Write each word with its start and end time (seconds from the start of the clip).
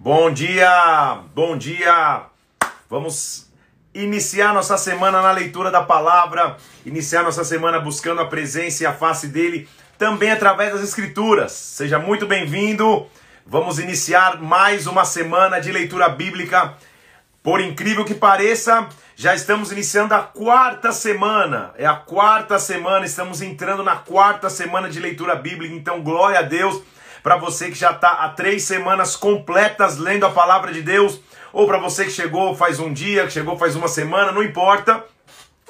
Bom 0.00 0.30
dia, 0.30 1.22
bom 1.34 1.58
dia. 1.58 2.22
Vamos 2.88 3.50
iniciar 3.92 4.54
nossa 4.54 4.78
semana 4.78 5.20
na 5.20 5.32
leitura 5.32 5.72
da 5.72 5.82
palavra, 5.82 6.56
iniciar 6.86 7.24
nossa 7.24 7.42
semana 7.42 7.80
buscando 7.80 8.20
a 8.20 8.26
presença 8.26 8.84
e 8.84 8.86
a 8.86 8.92
face 8.92 9.26
dele, 9.26 9.68
também 9.98 10.30
através 10.30 10.72
das 10.72 10.82
escrituras. 10.82 11.50
Seja 11.50 11.98
muito 11.98 12.28
bem-vindo. 12.28 13.08
Vamos 13.44 13.80
iniciar 13.80 14.40
mais 14.40 14.86
uma 14.86 15.04
semana 15.04 15.58
de 15.58 15.72
leitura 15.72 16.08
bíblica. 16.08 16.74
Por 17.42 17.60
incrível 17.60 18.04
que 18.04 18.14
pareça, 18.14 18.88
já 19.16 19.34
estamos 19.34 19.72
iniciando 19.72 20.14
a 20.14 20.20
quarta 20.20 20.92
semana. 20.92 21.72
É 21.76 21.86
a 21.86 21.96
quarta 21.96 22.56
semana, 22.60 23.04
estamos 23.04 23.42
entrando 23.42 23.82
na 23.82 23.96
quarta 23.96 24.48
semana 24.48 24.88
de 24.88 25.00
leitura 25.00 25.34
bíblica. 25.34 25.74
Então, 25.74 26.02
glória 26.04 26.38
a 26.38 26.42
Deus 26.42 26.84
para 27.22 27.36
você 27.36 27.70
que 27.70 27.78
já 27.78 27.90
está 27.90 28.10
há 28.10 28.28
três 28.30 28.64
semanas 28.64 29.16
completas 29.16 29.98
lendo 29.98 30.26
a 30.26 30.30
palavra 30.30 30.72
de 30.72 30.82
Deus, 30.82 31.20
ou 31.52 31.66
para 31.66 31.78
você 31.78 32.04
que 32.04 32.10
chegou 32.10 32.54
faz 32.54 32.78
um 32.78 32.92
dia, 32.92 33.24
que 33.26 33.32
chegou 33.32 33.58
faz 33.58 33.74
uma 33.76 33.88
semana, 33.88 34.32
não 34.32 34.42
importa. 34.42 35.04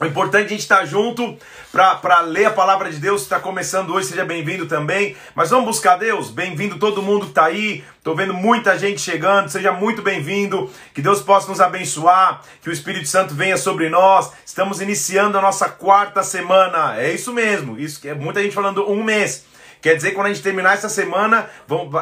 O 0.01 0.05
importante 0.05 0.45
é 0.45 0.47
a 0.47 0.49
gente 0.51 0.61
estar 0.61 0.79
tá 0.79 0.85
junto 0.85 1.37
para 1.73 2.21
ler 2.21 2.45
a 2.45 2.53
palavra 2.53 2.89
de 2.89 2.99
Deus. 2.99 3.23
Está 3.23 3.41
começando 3.41 3.93
hoje, 3.93 4.07
seja 4.07 4.25
bem-vindo 4.25 4.67
também. 4.67 5.17
Mas 5.35 5.51
vamos 5.51 5.67
buscar 5.67 5.97
Deus. 5.97 6.31
Bem-vindo 6.31 6.79
todo 6.79 7.03
mundo 7.03 7.25
que 7.25 7.33
está 7.33 7.47
aí. 7.47 7.83
Estou 7.97 8.15
vendo 8.15 8.33
muita 8.33 8.79
gente 8.79 9.01
chegando. 9.01 9.49
Seja 9.49 9.73
muito 9.73 10.01
bem-vindo. 10.01 10.71
Que 10.95 11.03
Deus 11.03 11.21
possa 11.21 11.49
nos 11.49 11.61
abençoar. 11.61 12.43
Que 12.63 12.71
o 12.71 12.73
Espírito 12.73 13.09
Santo 13.09 13.35
venha 13.35 13.57
sobre 13.57 13.89
nós. 13.89 14.31
Estamos 14.47 14.81
iniciando 14.81 15.37
a 15.37 15.43
nossa 15.43 15.69
quarta 15.69 16.23
semana. 16.23 16.97
É 16.97 17.13
isso 17.13 17.33
mesmo. 17.33 17.77
Isso 17.77 18.07
é 18.07 18.15
muita 18.15 18.41
gente 18.41 18.55
falando 18.55 18.89
um 18.89 19.03
mês. 19.03 19.45
Quer 19.81 19.95
dizer, 19.95 20.13
quando 20.13 20.27
a 20.27 20.33
gente 20.33 20.43
terminar 20.43 20.75
essa 20.75 20.89
semana, 20.89 21.49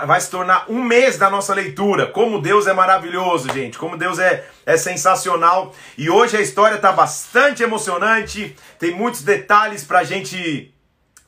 vai 0.06 0.20
se 0.20 0.30
tornar 0.30 0.64
um 0.68 0.82
mês 0.82 1.18
da 1.18 1.28
nossa 1.28 1.54
leitura. 1.54 2.06
Como 2.06 2.40
Deus 2.40 2.66
é 2.66 2.72
maravilhoso, 2.72 3.52
gente. 3.52 3.76
Como 3.76 3.96
Deus 3.98 4.18
é, 4.18 4.46
é 4.64 4.76
sensacional. 4.76 5.74
E 5.98 6.08
hoje 6.08 6.36
a 6.36 6.40
história 6.40 6.76
está 6.76 6.92
bastante 6.92 7.62
emocionante. 7.62 8.56
Tem 8.78 8.92
muitos 8.92 9.22
detalhes 9.22 9.84
para 9.84 10.04
gente, 10.04 10.72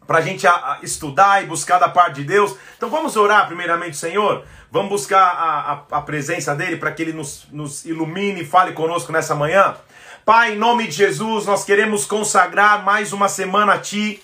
a 0.08 0.20
gente 0.20 0.46
estudar 0.82 1.42
e 1.42 1.46
buscar 1.46 1.78
da 1.78 1.88
parte 1.88 2.16
de 2.16 2.24
Deus. 2.24 2.56
Então 2.76 2.88
vamos 2.88 3.16
orar 3.16 3.46
primeiramente, 3.46 3.96
Senhor. 3.96 4.44
Vamos 4.70 4.90
buscar 4.90 5.22
a, 5.22 5.72
a, 5.72 5.98
a 5.98 6.00
presença 6.00 6.54
dele 6.54 6.76
para 6.76 6.92
que 6.92 7.02
ele 7.02 7.12
nos, 7.12 7.46
nos 7.50 7.84
ilumine 7.84 8.42
e 8.42 8.46
fale 8.46 8.72
conosco 8.72 9.12
nessa 9.12 9.34
manhã. 9.34 9.76
Pai, 10.24 10.52
em 10.52 10.58
nome 10.58 10.86
de 10.86 10.92
Jesus, 10.92 11.46
nós 11.46 11.64
queremos 11.64 12.04
consagrar 12.04 12.84
mais 12.84 13.14
uma 13.14 13.30
semana 13.30 13.74
a 13.74 13.78
Ti. 13.78 14.22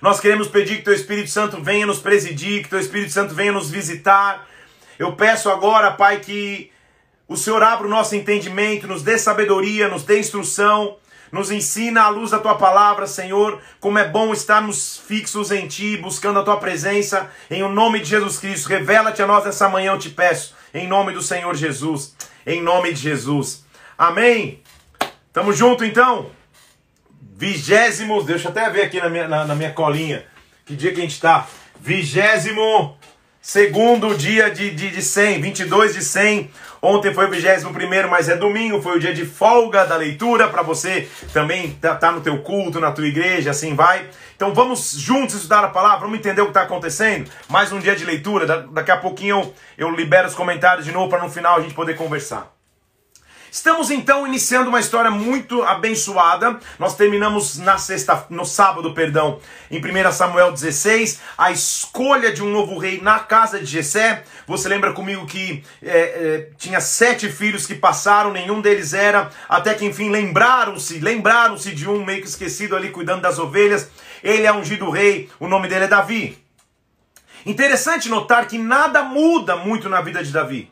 Nós 0.00 0.20
queremos 0.20 0.46
pedir 0.48 0.76
que 0.76 0.82
Teu 0.82 0.94
Espírito 0.94 1.30
Santo 1.30 1.62
venha 1.62 1.86
nos 1.86 1.98
presidir, 1.98 2.62
que 2.62 2.68
Teu 2.68 2.78
Espírito 2.78 3.12
Santo 3.12 3.34
venha 3.34 3.52
nos 3.52 3.70
visitar. 3.70 4.46
Eu 4.98 5.12
peço 5.12 5.50
agora, 5.50 5.90
Pai, 5.90 6.20
que 6.20 6.70
o 7.26 7.36
Senhor 7.36 7.62
abra 7.62 7.86
o 7.86 7.90
nosso 7.90 8.14
entendimento, 8.14 8.86
nos 8.86 9.02
dê 9.02 9.18
sabedoria, 9.18 9.88
nos 9.88 10.04
dê 10.04 10.20
instrução, 10.20 10.96
nos 11.32 11.50
ensina 11.50 12.02
à 12.02 12.08
luz 12.08 12.30
da 12.30 12.38
Tua 12.38 12.54
palavra, 12.54 13.06
Senhor, 13.06 13.60
como 13.80 13.98
é 13.98 14.08
bom 14.08 14.32
estarmos 14.32 14.98
fixos 15.06 15.50
em 15.50 15.66
Ti, 15.66 15.96
buscando 15.96 16.38
a 16.38 16.44
Tua 16.44 16.56
presença, 16.58 17.30
em 17.50 17.62
o 17.62 17.68
nome 17.68 17.98
de 17.98 18.06
Jesus 18.06 18.38
Cristo. 18.38 18.68
Revela-te 18.68 19.20
a 19.20 19.26
nós 19.26 19.44
nessa 19.44 19.68
manhã, 19.68 19.92
eu 19.92 19.98
te 19.98 20.10
peço, 20.10 20.54
em 20.72 20.86
nome 20.86 21.12
do 21.12 21.22
Senhor 21.22 21.54
Jesus, 21.54 22.14
em 22.46 22.62
nome 22.62 22.92
de 22.92 23.00
Jesus. 23.00 23.64
Amém. 23.98 24.62
Tamo 25.32 25.52
junto 25.52 25.84
então? 25.84 26.37
Vigésimo, 27.38 28.20
deixa 28.24 28.48
eu 28.48 28.50
até 28.50 28.68
ver 28.68 28.82
aqui 28.82 29.00
na 29.00 29.08
minha, 29.08 29.28
na, 29.28 29.44
na 29.44 29.54
minha 29.54 29.72
colinha, 29.72 30.24
que 30.66 30.74
dia 30.74 30.90
que 30.92 30.98
a 30.98 31.02
gente 31.02 31.12
está. 31.12 31.46
Vigésimo 31.80 32.98
segundo 33.40 34.16
dia 34.16 34.50
de, 34.50 34.72
de, 34.72 34.90
de 34.90 35.00
100, 35.00 35.42
22 35.42 35.94
de 35.94 36.02
100. 36.02 36.50
Ontem 36.82 37.14
foi 37.14 37.26
o 37.26 37.30
vigésimo 37.30 37.72
primeiro, 37.72 38.10
mas 38.10 38.28
é 38.28 38.36
domingo, 38.36 38.82
foi 38.82 38.96
o 38.96 38.98
dia 38.98 39.14
de 39.14 39.24
folga 39.24 39.86
da 39.86 39.94
leitura 39.94 40.48
para 40.48 40.62
você 40.62 41.08
também 41.32 41.70
tá, 41.80 41.94
tá, 41.94 42.10
no 42.10 42.20
teu 42.20 42.38
culto, 42.42 42.80
na 42.80 42.90
tua 42.90 43.06
igreja, 43.06 43.52
assim 43.52 43.76
vai. 43.76 44.08
Então 44.34 44.52
vamos 44.52 44.94
juntos 44.98 45.36
estudar 45.36 45.62
a 45.62 45.68
palavra, 45.68 46.00
vamos 46.00 46.18
entender 46.18 46.40
o 46.40 46.46
que 46.46 46.50
está 46.50 46.62
acontecendo. 46.62 47.30
Mais 47.48 47.70
um 47.70 47.78
dia 47.78 47.94
de 47.94 48.04
leitura, 48.04 48.46
da, 48.46 48.56
daqui 48.62 48.90
a 48.90 48.96
pouquinho 48.96 49.54
eu, 49.76 49.86
eu 49.86 49.94
libero 49.94 50.26
os 50.26 50.34
comentários 50.34 50.84
de 50.84 50.90
novo 50.90 51.08
para 51.08 51.22
no 51.22 51.30
final 51.30 51.56
a 51.56 51.60
gente 51.60 51.74
poder 51.74 51.94
conversar. 51.94 52.57
Estamos 53.50 53.90
então 53.90 54.26
iniciando 54.26 54.68
uma 54.68 54.80
história 54.80 55.10
muito 55.10 55.62
abençoada. 55.62 56.58
Nós 56.78 56.94
terminamos 56.96 57.56
na 57.58 57.78
sexta, 57.78 58.26
no 58.28 58.44
sábado, 58.44 58.92
perdão, 58.92 59.40
em 59.70 59.78
1 59.78 60.12
Samuel 60.12 60.52
16, 60.52 61.20
a 61.36 61.50
escolha 61.50 62.30
de 62.30 62.42
um 62.42 62.50
novo 62.50 62.76
rei 62.78 63.00
na 63.00 63.18
casa 63.20 63.58
de 63.58 63.64
Jessé. 63.64 64.22
Você 64.46 64.68
lembra 64.68 64.92
comigo 64.92 65.26
que 65.26 65.64
é, 65.82 65.98
é, 65.98 66.50
tinha 66.58 66.80
sete 66.80 67.30
filhos 67.30 67.66
que 67.66 67.74
passaram, 67.74 68.32
nenhum 68.32 68.60
deles 68.60 68.92
era, 68.92 69.30
até 69.48 69.74
que 69.74 69.86
enfim 69.86 70.10
lembraram-se, 70.10 70.98
lembraram-se 70.98 71.74
de 71.74 71.88
um 71.88 72.04
meio 72.04 72.20
que 72.20 72.28
esquecido 72.28 72.76
ali 72.76 72.90
cuidando 72.90 73.22
das 73.22 73.38
ovelhas. 73.38 73.90
Ele 74.22 74.46
é 74.46 74.52
ungido 74.52 74.90
rei, 74.90 75.30
o 75.40 75.48
nome 75.48 75.68
dele 75.68 75.86
é 75.86 75.88
Davi. 75.88 76.38
Interessante 77.46 78.10
notar 78.10 78.46
que 78.46 78.58
nada 78.58 79.02
muda 79.02 79.56
muito 79.56 79.88
na 79.88 80.02
vida 80.02 80.22
de 80.22 80.32
Davi. 80.32 80.70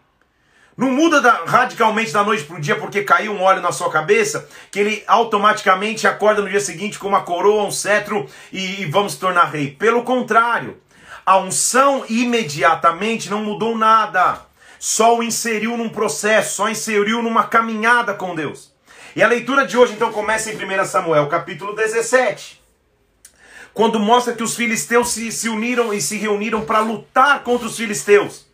Não 0.76 0.90
muda 0.90 1.22
da, 1.22 1.44
radicalmente 1.46 2.12
da 2.12 2.22
noite 2.22 2.44
para 2.44 2.56
o 2.56 2.60
dia 2.60 2.76
porque 2.76 3.02
caiu 3.02 3.32
um 3.32 3.40
óleo 3.40 3.62
na 3.62 3.72
sua 3.72 3.90
cabeça, 3.90 4.46
que 4.70 4.78
ele 4.78 5.02
automaticamente 5.06 6.06
acorda 6.06 6.42
no 6.42 6.50
dia 6.50 6.60
seguinte 6.60 6.98
com 6.98 7.08
uma 7.08 7.22
coroa, 7.22 7.64
um 7.64 7.70
cetro 7.70 8.28
e, 8.52 8.82
e 8.82 8.84
vamos 8.84 9.14
se 9.14 9.18
tornar 9.18 9.46
rei. 9.46 9.70
Pelo 9.70 10.02
contrário, 10.02 10.76
a 11.24 11.38
unção 11.38 12.04
imediatamente 12.10 13.30
não 13.30 13.42
mudou 13.42 13.76
nada. 13.76 14.42
Só 14.78 15.16
o 15.16 15.22
inseriu 15.22 15.78
num 15.78 15.88
processo, 15.88 16.56
só 16.56 16.68
inseriu 16.68 17.22
numa 17.22 17.44
caminhada 17.44 18.12
com 18.12 18.34
Deus. 18.34 18.70
E 19.14 19.22
a 19.22 19.28
leitura 19.28 19.66
de 19.66 19.78
hoje 19.78 19.94
então 19.94 20.12
começa 20.12 20.52
em 20.52 20.56
1 20.56 20.84
Samuel, 20.84 21.26
capítulo 21.28 21.74
17. 21.74 22.62
Quando 23.72 23.98
mostra 23.98 24.34
que 24.34 24.42
os 24.42 24.54
filisteus 24.54 25.08
se, 25.08 25.32
se 25.32 25.48
uniram 25.48 25.94
e 25.94 26.02
se 26.02 26.18
reuniram 26.18 26.66
para 26.66 26.80
lutar 26.80 27.42
contra 27.42 27.66
os 27.66 27.78
filisteus 27.78 28.45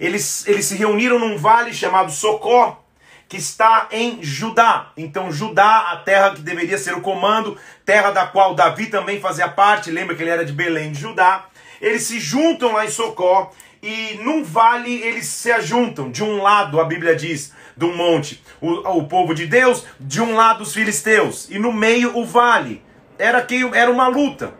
eles, 0.00 0.46
eles 0.46 0.64
se 0.66 0.76
reuniram 0.76 1.18
num 1.18 1.36
vale 1.36 1.72
chamado 1.72 2.10
Socó, 2.10 2.84
que 3.28 3.36
está 3.36 3.88
em 3.90 4.22
Judá. 4.22 4.92
Então, 4.96 5.30
Judá, 5.30 5.90
a 5.92 5.96
terra 5.98 6.34
que 6.34 6.40
deveria 6.40 6.78
ser 6.78 6.94
o 6.94 7.00
comando, 7.00 7.58
terra 7.84 8.10
da 8.10 8.26
qual 8.26 8.54
Davi 8.54 8.86
também 8.86 9.20
fazia 9.20 9.48
parte, 9.48 9.90
lembra 9.90 10.16
que 10.16 10.22
ele 10.22 10.30
era 10.30 10.44
de 10.44 10.52
Belém 10.52 10.92
de 10.92 11.00
Judá. 11.00 11.46
Eles 11.80 12.04
se 12.04 12.18
juntam 12.18 12.72
lá 12.72 12.86
em 12.86 12.90
Socó 12.90 13.52
e 13.82 14.18
num 14.22 14.42
vale 14.42 15.02
eles 15.02 15.26
se 15.26 15.52
ajuntam. 15.52 16.10
De 16.10 16.24
um 16.24 16.42
lado, 16.42 16.80
a 16.80 16.84
Bíblia 16.84 17.14
diz, 17.14 17.52
do 17.76 17.88
monte, 17.88 18.42
o, 18.60 18.98
o 18.98 19.06
povo 19.06 19.34
de 19.34 19.46
Deus, 19.46 19.84
de 20.00 20.22
um 20.22 20.34
lado 20.34 20.62
os 20.62 20.72
filisteus, 20.72 21.48
e 21.50 21.58
no 21.58 21.72
meio 21.72 22.16
o 22.16 22.24
vale. 22.24 22.82
Era, 23.18 23.42
que, 23.42 23.68
era 23.74 23.90
uma 23.90 24.08
luta. 24.08 24.54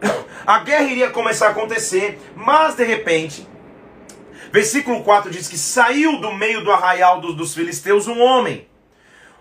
A 0.46 0.58
guerra 0.58 0.82
iria 0.82 1.10
começar 1.10 1.48
a 1.48 1.50
acontecer, 1.50 2.20
mas 2.34 2.74
de 2.74 2.84
repente 2.84 3.46
Versículo 4.52 5.02
4 5.02 5.30
diz 5.30 5.48
que 5.48 5.56
saiu 5.56 6.20
do 6.20 6.30
meio 6.34 6.62
do 6.62 6.70
arraial 6.70 7.22
dos, 7.22 7.34
dos 7.34 7.54
filisteus 7.54 8.06
um 8.06 8.20
homem. 8.20 8.68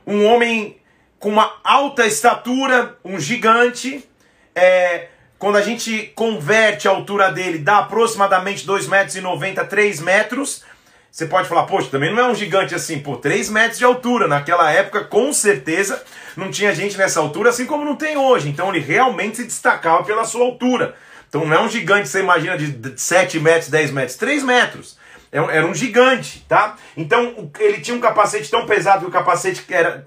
Um 0.08 0.26
homem 0.26 0.78
com 1.20 1.28
uma 1.28 1.54
alta 1.66 2.08
estatura, 2.08 2.98
um 3.04 3.20
gigante. 3.20 4.08
É, 4.56 5.10
quando 5.38 5.58
a 5.58 5.62
gente 5.62 6.14
converte 6.16 6.88
a 6.88 6.92
altura 6.92 7.30
dele, 7.30 7.58
dá 7.58 7.80
aproximadamente 7.80 8.66
2 8.66 8.88
metros 8.88 9.18
e 9.18 9.22
90, 9.22 9.66
3 9.66 10.00
metros. 10.00 10.64
Você 11.12 11.26
pode 11.26 11.50
falar, 11.50 11.64
poxa, 11.64 11.90
também 11.90 12.10
não 12.16 12.24
é 12.24 12.28
um 12.28 12.36
gigante 12.36 12.74
assim, 12.74 13.00
por 13.00 13.18
3 13.18 13.50
metros 13.50 13.80
de 13.80 13.84
altura. 13.84 14.30
Naquela 14.30 14.72
época, 14.72 15.04
com 15.04 15.34
certeza, 15.34 16.02
não 16.38 16.50
tinha 16.50 16.74
gente 16.74 16.98
nessa 16.98 17.20
altura, 17.20 17.50
assim 17.50 17.66
como 17.66 17.84
não 17.84 17.98
tem 17.98 18.16
hoje. 18.16 18.48
Então 18.48 18.74
ele 18.74 18.80
realmente 18.80 19.38
se 19.38 19.44
destacava 19.44 20.06
pela 20.06 20.24
sua 20.24 20.46
altura. 20.46 20.96
Então 21.28 21.46
não 21.46 21.54
é 21.54 21.62
um 21.62 21.68
gigante, 21.68 22.08
você 22.08 22.22
imagina, 22.22 22.58
de 22.58 22.94
7 22.96 23.42
metros, 23.42 23.70
10 23.70 23.92
metros, 23.92 24.16
3 24.16 24.42
metros. 24.44 25.00
É 25.31 25.38
era 25.38 25.66
um 25.66 25.74
gigante, 25.74 26.46
tá? 26.47 26.75
Então 26.98 27.50
ele 27.57 27.80
tinha 27.80 27.95
um 27.95 28.01
capacete 28.01 28.51
tão 28.51 28.66
pesado 28.66 29.01
que 29.01 29.10
o 29.10 29.12
capacete 29.12 29.63
era, 29.69 30.04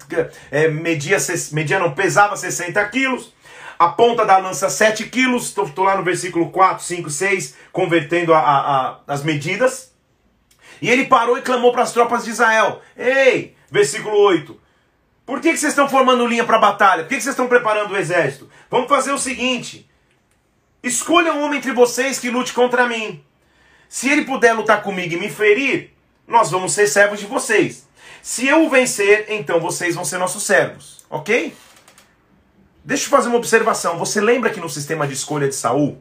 é, 0.51 0.67
media, 0.67 1.17
media, 1.51 1.79
não, 1.79 1.93
pesava 1.93 2.37
60 2.37 2.83
quilos. 2.89 3.33
A 3.77 3.89
ponta 3.89 4.23
da 4.23 4.37
lança 4.37 4.69
7 4.69 5.05
quilos. 5.09 5.47
Estou 5.47 5.83
lá 5.83 5.97
no 5.97 6.03
versículo 6.03 6.49
4, 6.51 6.83
5, 6.83 7.09
6, 7.09 7.55
convertendo 7.71 8.33
a, 8.33 8.39
a, 8.39 8.57
a, 8.57 8.99
as 9.07 9.23
medidas. 9.23 9.93
E 10.81 10.89
ele 10.89 11.05
parou 11.05 11.37
e 11.37 11.41
clamou 11.41 11.71
para 11.71 11.81
as 11.81 11.91
tropas 11.91 12.23
de 12.23 12.29
Israel: 12.29 12.81
Ei, 12.95 13.55
versículo 13.71 14.15
8. 14.15 14.61
Por 15.25 15.41
que, 15.41 15.51
que 15.51 15.57
vocês 15.57 15.71
estão 15.71 15.89
formando 15.89 16.27
linha 16.27 16.43
para 16.43 16.57
a 16.57 16.61
batalha? 16.61 17.03
Por 17.03 17.09
que, 17.09 17.15
que 17.15 17.23
vocês 17.23 17.33
estão 17.33 17.47
preparando 17.47 17.91
o 17.93 17.97
exército? 17.97 18.49
Vamos 18.69 18.87
fazer 18.87 19.11
o 19.11 19.17
seguinte: 19.17 19.89
escolha 20.83 21.33
um 21.33 21.43
homem 21.43 21.57
entre 21.57 21.71
vocês 21.71 22.19
que 22.19 22.29
lute 22.29 22.53
contra 22.53 22.87
mim. 22.87 23.23
Se 23.89 24.09
ele 24.09 24.23
puder 24.23 24.53
lutar 24.53 24.81
comigo 24.81 25.13
e 25.13 25.19
me 25.19 25.29
ferir, 25.29 25.91
nós 26.27 26.51
vamos 26.51 26.73
ser 26.73 26.87
servos 26.87 27.19
de 27.19 27.25
vocês. 27.25 27.87
Se 28.21 28.47
eu 28.47 28.65
o 28.65 28.69
vencer, 28.69 29.27
então 29.29 29.59
vocês 29.59 29.95
vão 29.95 30.03
ser 30.03 30.17
nossos 30.17 30.43
servos, 30.43 31.05
ok? 31.09 31.53
Deixa 32.83 33.05
eu 33.05 33.09
fazer 33.09 33.29
uma 33.29 33.37
observação. 33.37 33.97
Você 33.97 34.21
lembra 34.21 34.49
que 34.49 34.59
no 34.59 34.69
sistema 34.69 35.07
de 35.07 35.13
escolha 35.13 35.47
de 35.47 35.55
Saul, 35.55 35.97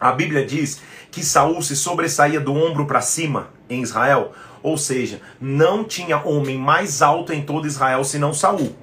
a 0.00 0.12
Bíblia 0.12 0.44
diz 0.44 0.80
que 1.10 1.24
Saul 1.24 1.60
se 1.62 1.74
sobressaía 1.74 2.40
do 2.40 2.54
ombro 2.54 2.86
para 2.86 3.00
cima 3.00 3.50
em 3.68 3.82
Israel? 3.82 4.32
Ou 4.62 4.76
seja, 4.76 5.20
não 5.40 5.84
tinha 5.84 6.22
homem 6.22 6.58
mais 6.58 7.02
alto 7.02 7.32
em 7.32 7.42
todo 7.42 7.66
Israel 7.66 8.04
senão 8.04 8.32
Saul. 8.32 8.74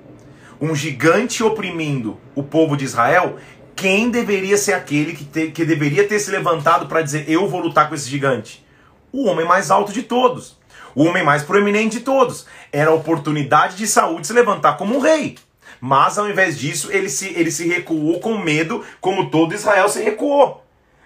Um 0.59 0.73
gigante 0.73 1.43
oprimindo 1.43 2.19
o 2.33 2.41
povo 2.43 2.77
de 2.77 2.85
Israel, 2.85 3.37
quem 3.75 4.09
deveria 4.09 4.57
ser 4.57 4.73
aquele 4.73 5.13
que, 5.13 5.25
te, 5.25 5.51
que 5.51 5.65
deveria 5.65 6.07
ter 6.07 6.19
se 6.19 6.31
levantado 6.31 6.87
para 6.87 7.01
dizer: 7.01 7.25
Eu 7.29 7.47
vou 7.47 7.59
lutar 7.59 7.89
com 7.89 7.95
esse 7.95 8.09
gigante? 8.09 8.65
O 9.11 9.25
homem 9.25 9.45
mais 9.45 9.69
alto 9.69 9.91
de 9.91 10.03
todos, 10.03 10.57
o 10.93 11.03
homem 11.03 11.23
mais 11.23 11.43
proeminente 11.43 11.99
de 11.99 12.03
todos. 12.03 12.45
Era 12.71 12.91
a 12.91 12.93
oportunidade 12.93 13.75
de 13.75 13.87
Saul 13.87 14.19
de 14.19 14.27
se 14.27 14.33
levantar 14.33 14.77
como 14.77 14.95
um 14.95 14.99
rei. 14.99 15.37
Mas 15.79 16.17
ao 16.17 16.29
invés 16.29 16.57
disso, 16.57 16.89
ele 16.91 17.09
se, 17.09 17.27
ele 17.27 17.51
se 17.51 17.67
recuou 17.67 18.19
com 18.19 18.37
medo, 18.37 18.83
como 19.01 19.29
todo 19.29 19.53
Israel 19.53 19.89
se 19.89 20.01
recuou. 20.01 20.63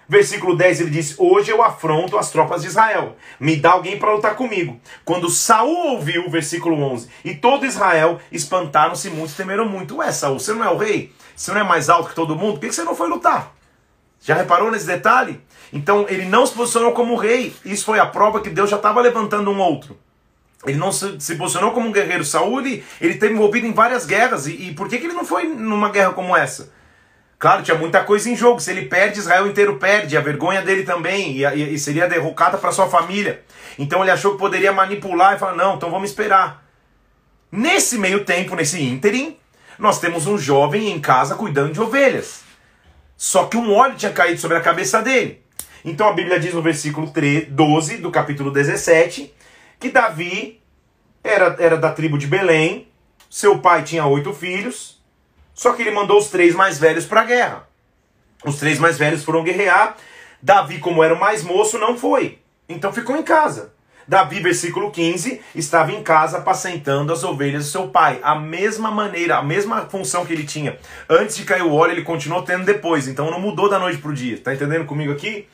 Versículo 0.08 0.56
10 0.56 0.80
ele 0.80 0.90
diz: 0.90 1.14
Hoje 1.18 1.50
eu 1.50 1.62
afronto 1.62 2.18
as 2.18 2.30
tropas 2.30 2.62
de 2.62 2.68
Israel. 2.68 3.16
Me 3.38 3.56
dá 3.56 3.72
alguém 3.72 3.98
para 3.98 4.12
lutar 4.12 4.34
comigo. 4.34 4.80
Quando 5.04 5.28
Saul 5.28 5.92
ouviu, 5.92 6.28
versículo 6.28 6.82
11, 6.82 7.08
e 7.24 7.34
todo 7.34 7.66
Israel 7.66 8.18
espantaram-se 8.32 9.08
muito, 9.10 9.34
temeram 9.34 9.68
muito. 9.68 9.98
Ué, 9.98 10.10
Saul, 10.10 10.40
você 10.40 10.52
não 10.52 10.64
é 10.64 10.70
o 10.70 10.76
rei? 10.76 11.12
Você 11.34 11.52
não 11.52 11.60
é 11.60 11.64
mais 11.64 11.88
alto 11.88 12.10
que 12.10 12.14
todo 12.14 12.36
mundo? 12.36 12.58
Por 12.58 12.68
que 12.68 12.74
você 12.74 12.84
não 12.84 12.94
foi 12.94 13.08
lutar? 13.08 13.52
Já 14.20 14.34
reparou 14.34 14.70
nesse 14.70 14.86
detalhe? 14.86 15.40
Então 15.72 16.06
ele 16.08 16.26
não 16.26 16.46
se 16.46 16.54
posicionou 16.54 16.92
como 16.92 17.16
rei. 17.16 17.54
Isso 17.64 17.84
foi 17.84 17.98
a 17.98 18.06
prova 18.06 18.40
que 18.40 18.50
Deus 18.50 18.68
já 18.68 18.76
estava 18.76 19.00
levantando 19.00 19.50
um 19.50 19.58
outro. 19.58 19.98
Ele 20.66 20.76
não 20.76 20.92
se, 20.92 21.34
posicionou 21.36 21.72
como 21.72 21.88
um 21.88 21.92
guerreiro. 21.92 22.24
Saul, 22.24 22.60
ele, 22.60 22.84
ele 23.00 23.14
teve 23.14 23.32
envolvido 23.32 23.66
em 23.66 23.72
várias 23.72 24.04
guerras. 24.04 24.46
E, 24.46 24.68
e 24.68 24.74
por 24.74 24.88
que, 24.88 24.98
que 24.98 25.06
ele 25.06 25.14
não 25.14 25.24
foi 25.24 25.44
numa 25.44 25.88
guerra 25.88 26.12
como 26.12 26.36
essa? 26.36 26.70
Claro, 27.38 27.62
tinha 27.62 27.78
muita 27.78 28.04
coisa 28.04 28.28
em 28.28 28.36
jogo. 28.36 28.60
Se 28.60 28.70
ele 28.70 28.84
perde, 28.84 29.18
Israel 29.18 29.46
inteiro 29.46 29.78
perde. 29.78 30.18
A 30.18 30.20
vergonha 30.20 30.60
dele 30.60 30.82
também. 30.82 31.38
E, 31.38 31.44
e, 31.44 31.74
e 31.74 31.78
seria 31.78 32.06
derrocada 32.06 32.58
para 32.58 32.72
sua 32.72 32.88
família. 32.88 33.42
Então 33.78 34.02
ele 34.02 34.10
achou 34.10 34.32
que 34.32 34.38
poderia 34.38 34.72
manipular 34.72 35.34
e 35.34 35.38
falar: 35.38 35.54
não, 35.54 35.76
então 35.76 35.90
vamos 35.90 36.10
esperar. 36.10 36.62
Nesse 37.50 37.96
meio 37.96 38.24
tempo, 38.24 38.54
nesse 38.54 38.82
ínterim, 38.82 39.39
nós 39.80 39.98
temos 39.98 40.26
um 40.26 40.38
jovem 40.38 40.90
em 40.90 41.00
casa 41.00 41.34
cuidando 41.34 41.72
de 41.72 41.80
ovelhas. 41.80 42.42
Só 43.16 43.46
que 43.46 43.56
um 43.56 43.74
óleo 43.74 43.96
tinha 43.96 44.12
caído 44.12 44.40
sobre 44.40 44.56
a 44.56 44.60
cabeça 44.60 45.02
dele. 45.02 45.42
Então 45.84 46.08
a 46.08 46.12
Bíblia 46.12 46.38
diz 46.38 46.52
no 46.52 46.62
versículo 46.62 47.10
3, 47.10 47.48
12 47.48 47.96
do 47.96 48.10
capítulo 48.10 48.50
17 48.50 49.34
que 49.78 49.90
Davi 49.90 50.60
era, 51.24 51.56
era 51.58 51.76
da 51.78 51.90
tribo 51.90 52.18
de 52.18 52.26
Belém, 52.26 52.86
seu 53.30 53.58
pai 53.58 53.82
tinha 53.82 54.04
oito 54.04 54.32
filhos, 54.34 55.02
só 55.54 55.72
que 55.72 55.80
ele 55.82 55.90
mandou 55.90 56.18
os 56.18 56.28
três 56.28 56.54
mais 56.54 56.78
velhos 56.78 57.06
para 57.06 57.22
a 57.22 57.24
guerra. 57.24 57.68
Os 58.44 58.58
três 58.58 58.78
mais 58.78 58.98
velhos 58.98 59.24
foram 59.24 59.42
guerrear. 59.42 59.96
Davi, 60.42 60.78
como 60.78 61.02
era 61.02 61.14
o 61.14 61.20
mais 61.20 61.42
moço, 61.42 61.78
não 61.78 61.96
foi. 61.96 62.38
Então 62.68 62.92
ficou 62.92 63.16
em 63.16 63.22
casa. 63.22 63.72
Davi, 64.10 64.40
versículo 64.40 64.90
15, 64.90 65.40
estava 65.54 65.92
em 65.92 66.02
casa 66.02 66.38
apacentando 66.38 67.12
as 67.12 67.22
ovelhas 67.22 67.66
do 67.66 67.70
seu 67.70 67.86
pai. 67.86 68.18
A 68.24 68.34
mesma 68.34 68.90
maneira, 68.90 69.36
a 69.36 69.42
mesma 69.42 69.82
função 69.82 70.26
que 70.26 70.32
ele 70.32 70.42
tinha 70.42 70.76
antes 71.08 71.36
de 71.36 71.44
cair 71.44 71.62
o 71.62 71.72
óleo, 71.72 71.92
ele 71.92 72.02
continuou 72.02 72.42
tendo 72.42 72.64
depois. 72.64 73.06
Então 73.06 73.30
não 73.30 73.38
mudou 73.38 73.68
da 73.68 73.78
noite 73.78 73.98
para 73.98 74.10
o 74.10 74.12
dia. 74.12 74.36
Tá 74.38 74.52
entendendo 74.52 74.84
comigo 74.84 75.12
aqui? 75.12 75.46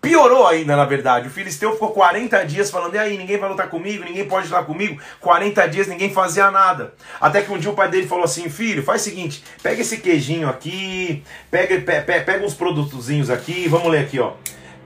Piorou 0.00 0.46
ainda, 0.46 0.76
na 0.76 0.84
verdade. 0.84 1.26
O 1.26 1.30
filisteu 1.32 1.72
ficou 1.72 1.90
40 1.90 2.46
dias 2.46 2.70
falando: 2.70 2.94
e 2.94 2.98
aí, 2.98 3.18
ninguém 3.18 3.38
vai 3.38 3.48
lutar 3.48 3.68
comigo, 3.68 4.04
ninguém 4.04 4.28
pode 4.28 4.46
lutar 4.46 4.64
comigo. 4.64 5.00
40 5.18 5.68
dias 5.68 5.88
ninguém 5.88 6.14
fazia 6.14 6.52
nada. 6.52 6.94
Até 7.20 7.42
que 7.42 7.50
um 7.50 7.58
dia 7.58 7.72
o 7.72 7.74
pai 7.74 7.88
dele 7.88 8.06
falou 8.06 8.22
assim: 8.22 8.48
filho, 8.48 8.84
faz 8.84 9.02
o 9.02 9.04
seguinte, 9.06 9.42
pega 9.60 9.80
esse 9.80 9.96
queijinho 9.96 10.48
aqui, 10.48 11.24
pega, 11.50 11.80
pega, 11.80 12.22
pega 12.22 12.46
uns 12.46 12.54
produtozinhos 12.54 13.28
aqui, 13.30 13.66
vamos 13.66 13.90
ler 13.90 13.98
aqui, 13.98 14.20
ó. 14.20 14.34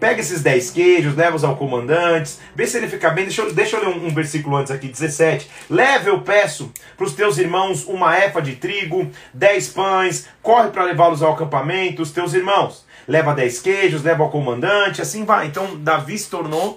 Pega 0.03 0.21
esses 0.21 0.43
10 0.43 0.71
queijos, 0.73 1.15
leva-os 1.15 1.45
ao 1.45 1.55
comandante, 1.55 2.35
vê 2.57 2.67
se 2.67 2.77
ele 2.77 2.89
fica 2.89 3.09
bem. 3.11 3.27
Deixa 3.27 3.43
eu, 3.43 3.55
deixa 3.55 3.77
eu 3.77 3.89
ler 3.89 3.97
um, 3.97 4.07
um 4.09 4.13
versículo 4.13 4.57
antes 4.57 4.73
aqui, 4.73 4.89
17. 4.89 5.49
Leve, 5.71 6.11
eu 6.11 6.23
peço, 6.23 6.73
para 6.97 7.07
os 7.07 7.13
teus 7.13 7.39
irmãos 7.39 7.85
uma 7.87 8.19
efa 8.19 8.43
de 8.43 8.57
trigo, 8.57 9.09
10 9.33 9.69
pães, 9.69 10.27
corre 10.43 10.71
para 10.71 10.83
levá-los 10.83 11.23
ao 11.23 11.35
acampamento, 11.35 12.03
os 12.03 12.11
teus 12.11 12.35
irmãos 12.35 12.85
leva 13.07 13.33
dez 13.33 13.61
queijos, 13.61 14.03
leva 14.03 14.25
ao 14.25 14.31
comandante, 14.31 15.01
assim 15.01 15.25
vai. 15.25 15.47
Então 15.47 15.79
Davi 15.79 16.19
se 16.19 16.29
tornou 16.29 16.77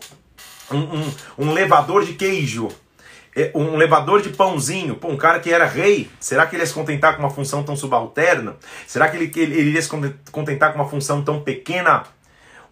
um, 0.72 0.78
um, 0.78 1.14
um 1.40 1.52
levador 1.52 2.06
de 2.06 2.14
queijo, 2.14 2.70
é, 3.36 3.50
um 3.56 3.76
levador 3.76 4.22
de 4.22 4.30
pãozinho. 4.30 5.00
Um 5.04 5.18
cara 5.18 5.40
que 5.40 5.52
era 5.52 5.66
rei, 5.66 6.12
será 6.20 6.46
que 6.46 6.56
ele 6.56 6.62
ia 6.62 6.68
se 6.68 6.74
contentar 6.76 7.16
com 7.16 7.24
uma 7.24 7.32
função 7.32 7.64
tão 7.64 7.76
subalterna? 7.76 8.56
Será 8.86 9.10
que 9.10 9.18
ele, 9.18 9.32
ele, 9.36 9.56
ele 9.56 9.70
iria 9.70 9.82
se 9.82 9.90
contentar 10.32 10.74
com 10.74 10.80
uma 10.80 10.88
função 10.88 11.24
tão 11.24 11.42
pequena? 11.42 12.04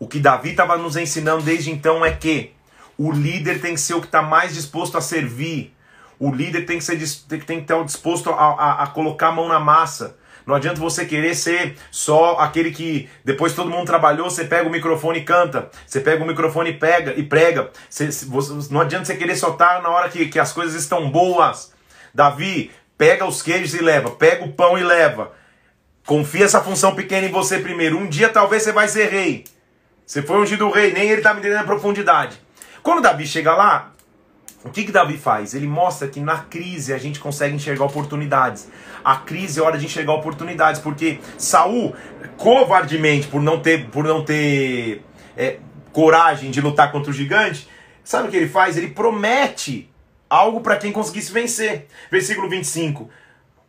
O 0.04 0.08
que 0.08 0.20
Davi 0.20 0.50
estava 0.50 0.76
nos 0.76 0.98
ensinando 0.98 1.44
desde 1.44 1.72
então 1.72 2.04
é 2.04 2.12
que 2.12 2.52
o 2.98 3.10
líder 3.10 3.62
tem 3.62 3.74
que 3.74 3.80
ser 3.80 3.94
o 3.94 4.02
que 4.02 4.08
está 4.08 4.22
mais 4.22 4.54
disposto 4.54 4.98
a 4.98 5.02
servir. 5.02 5.74
O 6.20 6.30
líder 6.30 6.66
tem 6.66 6.78
que, 6.78 6.84
ser, 6.84 6.98
tem 7.30 7.40
que 7.40 7.54
estar 7.54 7.82
disposto 7.86 8.30
a, 8.30 8.34
a, 8.34 8.84
a 8.84 8.88
colocar 8.88 9.30
a 9.30 9.32
mão 9.32 9.48
na 9.48 9.62
massa. 9.62 10.18
Não 10.46 10.56
adianta 10.56 10.78
você 10.78 11.06
querer 11.06 11.34
ser 11.36 11.78
só 11.90 12.36
aquele 12.40 12.72
que 12.72 13.10
depois 13.24 13.54
todo 13.54 13.70
mundo 13.70 13.86
trabalhou, 13.86 14.30
você 14.30 14.44
pega 14.44 14.68
o 14.68 14.72
microfone 14.72 15.20
e 15.20 15.24
canta. 15.24 15.72
Você 15.88 16.02
pega 16.02 16.22
o 16.22 16.28
microfone 16.28 16.72
e 16.72 16.74
pega 16.74 17.14
e 17.16 17.24
prega. 17.24 17.72
Você, 17.90 18.10
você, 18.26 18.74
não 18.74 18.82
adianta 18.82 19.06
você 19.06 19.16
querer 19.16 19.38
só 19.38 19.52
estar 19.52 19.82
na 19.82 19.88
hora 19.88 20.10
que, 20.10 20.28
que 20.28 20.38
as 20.38 20.52
coisas 20.52 20.76
estão 20.76 21.10
boas. 21.10 21.72
Davi, 22.14 22.72
pega 22.98 23.26
os 23.26 23.42
queijos 23.42 23.74
e 23.74 23.82
leva. 23.82 24.12
Pega 24.12 24.44
o 24.44 24.52
pão 24.52 24.78
e 24.78 24.84
leva. 24.84 25.32
Confia 26.06 26.44
essa 26.44 26.62
função 26.62 26.94
pequena 26.94 27.26
em 27.26 27.32
você 27.32 27.60
primeiro. 27.60 27.98
Um 27.98 28.10
dia 28.10 28.28
talvez 28.28 28.64
você 28.64 28.74
vai 28.74 28.90
ser 28.90 29.10
rei. 29.10 29.46
Você 30.06 30.22
foi 30.22 30.42
ungido 30.42 30.70
rei, 30.70 30.92
nem 30.94 31.10
ele 31.10 31.18
está 31.22 31.34
me 31.34 31.40
entendendo 31.40 31.62
a 31.62 31.66
profundidade. 31.66 32.40
Quando 32.82 33.02
Davi 33.02 33.26
chega 33.26 33.56
lá, 33.56 33.94
o 34.64 34.70
que, 34.70 34.84
que 34.84 34.92
Davi 34.92 35.18
faz? 35.18 35.54
Ele 35.54 35.68
mostra 35.68 36.08
que 36.08 36.20
na 36.20 36.38
crise 36.38 36.94
a 36.94 36.98
gente 36.98 37.20
consegue 37.20 37.56
enxergar 37.56 37.86
oportunidades. 37.86 38.70
A 39.04 39.18
crise 39.18 39.60
é 39.60 39.64
hora 39.64 39.78
de 39.78 39.86
enxergar 39.86 40.14
oportunidades, 40.14 40.80
porque 40.80 41.20
Saul, 41.38 41.94
covardemente, 42.38 43.28
por 43.28 43.42
não 43.42 43.60
ter, 43.60 43.90
por 43.90 44.06
não 44.06 44.24
ter 44.24 45.04
é, 45.36 45.58
coragem 45.92 46.50
de 46.50 46.62
lutar 46.62 46.92
contra 46.92 47.12
o 47.12 47.14
gigante, 47.14 47.68
sabe 48.04 48.28
o 48.28 48.32
que 48.32 48.38
ele 48.38 48.48
faz? 48.48 48.78
Ele 48.78 48.88
promete 48.88 49.90
algo 50.30 50.62
para 50.62 50.78
quem 50.78 50.92
conseguisse 50.92 51.32
vencer. 51.32 51.88
Versículo 52.10 52.50
25. 52.50 53.10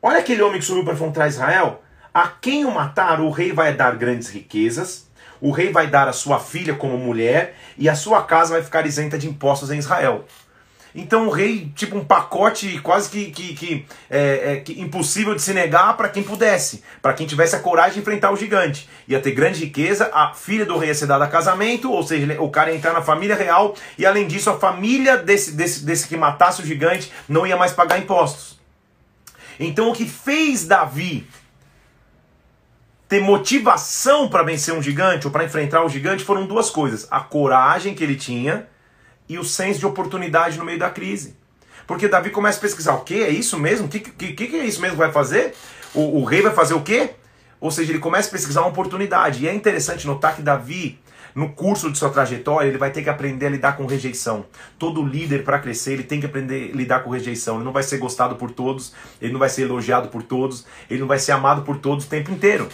Olha 0.00 0.18
aquele 0.18 0.42
homem 0.42 0.60
que 0.60 0.64
subiu 0.64 0.84
para 0.84 0.94
enfrentar 0.94 1.26
Israel. 1.26 1.82
A 2.12 2.28
quem 2.28 2.64
o 2.64 2.70
matar, 2.70 3.20
o 3.20 3.30
rei 3.30 3.52
vai 3.52 3.74
dar 3.74 3.96
grandes 3.96 4.28
riquezas, 4.28 5.03
o 5.44 5.50
rei 5.50 5.70
vai 5.70 5.86
dar 5.86 6.08
a 6.08 6.12
sua 6.14 6.40
filha 6.40 6.72
como 6.72 6.96
mulher, 6.96 7.54
e 7.76 7.86
a 7.86 7.94
sua 7.94 8.22
casa 8.22 8.54
vai 8.54 8.62
ficar 8.62 8.86
isenta 8.86 9.18
de 9.18 9.28
impostos 9.28 9.70
em 9.70 9.76
Israel. 9.76 10.24
Então 10.94 11.26
o 11.26 11.30
rei, 11.30 11.70
tipo 11.76 11.98
um 11.98 12.04
pacote 12.04 12.80
quase 12.80 13.10
que, 13.10 13.30
que, 13.30 13.54
que, 13.54 13.86
é, 14.08 14.52
é, 14.52 14.56
que 14.60 14.80
impossível 14.80 15.34
de 15.34 15.42
se 15.42 15.52
negar 15.52 15.98
para 15.98 16.08
quem 16.08 16.22
pudesse, 16.22 16.82
para 17.02 17.12
quem 17.12 17.26
tivesse 17.26 17.54
a 17.54 17.58
coragem 17.58 17.92
de 17.92 18.00
enfrentar 18.00 18.30
o 18.30 18.36
gigante. 18.38 18.88
Ia 19.06 19.20
ter 19.20 19.32
grande 19.32 19.60
riqueza, 19.60 20.10
a 20.14 20.32
filha 20.32 20.64
do 20.64 20.78
rei 20.78 20.88
ia 20.88 20.94
ser 20.94 21.06
dada 21.06 21.26
a 21.26 21.28
casamento, 21.28 21.92
ou 21.92 22.02
seja, 22.02 22.40
o 22.40 22.48
cara 22.48 22.70
ia 22.70 22.78
entrar 22.78 22.94
na 22.94 23.02
família 23.02 23.36
real, 23.36 23.74
e 23.98 24.06
além 24.06 24.26
disso, 24.26 24.48
a 24.48 24.58
família 24.58 25.18
desse, 25.18 25.52
desse, 25.52 25.84
desse 25.84 26.08
que 26.08 26.16
matasse 26.16 26.62
o 26.62 26.64
gigante 26.64 27.12
não 27.28 27.46
ia 27.46 27.56
mais 27.56 27.72
pagar 27.72 27.98
impostos. 27.98 28.58
Então 29.60 29.90
o 29.90 29.92
que 29.92 30.06
fez 30.08 30.66
Davi 30.66 31.28
ter 33.14 33.20
motivação 33.20 34.28
para 34.28 34.42
vencer 34.42 34.74
um 34.74 34.82
gigante 34.82 35.24
ou 35.24 35.32
para 35.32 35.44
enfrentar 35.44 35.84
o 35.84 35.88
gigante 35.88 36.24
foram 36.24 36.46
duas 36.46 36.68
coisas: 36.68 37.06
a 37.12 37.20
coragem 37.20 37.94
que 37.94 38.02
ele 38.02 38.16
tinha 38.16 38.66
e 39.28 39.38
o 39.38 39.44
senso 39.44 39.78
de 39.78 39.86
oportunidade 39.86 40.58
no 40.58 40.64
meio 40.64 40.80
da 40.80 40.90
crise. 40.90 41.36
Porque 41.86 42.08
Davi 42.08 42.30
começa 42.30 42.58
a 42.58 42.60
pesquisar: 42.60 42.94
o 42.94 43.02
que 43.02 43.22
é 43.22 43.30
isso 43.30 43.56
mesmo? 43.56 43.86
O 43.86 43.88
que, 43.88 44.00
que, 44.00 44.32
que 44.32 44.56
é 44.56 44.64
isso 44.64 44.80
mesmo 44.80 44.96
que 44.96 45.02
vai 45.02 45.12
fazer? 45.12 45.54
O, 45.94 46.22
o 46.22 46.24
rei 46.24 46.42
vai 46.42 46.52
fazer 46.52 46.74
o 46.74 46.82
quê? 46.82 47.10
Ou 47.60 47.70
seja, 47.70 47.92
ele 47.92 48.00
começa 48.00 48.28
a 48.28 48.32
pesquisar 48.32 48.62
uma 48.62 48.70
oportunidade. 48.70 49.44
E 49.44 49.48
é 49.48 49.54
interessante 49.54 50.08
notar 50.08 50.34
que 50.34 50.42
Davi, 50.42 50.98
no 51.36 51.50
curso 51.50 51.92
de 51.92 51.96
sua 51.96 52.10
trajetória, 52.10 52.66
ele 52.66 52.78
vai 52.78 52.90
ter 52.90 53.04
que 53.04 53.08
aprender 53.08 53.46
a 53.46 53.50
lidar 53.50 53.76
com 53.76 53.86
rejeição. 53.86 54.44
Todo 54.76 55.04
líder, 55.04 55.44
para 55.44 55.60
crescer, 55.60 55.92
ele 55.92 56.02
tem 56.02 56.18
que 56.18 56.26
aprender 56.26 56.72
a 56.72 56.76
lidar 56.76 57.04
com 57.04 57.10
rejeição. 57.10 57.56
Ele 57.56 57.64
não 57.64 57.72
vai 57.72 57.84
ser 57.84 57.98
gostado 57.98 58.34
por 58.34 58.50
todos, 58.50 58.92
ele 59.22 59.32
não 59.32 59.38
vai 59.38 59.48
ser 59.48 59.62
elogiado 59.62 60.08
por 60.08 60.24
todos, 60.24 60.66
ele 60.90 60.98
não 60.98 61.06
vai 61.06 61.20
ser 61.20 61.30
amado 61.30 61.62
por 61.62 61.78
todos 61.78 62.06
o 62.06 62.08
tempo 62.08 62.32
inteiro. 62.32 62.68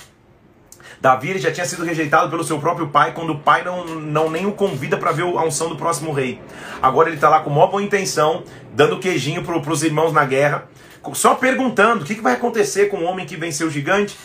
Davi 1.00 1.38
já 1.38 1.50
tinha 1.50 1.64
sido 1.64 1.82
rejeitado 1.82 2.28
pelo 2.28 2.44
seu 2.44 2.58
próprio 2.58 2.88
pai 2.88 3.12
quando 3.14 3.30
o 3.30 3.38
pai 3.38 3.64
não, 3.64 3.84
não 3.86 4.30
nem 4.30 4.44
o 4.44 4.52
convida 4.52 4.98
para 4.98 5.12
ver 5.12 5.22
a 5.22 5.44
unção 5.44 5.70
do 5.70 5.76
próximo 5.76 6.12
rei. 6.12 6.40
Agora 6.82 7.08
ele 7.08 7.16
está 7.16 7.28
lá 7.28 7.40
com 7.40 7.48
maior 7.48 7.68
boa 7.68 7.82
intenção, 7.82 8.44
dando 8.74 8.98
queijinho 8.98 9.42
para 9.42 9.56
os 9.56 9.82
irmãos 9.82 10.12
na 10.12 10.24
guerra, 10.26 10.68
só 11.14 11.34
perguntando 11.34 12.02
o 12.02 12.06
que, 12.06 12.14
que 12.14 12.20
vai 12.20 12.34
acontecer 12.34 12.86
com 12.90 12.98
o 12.98 13.04
homem 13.04 13.24
que 13.24 13.36
venceu 13.36 13.68
o 13.68 13.70
gigante. 13.70 14.18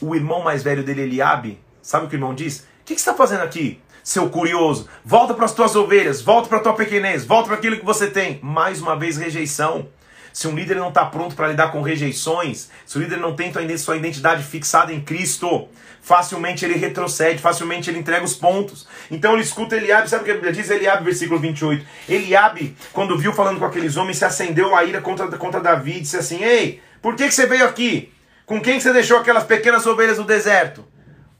O 0.00 0.14
irmão 0.14 0.42
mais 0.42 0.62
velho 0.62 0.84
dele, 0.84 1.02
Eliabe, 1.02 1.58
sabe 1.80 2.06
o 2.06 2.08
que 2.08 2.14
o 2.14 2.18
irmão 2.18 2.34
diz? 2.34 2.60
O 2.60 2.84
que, 2.84 2.94
que 2.94 3.00
você 3.00 3.10
está 3.10 3.14
fazendo 3.14 3.42
aqui? 3.42 3.80
seu 4.02 4.28
curioso, 4.28 4.88
volta 5.04 5.32
para 5.32 5.44
as 5.44 5.54
tuas 5.54 5.76
ovelhas, 5.76 6.20
volta 6.20 6.48
para 6.48 6.58
a 6.58 6.60
tua 6.60 6.74
pequenez, 6.74 7.24
volta 7.24 7.48
para 7.48 7.56
aquilo 7.56 7.76
que 7.76 7.84
você 7.84 8.08
tem. 8.08 8.40
Mais 8.42 8.82
uma 8.82 8.96
vez, 8.96 9.16
rejeição. 9.16 9.86
Se 10.32 10.48
um 10.48 10.54
líder 10.54 10.76
não 10.76 10.88
está 10.88 11.04
pronto 11.04 11.34
para 11.34 11.48
lidar 11.48 11.70
com 11.70 11.82
rejeições, 11.82 12.70
se 12.86 12.98
o 12.98 13.00
líder 13.00 13.18
não 13.18 13.34
tem 13.34 13.52
sua 13.76 13.96
identidade 13.96 14.42
fixada 14.42 14.92
em 14.92 15.00
Cristo, 15.00 15.68
facilmente 16.00 16.64
ele 16.64 16.74
retrocede, 16.74 17.40
facilmente 17.40 17.90
ele 17.90 17.98
entrega 17.98 18.24
os 18.24 18.34
pontos. 18.34 18.86
Então 19.10 19.34
ele 19.34 19.42
escuta 19.42 19.76
Eliabe, 19.76 20.08
sabe 20.08 20.22
o 20.22 20.24
que 20.24 20.30
a 20.30 20.34
Bíblia 20.34 20.52
diz? 20.52 20.70
Eliabe, 20.70 21.04
versículo 21.04 21.38
28. 21.38 21.84
Eliabe, 22.08 22.76
quando 22.92 23.16
viu 23.16 23.32
falando 23.32 23.58
com 23.58 23.64
aqueles 23.64 23.96
homens, 23.96 24.18
se 24.18 24.24
acendeu 24.24 24.74
a 24.74 24.84
ira 24.84 25.00
contra, 25.00 25.28
contra 25.28 25.60
Davi, 25.60 26.00
disse 26.00 26.16
assim, 26.16 26.42
Ei, 26.42 26.80
por 27.00 27.14
que, 27.14 27.26
que 27.26 27.34
você 27.34 27.46
veio 27.46 27.64
aqui? 27.64 28.12
Com 28.44 28.60
quem 28.60 28.76
que 28.76 28.82
você 28.82 28.92
deixou 28.92 29.18
aquelas 29.18 29.44
pequenas 29.44 29.86
ovelhas 29.86 30.18
no 30.18 30.24
deserto? 30.24 30.84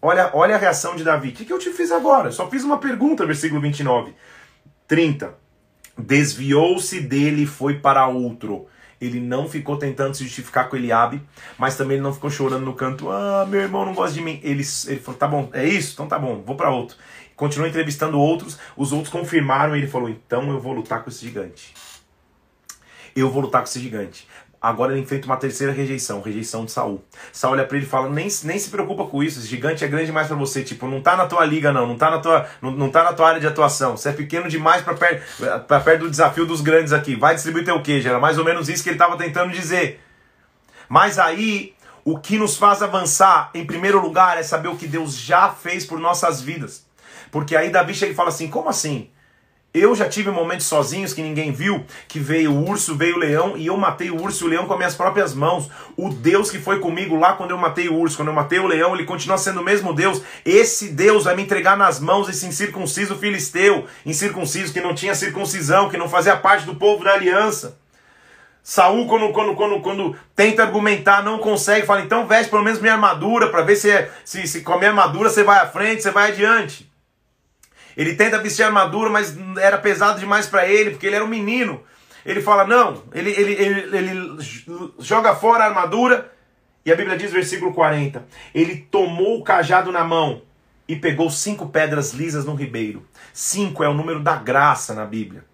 Olha, 0.00 0.30
olha 0.32 0.56
a 0.56 0.58
reação 0.58 0.96
de 0.96 1.04
Davi. 1.04 1.28
O 1.28 1.32
que, 1.32 1.44
que 1.44 1.52
eu 1.52 1.58
te 1.58 1.70
fiz 1.70 1.92
agora? 1.92 2.28
Eu 2.28 2.32
só 2.32 2.48
fiz 2.48 2.64
uma 2.64 2.78
pergunta, 2.78 3.24
versículo 3.24 3.60
29. 3.60 4.12
30. 4.88 5.32
Desviou-se 5.96 7.00
dele 7.00 7.44
e 7.44 7.46
foi 7.46 7.78
para 7.78 8.08
outro. 8.08 8.66
Ele 9.02 9.18
não 9.18 9.48
ficou 9.48 9.76
tentando 9.76 10.14
se 10.14 10.22
justificar 10.22 10.68
com 10.68 10.76
Eliabe, 10.76 11.20
mas 11.58 11.76
também 11.76 11.96
ele 11.96 12.04
não 12.04 12.14
ficou 12.14 12.30
chorando 12.30 12.64
no 12.64 12.72
canto. 12.72 13.10
Ah, 13.10 13.44
meu 13.48 13.60
irmão 13.60 13.84
não 13.84 13.94
gosta 13.94 14.14
de 14.14 14.22
mim. 14.22 14.38
Ele, 14.44 14.62
ele 14.86 15.00
falou: 15.00 15.18
tá 15.18 15.26
bom, 15.26 15.50
é 15.52 15.66
isso? 15.66 15.94
Então 15.94 16.06
tá 16.06 16.16
bom, 16.16 16.40
vou 16.46 16.54
para 16.54 16.70
outro. 16.70 16.96
Continuou 17.34 17.68
entrevistando 17.68 18.16
outros, 18.16 18.56
os 18.76 18.92
outros 18.92 19.12
confirmaram 19.12 19.74
e 19.74 19.80
ele 19.80 19.88
falou: 19.88 20.08
então 20.08 20.48
eu 20.50 20.60
vou 20.60 20.72
lutar 20.72 21.02
com 21.02 21.10
esse 21.10 21.18
gigante. 21.26 21.74
Eu 23.16 23.28
vou 23.28 23.42
lutar 23.42 23.60
com 23.60 23.66
esse 23.66 23.80
gigante. 23.80 24.28
Agora 24.62 24.92
ele 24.92 25.00
enfrenta 25.00 25.26
uma 25.26 25.36
terceira 25.36 25.72
rejeição, 25.72 26.22
rejeição 26.22 26.64
de 26.64 26.70
Saul. 26.70 27.02
Saul 27.32 27.54
olha 27.54 27.66
para 27.66 27.76
ele 27.76 27.84
e 27.84 27.88
fala: 27.88 28.08
nem, 28.08 28.28
nem 28.44 28.58
se 28.58 28.70
preocupa 28.70 29.06
com 29.06 29.20
isso, 29.20 29.40
esse 29.40 29.48
gigante 29.48 29.84
é 29.84 29.88
grande 29.88 30.06
demais 30.06 30.28
para 30.28 30.36
você. 30.36 30.62
Tipo, 30.62 30.86
não 30.86 31.02
tá 31.02 31.16
na 31.16 31.26
tua 31.26 31.44
liga, 31.44 31.72
não, 31.72 31.84
não 31.84 31.98
tá 31.98 32.08
na 32.08 32.20
tua, 32.20 32.46
não, 32.62 32.70
não 32.70 32.88
tá 32.88 33.02
na 33.02 33.12
tua 33.12 33.28
área 33.28 33.40
de 33.40 33.46
atuação. 33.48 33.96
Você 33.96 34.10
é 34.10 34.12
pequeno 34.12 34.48
demais 34.48 34.82
para 34.82 34.94
perto, 34.94 36.04
do 36.04 36.10
desafio 36.10 36.46
dos 36.46 36.60
grandes 36.60 36.92
aqui. 36.92 37.16
Vai 37.16 37.34
distribuir 37.34 37.64
teu 37.64 37.82
queijo. 37.82 38.08
Era 38.08 38.20
mais 38.20 38.38
ou 38.38 38.44
menos 38.44 38.68
isso 38.68 38.84
que 38.84 38.88
ele 38.88 38.94
estava 38.94 39.16
tentando 39.16 39.50
dizer. 39.50 40.00
Mas 40.88 41.18
aí, 41.18 41.74
o 42.04 42.16
que 42.16 42.38
nos 42.38 42.56
faz 42.56 42.82
avançar, 42.82 43.50
em 43.54 43.66
primeiro 43.66 44.00
lugar, 44.00 44.38
é 44.38 44.44
saber 44.44 44.68
o 44.68 44.76
que 44.76 44.86
Deus 44.86 45.16
já 45.16 45.50
fez 45.50 45.84
por 45.84 45.98
nossas 45.98 46.40
vidas. 46.40 46.86
Porque 47.32 47.56
aí 47.56 47.70
Davi 47.70 47.94
chega 47.94 48.12
e 48.12 48.14
fala 48.14 48.28
assim: 48.28 48.48
como 48.48 48.68
assim? 48.68 49.10
Eu 49.74 49.94
já 49.94 50.06
tive 50.06 50.30
momentos 50.30 50.66
sozinhos 50.66 51.14
que 51.14 51.22
ninguém 51.22 51.50
viu, 51.50 51.82
que 52.06 52.18
veio 52.18 52.52
o 52.52 52.68
urso, 52.68 52.94
veio 52.94 53.16
o 53.16 53.18
leão, 53.18 53.56
e 53.56 53.68
eu 53.68 53.76
matei 53.78 54.10
o 54.10 54.20
urso 54.20 54.44
e 54.44 54.46
o 54.46 54.50
leão 54.50 54.66
com 54.66 54.74
as 54.74 54.78
minhas 54.78 54.94
próprias 54.94 55.32
mãos. 55.32 55.70
O 55.96 56.10
Deus 56.10 56.50
que 56.50 56.58
foi 56.58 56.78
comigo 56.78 57.16
lá 57.18 57.32
quando 57.32 57.52
eu 57.52 57.56
matei 57.56 57.88
o 57.88 57.94
urso, 57.94 58.18
quando 58.18 58.28
eu 58.28 58.34
matei 58.34 58.58
o 58.58 58.66
leão, 58.66 58.94
ele 58.94 59.06
continua 59.06 59.38
sendo 59.38 59.62
o 59.62 59.64
mesmo 59.64 59.94
Deus. 59.94 60.20
Esse 60.44 60.90
Deus 60.90 61.24
vai 61.24 61.34
me 61.34 61.42
entregar 61.42 61.74
nas 61.74 61.98
mãos 61.98 62.28
esse 62.28 62.44
incircunciso 62.44 63.16
filisteu, 63.16 63.86
incircunciso 64.04 64.74
que 64.74 64.80
não 64.82 64.94
tinha 64.94 65.14
circuncisão, 65.14 65.88
que 65.88 65.96
não 65.96 66.08
fazia 66.08 66.36
parte 66.36 66.66
do 66.66 66.74
povo 66.74 67.02
da 67.02 67.14
aliança. 67.14 67.78
Saul, 68.62 69.06
quando, 69.06 69.32
quando, 69.32 69.54
quando, 69.54 69.80
quando 69.80 70.16
tenta 70.36 70.64
argumentar, 70.64 71.24
não 71.24 71.38
consegue, 71.38 71.86
fala, 71.86 72.02
então 72.02 72.26
veste 72.26 72.50
pelo 72.50 72.62
menos 72.62 72.78
minha 72.78 72.92
armadura, 72.92 73.48
para 73.48 73.62
ver 73.62 73.76
se, 73.76 73.90
é, 73.90 74.10
se, 74.22 74.46
se 74.46 74.60
com 74.60 74.74
a 74.74 74.78
minha 74.78 74.90
armadura 74.90 75.30
você 75.30 75.42
vai 75.42 75.58
à 75.60 75.66
frente, 75.66 76.02
você 76.02 76.10
vai 76.10 76.30
adiante. 76.30 76.91
Ele 77.96 78.14
tenta 78.14 78.38
vestir 78.38 78.64
armadura, 78.64 79.10
mas 79.10 79.36
era 79.58 79.78
pesado 79.78 80.18
demais 80.18 80.46
para 80.46 80.66
ele, 80.66 80.90
porque 80.90 81.06
ele 81.06 81.16
era 81.16 81.24
um 81.24 81.28
menino. 81.28 81.82
Ele 82.24 82.40
fala: 82.40 82.66
não, 82.66 83.02
ele, 83.12 83.30
ele, 83.30 83.52
ele, 83.52 83.96
ele 83.96 84.38
joga 84.98 85.34
fora 85.34 85.64
a 85.64 85.68
armadura. 85.68 86.32
E 86.84 86.92
a 86.92 86.96
Bíblia 86.96 87.16
diz, 87.16 87.32
versículo 87.32 87.72
40: 87.72 88.24
Ele 88.54 88.76
tomou 88.90 89.38
o 89.38 89.44
cajado 89.44 89.92
na 89.92 90.04
mão 90.04 90.42
e 90.88 90.96
pegou 90.96 91.30
cinco 91.30 91.68
pedras 91.68 92.12
lisas 92.12 92.44
no 92.44 92.54
ribeiro. 92.54 93.06
Cinco 93.32 93.84
é 93.84 93.88
o 93.88 93.94
número 93.94 94.20
da 94.20 94.36
graça 94.36 94.94
na 94.94 95.04
Bíblia. 95.04 95.44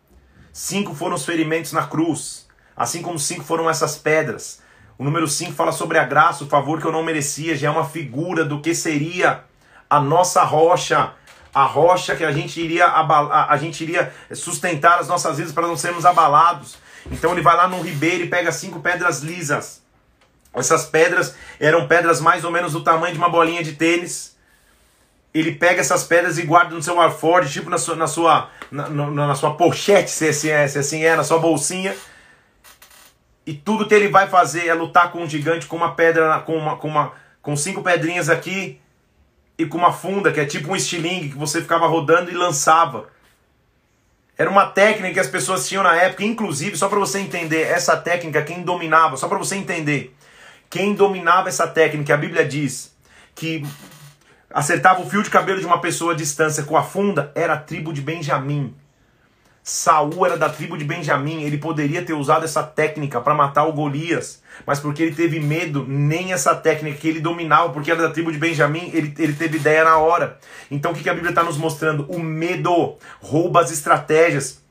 Cinco 0.52 0.94
foram 0.94 1.14
os 1.14 1.24
ferimentos 1.24 1.72
na 1.72 1.86
cruz, 1.86 2.48
assim 2.76 3.02
como 3.02 3.18
cinco 3.18 3.44
foram 3.44 3.68
essas 3.68 3.96
pedras. 3.96 4.62
O 4.98 5.04
número 5.04 5.28
cinco 5.28 5.52
fala 5.52 5.70
sobre 5.70 5.98
a 5.98 6.04
graça, 6.04 6.42
o 6.42 6.48
favor 6.48 6.80
que 6.80 6.86
eu 6.86 6.90
não 6.90 7.04
merecia, 7.04 7.56
já 7.56 7.68
é 7.68 7.70
uma 7.70 7.84
figura 7.84 8.44
do 8.44 8.60
que 8.60 8.74
seria 8.74 9.44
a 9.88 10.00
nossa 10.00 10.42
rocha, 10.42 11.12
a 11.58 11.64
rocha 11.64 12.14
que 12.14 12.24
a 12.24 12.30
gente 12.30 12.60
iria 12.60 12.86
abalar, 12.86 13.50
a 13.50 13.56
gente 13.56 13.82
iria 13.82 14.12
sustentar 14.32 15.00
as 15.00 15.08
nossas 15.08 15.38
vidas 15.38 15.52
para 15.52 15.66
não 15.66 15.76
sermos 15.76 16.06
abalados. 16.06 16.78
Então 17.10 17.32
ele 17.32 17.42
vai 17.42 17.56
lá 17.56 17.66
no 17.66 17.80
ribeiro 17.80 18.22
e 18.22 18.28
pega 18.28 18.52
cinco 18.52 18.78
pedras 18.78 19.22
lisas. 19.22 19.82
Essas 20.54 20.86
pedras 20.86 21.34
eram 21.58 21.88
pedras 21.88 22.20
mais 22.20 22.44
ou 22.44 22.52
menos 22.52 22.74
do 22.74 22.84
tamanho 22.84 23.12
de 23.12 23.18
uma 23.18 23.28
bolinha 23.28 23.60
de 23.60 23.72
tênis. 23.72 24.36
Ele 25.34 25.50
pega 25.50 25.80
essas 25.80 26.04
pedras 26.04 26.38
e 26.38 26.42
guarda 26.42 26.76
no 26.76 26.82
seu 26.82 27.00
alforje, 27.00 27.54
tipo 27.54 27.68
na 27.68 27.78
sua, 27.78 27.96
na 27.96 28.06
sua, 28.06 28.50
na, 28.70 28.88
na, 28.88 29.10
na 29.10 29.34
sua 29.34 29.54
pochete, 29.54 30.12
se 30.12 30.28
assim, 30.28 30.50
é, 30.50 30.68
se 30.68 30.78
assim 30.78 31.02
é, 31.02 31.16
na 31.16 31.24
sua 31.24 31.40
bolsinha. 31.40 31.92
E 33.44 33.52
tudo 33.52 33.88
que 33.88 33.94
ele 33.94 34.06
vai 34.06 34.28
fazer 34.28 34.68
é 34.68 34.74
lutar 34.74 35.10
com 35.10 35.22
um 35.22 35.28
gigante 35.28 35.66
com 35.66 35.74
uma 35.74 35.96
pedra, 35.96 36.38
com 36.40 36.56
uma, 36.56 36.76
com 36.76 36.86
uma, 36.86 37.12
com 37.42 37.56
cinco 37.56 37.82
pedrinhas 37.82 38.28
aqui 38.28 38.80
e 39.58 39.66
com 39.66 39.76
uma 39.76 39.92
funda, 39.92 40.32
que 40.32 40.38
é 40.38 40.46
tipo 40.46 40.70
um 40.70 40.76
estilingue 40.76 41.30
que 41.30 41.36
você 41.36 41.60
ficava 41.60 41.88
rodando 41.88 42.30
e 42.30 42.34
lançava. 42.34 43.08
Era 44.36 44.48
uma 44.48 44.66
técnica 44.66 45.14
que 45.14 45.20
as 45.20 45.26
pessoas 45.26 45.68
tinham 45.68 45.82
na 45.82 45.96
época, 45.96 46.22
inclusive, 46.22 46.76
só 46.76 46.88
para 46.88 47.00
você 47.00 47.18
entender, 47.18 47.62
essa 47.62 47.96
técnica, 47.96 48.40
quem 48.42 48.62
dominava, 48.62 49.16
só 49.16 49.26
para 49.26 49.36
você 49.36 49.56
entender, 49.56 50.14
quem 50.70 50.94
dominava 50.94 51.48
essa 51.48 51.66
técnica, 51.66 52.14
a 52.14 52.16
Bíblia 52.16 52.46
diz 52.46 52.96
que 53.34 53.66
acertava 54.48 55.02
o 55.02 55.10
fio 55.10 55.24
de 55.24 55.30
cabelo 55.30 55.58
de 55.58 55.66
uma 55.66 55.80
pessoa 55.80 56.12
à 56.12 56.16
distância 56.16 56.62
com 56.62 56.76
a 56.76 56.84
funda, 56.84 57.32
era 57.34 57.54
a 57.54 57.58
tribo 57.58 57.92
de 57.92 58.00
Benjamim. 58.00 58.74
Saul 59.68 60.24
era 60.24 60.38
da 60.38 60.48
tribo 60.48 60.78
de 60.78 60.84
Benjamim, 60.84 61.42
ele 61.42 61.58
poderia 61.58 62.02
ter 62.02 62.14
usado 62.14 62.42
essa 62.42 62.62
técnica 62.62 63.20
para 63.20 63.34
matar 63.34 63.64
o 63.66 63.72
Golias, 63.74 64.42
mas 64.64 64.80
porque 64.80 65.02
ele 65.02 65.14
teve 65.14 65.38
medo, 65.38 65.84
nem 65.86 66.32
essa 66.32 66.54
técnica 66.54 66.96
que 66.96 67.06
ele 67.06 67.20
dominava, 67.20 67.68
porque 67.68 67.90
era 67.90 68.00
da 68.00 68.08
tribo 68.08 68.32
de 68.32 68.38
Benjamim, 68.38 68.90
ele, 68.94 69.14
ele 69.18 69.34
teve 69.34 69.58
ideia 69.58 69.84
na 69.84 69.98
hora. 69.98 70.38
Então 70.70 70.92
o 70.92 70.94
que, 70.94 71.02
que 71.02 71.10
a 71.10 71.12
Bíblia 71.12 71.32
está 71.32 71.42
nos 71.42 71.58
mostrando? 71.58 72.06
O 72.08 72.18
medo 72.18 72.96
rouba 73.20 73.60
as 73.60 73.70
estratégias. 73.70 74.62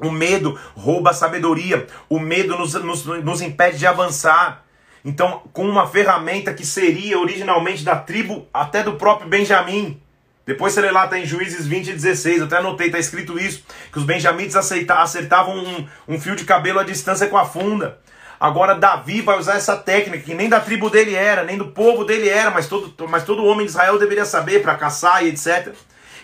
O 0.00 0.08
medo 0.08 0.56
rouba 0.76 1.10
a 1.10 1.14
sabedoria. 1.14 1.88
O 2.08 2.20
medo 2.20 2.56
nos, 2.56 2.74
nos, 2.74 3.04
nos 3.04 3.40
impede 3.40 3.78
de 3.78 3.88
avançar. 3.88 4.64
Então, 5.04 5.42
com 5.52 5.68
uma 5.68 5.88
ferramenta 5.88 6.54
que 6.54 6.64
seria 6.64 7.18
originalmente 7.18 7.84
da 7.84 7.96
tribo 7.96 8.46
até 8.54 8.84
do 8.84 8.94
próprio 8.94 9.28
Benjamim, 9.28 10.00
depois 10.46 10.72
você 10.72 10.80
lê 10.80 10.90
lá, 10.90 11.06
tá 11.06 11.18
em 11.18 11.24
Juízes 11.24 11.66
20 11.66 11.88
e 11.88 11.92
16, 11.92 12.38
eu 12.38 12.44
até 12.44 12.58
anotei, 12.58 12.90
tá 12.90 12.98
escrito 12.98 13.38
isso, 13.38 13.64
que 13.90 13.98
os 13.98 14.04
benjamitas 14.04 14.56
aceita, 14.56 14.96
acertavam 14.96 15.56
um, 15.56 15.86
um 16.08 16.20
fio 16.20 16.36
de 16.36 16.44
cabelo 16.44 16.78
à 16.78 16.84
distância 16.84 17.26
com 17.28 17.38
a 17.38 17.44
funda. 17.46 17.98
Agora 18.38 18.74
Davi 18.74 19.22
vai 19.22 19.38
usar 19.38 19.54
essa 19.54 19.76
técnica, 19.76 20.22
que 20.22 20.34
nem 20.34 20.48
da 20.48 20.60
tribo 20.60 20.90
dele 20.90 21.14
era, 21.14 21.44
nem 21.44 21.56
do 21.56 21.68
povo 21.68 22.04
dele 22.04 22.28
era, 22.28 22.50
mas 22.50 22.66
todo, 22.66 23.08
mas 23.08 23.24
todo 23.24 23.44
homem 23.44 23.64
de 23.64 23.72
Israel 23.72 23.98
deveria 23.98 24.26
saber 24.26 24.60
para 24.60 24.74
caçar 24.74 25.24
e 25.24 25.28
etc. 25.28 25.72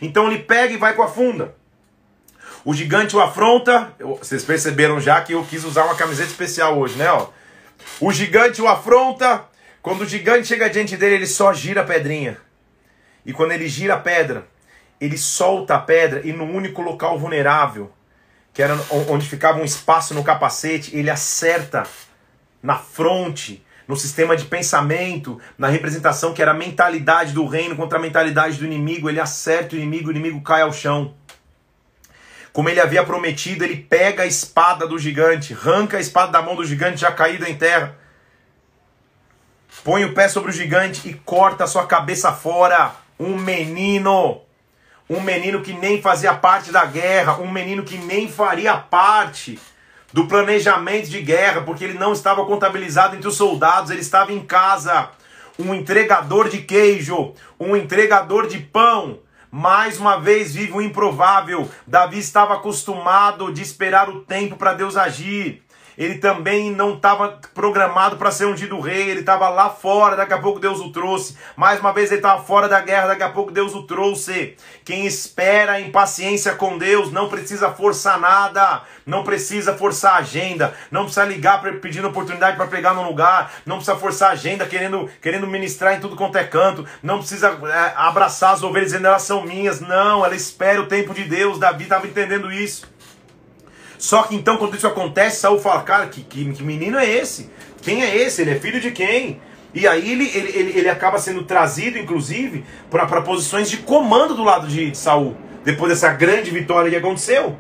Então 0.03 0.27
ele 0.27 0.41
pega 0.41 0.75
e 0.75 0.77
vai 0.77 0.93
com 0.95 1.03
a 1.03 1.09
funda. 1.09 1.55
O 2.63 2.75
gigante 2.75 3.17
o 3.17 3.21
afronta. 3.21 3.95
Vocês 4.19 4.45
perceberam 4.45 5.01
já 5.01 5.21
que 5.23 5.33
eu 5.33 5.43
quis 5.45 5.65
usar 5.65 5.85
uma 5.85 5.95
camiseta 5.95 6.29
especial 6.29 6.79
hoje, 6.79 6.99
né? 6.99 7.11
Ó. 7.11 7.29
O 8.01 8.13
gigante 8.13 8.61
o 8.61 8.69
afronta. 8.69 9.45
Quando 9.81 10.03
o 10.03 10.07
gigante 10.07 10.47
chega 10.47 10.69
diante 10.69 10.97
dele, 10.97 11.15
ele 11.15 11.27
só 11.27 11.55
gira 11.55 11.81
a 11.81 11.85
pedrinha. 11.85 12.37
E 13.31 13.33
quando 13.33 13.53
ele 13.53 13.69
gira 13.69 13.95
a 13.95 13.97
pedra, 13.97 14.49
ele 15.01 15.17
solta 15.17 15.77
a 15.77 15.79
pedra 15.79 16.21
e 16.25 16.33
no 16.33 16.43
único 16.43 16.83
local 16.83 17.17
vulnerável, 17.17 17.93
que 18.53 18.61
era 18.61 18.77
onde 19.09 19.29
ficava 19.29 19.61
um 19.61 19.65
espaço 19.65 20.13
no 20.15 20.25
capacete, 20.25 20.97
ele 20.97 21.09
acerta 21.09 21.85
na 22.61 22.75
fronte, 22.75 23.65
no 23.87 23.95
sistema 23.95 24.37
de 24.37 24.47
pensamento, 24.47 25.41
na 25.57 25.69
representação 25.69 26.35
que 26.35 26.43
era 26.43 26.51
a 26.51 26.55
mentalidade 26.55 27.33
do 27.33 27.47
reino 27.47 27.77
contra 27.77 27.99
a 27.99 28.03
mentalidade 28.03 28.57
do 28.57 28.67
inimigo, 28.67 29.09
ele 29.09 29.21
acerta 29.21 29.77
o 29.77 29.79
inimigo, 29.79 30.09
o 30.09 30.11
inimigo 30.11 30.43
cai 30.43 30.63
ao 30.63 30.73
chão. 30.73 31.15
Como 32.53 32.69
ele 32.69 32.81
havia 32.81 33.05
prometido, 33.05 33.63
ele 33.63 33.77
pega 33.77 34.25
a 34.25 34.27
espada 34.27 34.89
do 34.89 34.99
gigante, 34.99 35.55
arranca 35.55 35.99
a 35.99 36.01
espada 36.01 36.33
da 36.33 36.43
mão 36.43 36.57
do 36.57 36.65
gigante 36.65 37.03
já 37.03 37.13
caído 37.13 37.47
em 37.47 37.57
terra, 37.57 37.97
põe 39.85 40.05
o 40.05 40.15
pé 40.15 40.27
sobre 40.27 40.51
o 40.51 40.53
gigante 40.53 41.09
e 41.09 41.15
corta 41.15 41.63
a 41.63 41.69
sua 41.69 41.87
cabeça 41.87 42.33
fora 42.33 43.00
um 43.21 43.37
menino, 43.37 44.41
um 45.09 45.21
menino 45.21 45.61
que 45.61 45.75
nem 45.75 46.01
fazia 46.01 46.33
parte 46.33 46.73
da 46.73 46.87
guerra, 46.87 47.39
um 47.39 47.51
menino 47.51 47.83
que 47.83 47.99
nem 47.99 48.27
faria 48.27 48.75
parte 48.79 49.59
do 50.11 50.27
planejamento 50.27 51.11
de 51.11 51.21
guerra, 51.21 51.61
porque 51.61 51.85
ele 51.85 51.99
não 51.99 52.15
estava 52.15 52.47
contabilizado 52.47 53.15
entre 53.15 53.29
os 53.29 53.37
soldados, 53.37 53.91
ele 53.91 54.01
estava 54.01 54.33
em 54.33 54.41
casa. 54.41 55.11
Um 55.59 55.75
entregador 55.75 56.49
de 56.49 56.63
queijo, 56.63 57.35
um 57.59 57.77
entregador 57.77 58.47
de 58.47 58.59
pão. 58.59 59.19
Mais 59.51 60.01
uma 60.01 60.19
vez 60.19 60.55
vive 60.55 60.73
o 60.73 60.81
improvável. 60.81 61.69
Davi 61.87 62.19
estava 62.19 62.55
acostumado 62.55 63.53
de 63.53 63.61
esperar 63.61 64.09
o 64.09 64.21
tempo 64.21 64.57
para 64.57 64.73
Deus 64.73 64.97
agir. 64.97 65.63
Ele 66.01 66.15
também 66.15 66.71
não 66.71 66.95
estava 66.95 67.39
programado 67.53 68.17
para 68.17 68.31
ser 68.31 68.47
ungido 68.47 68.81
rei, 68.81 69.11
ele 69.11 69.21
estava 69.21 69.51
lá 69.51 69.69
fora, 69.69 70.17
daqui 70.17 70.33
a 70.33 70.39
pouco 70.39 70.59
Deus 70.59 70.81
o 70.81 70.91
trouxe. 70.91 71.37
Mais 71.55 71.79
uma 71.79 71.93
vez 71.93 72.11
ele 72.11 72.21
estava 72.21 72.43
fora 72.43 72.67
da 72.67 72.81
guerra, 72.81 73.09
daqui 73.09 73.23
a 73.23 73.29
pouco 73.29 73.51
Deus 73.51 73.75
o 73.75 73.83
trouxe. 73.83 74.57
Quem 74.83 75.05
espera 75.05 75.79
em 75.79 75.91
paciência 75.91 76.55
com 76.55 76.79
Deus 76.79 77.13
não 77.13 77.29
precisa 77.29 77.71
forçar 77.71 78.19
nada, 78.19 78.81
não 79.05 79.23
precisa 79.23 79.77
forçar 79.77 80.15
a 80.15 80.19
agenda, 80.21 80.73
não 80.91 81.03
precisa 81.03 81.27
ligar 81.27 81.61
pedindo 81.83 82.09
oportunidade 82.09 82.57
para 82.57 82.67
pegar 82.67 82.95
no 82.95 83.03
lugar, 83.03 83.53
não 83.67 83.77
precisa 83.77 83.99
forçar 83.99 84.31
a 84.31 84.33
agenda 84.33 84.65
querendo, 84.65 85.07
querendo 85.21 85.47
ministrar 85.47 85.95
em 85.95 86.01
tudo 86.01 86.17
quanto 86.17 86.39
é 86.39 86.45
canto, 86.45 86.87
não 87.03 87.19
precisa 87.19 87.49
é, 87.49 87.93
abraçar 87.95 88.55
as 88.55 88.63
ovelhas 88.63 88.89
dizendo 88.89 89.07
elas 89.07 89.23
são 89.23 89.43
minhas, 89.43 89.81
não, 89.83 90.25
ela 90.25 90.35
espera 90.35 90.81
o 90.81 90.87
tempo 90.87 91.13
de 91.13 91.25
Deus, 91.25 91.59
Davi 91.59 91.83
estava 91.83 92.07
entendendo 92.07 92.51
isso. 92.51 92.89
Só 94.01 94.23
que 94.23 94.35
então, 94.35 94.57
quando 94.57 94.75
isso 94.75 94.87
acontece, 94.87 95.41
Saul 95.41 95.61
fala: 95.61 95.83
Cara, 95.83 96.07
que, 96.07 96.23
que, 96.23 96.53
que 96.53 96.63
menino 96.63 96.99
é 96.99 97.07
esse? 97.07 97.51
Quem 97.83 98.03
é 98.03 98.17
esse? 98.17 98.41
Ele 98.41 98.53
é 98.53 98.55
filho 98.59 98.81
de 98.81 98.91
quem? 98.91 99.39
E 99.75 99.87
aí 99.87 100.11
ele, 100.11 100.25
ele, 100.35 100.59
ele, 100.59 100.79
ele 100.79 100.89
acaba 100.89 101.19
sendo 101.19 101.45
trazido, 101.45 101.99
inclusive, 101.99 102.65
para 102.91 103.21
posições 103.21 103.69
de 103.69 103.77
comando 103.77 104.35
do 104.35 104.43
lado 104.43 104.67
de, 104.67 104.97
Saul. 104.97 105.37
Depois 105.63 105.93
dessa 105.93 106.11
grande 106.15 106.51
vitória 106.51 106.91
que 106.91 106.97
aconteceu. 106.97 107.59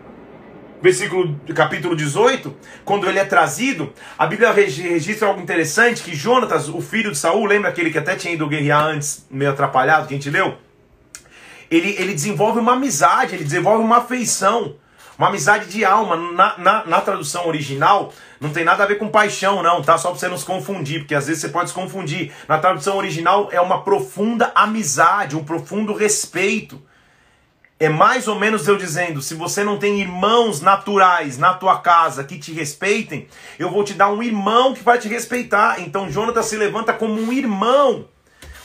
Versículo 0.80 1.38
capítulo 1.54 1.94
18, 1.94 2.56
quando 2.86 3.06
ele 3.06 3.18
é 3.18 3.24
trazido, 3.26 3.92
a 4.16 4.26
Bíblia 4.26 4.50
registra 4.50 5.28
algo 5.28 5.42
interessante, 5.42 6.02
que 6.02 6.16
Jonatas, 6.16 6.70
o 6.70 6.80
filho 6.80 7.10
de 7.10 7.18
Saul, 7.18 7.44
lembra 7.44 7.68
aquele 7.68 7.90
que 7.90 7.98
até 7.98 8.16
tinha 8.16 8.32
ido 8.32 8.48
guerrear 8.48 8.82
antes, 8.82 9.26
meio 9.30 9.50
atrapalhado, 9.50 10.08
que 10.08 10.14
a 10.14 10.16
gente 10.16 10.30
leu? 10.30 10.56
Ele, 11.70 11.94
ele 11.98 12.14
desenvolve 12.14 12.58
uma 12.58 12.72
amizade, 12.72 13.34
ele 13.34 13.44
desenvolve 13.44 13.84
uma 13.84 13.98
afeição 13.98 14.76
uma 15.20 15.28
amizade 15.28 15.66
de 15.66 15.84
alma. 15.84 16.16
Na, 16.16 16.56
na, 16.56 16.86
na, 16.86 17.00
tradução 17.02 17.46
original, 17.46 18.10
não 18.40 18.48
tem 18.48 18.64
nada 18.64 18.84
a 18.84 18.86
ver 18.86 18.96
com 18.96 19.08
paixão, 19.08 19.62
não, 19.62 19.82
tá? 19.82 19.98
Só 19.98 20.08
pra 20.10 20.18
você 20.18 20.28
não 20.28 20.38
se 20.38 20.46
confundir, 20.46 21.00
porque 21.00 21.14
às 21.14 21.26
vezes 21.26 21.42
você 21.42 21.50
pode 21.50 21.68
se 21.68 21.74
confundir. 21.74 22.32
Na 22.48 22.58
tradução 22.58 22.96
original 22.96 23.50
é 23.52 23.60
uma 23.60 23.82
profunda 23.82 24.50
amizade, 24.54 25.36
um 25.36 25.44
profundo 25.44 25.92
respeito. 25.92 26.80
É 27.78 27.90
mais 27.90 28.28
ou 28.28 28.38
menos 28.40 28.66
eu 28.66 28.78
dizendo: 28.78 29.20
se 29.20 29.34
você 29.34 29.62
não 29.62 29.78
tem 29.78 30.00
irmãos 30.00 30.62
naturais 30.62 31.36
na 31.36 31.52
tua 31.52 31.78
casa 31.80 32.24
que 32.24 32.38
te 32.38 32.54
respeitem, 32.54 33.28
eu 33.58 33.70
vou 33.70 33.84
te 33.84 33.92
dar 33.92 34.10
um 34.10 34.22
irmão 34.22 34.72
que 34.72 34.82
vai 34.82 34.98
te 34.98 35.06
respeitar. 35.06 35.82
Então 35.82 36.10
Jonathan 36.10 36.42
se 36.42 36.56
levanta 36.56 36.94
como 36.94 37.20
um 37.20 37.30
irmão, 37.30 38.08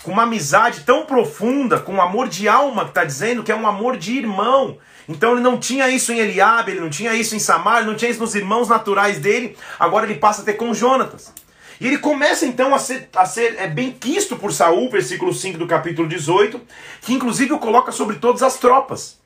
com 0.06 0.12
uma 0.12 0.22
amizade 0.22 0.82
tão 0.82 1.04
profunda, 1.04 1.80
com 1.80 1.96
um 1.96 2.02
amor 2.02 2.28
de 2.28 2.48
alma 2.48 2.84
que 2.84 2.92
está 2.92 3.04
dizendo 3.04 3.42
que 3.42 3.52
é 3.52 3.56
um 3.56 3.66
amor 3.66 3.98
de 3.98 4.16
irmão. 4.16 4.78
Então 5.10 5.32
ele 5.32 5.42
não 5.42 5.58
tinha 5.58 5.90
isso 5.90 6.14
em 6.14 6.20
Eliabe, 6.20 6.72
ele 6.74 6.80
não 6.80 6.92
tinha 6.92 7.12
isso 7.16 7.36
em 7.36 7.40
Samar, 7.40 7.80
ele 7.80 7.88
não 7.88 7.96
tinha 7.96 8.12
isso 8.12 8.20
nos 8.20 8.36
irmãos 8.36 8.70
naturais 8.70 9.18
dele. 9.18 9.58
Agora 9.80 10.06
ele 10.06 10.20
passa 10.20 10.44
a 10.44 10.46
ter 10.46 10.54
com 10.54 10.76
Jonatas. 10.76 11.34
E 11.82 11.88
ele 11.88 11.98
começa 11.98 12.46
então 12.46 12.74
a 12.76 12.78
ser, 12.78 13.10
a 13.16 13.26
ser 13.26 13.56
é, 13.58 13.68
bem 13.68 13.92
quisto 13.92 14.36
por 14.36 14.54
Saul, 14.54 14.92
versículo 14.92 15.34
5 15.34 15.58
do 15.58 15.66
capítulo 15.66 16.08
18, 16.08 16.62
que 17.02 17.12
inclusive 17.12 17.54
o 17.54 17.58
coloca 17.58 17.92
sobre 17.92 18.18
todas 18.18 18.44
as 18.44 18.60
tropas. 18.60 19.20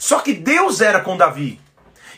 Só 0.00 0.18
que 0.18 0.32
Deus 0.32 0.80
era 0.80 0.98
com 0.98 1.16
Davi. 1.16 1.60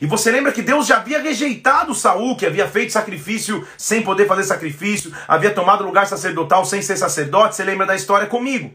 E 0.00 0.06
você 0.06 0.30
lembra 0.30 0.52
que 0.52 0.62
Deus 0.62 0.86
já 0.86 0.96
havia 0.96 1.20
rejeitado 1.20 1.94
Saul, 1.94 2.36
que 2.36 2.46
havia 2.46 2.68
feito 2.68 2.92
sacrifício 2.92 3.66
sem 3.76 4.02
poder 4.02 4.26
fazer 4.26 4.44
sacrifício, 4.44 5.12
havia 5.26 5.50
tomado 5.50 5.84
lugar 5.84 6.06
sacerdotal 6.06 6.64
sem 6.64 6.80
ser 6.80 6.96
sacerdote, 6.96 7.56
você 7.56 7.64
lembra 7.64 7.86
da 7.86 7.96
história 7.96 8.26
comigo. 8.26 8.72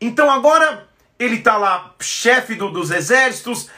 Então 0.00 0.30
agora 0.30 0.88
ele 1.18 1.36
está 1.36 1.56
lá, 1.56 1.94
chefe 2.00 2.56
do, 2.56 2.70
dos 2.70 2.90
exércitos, 2.90 3.70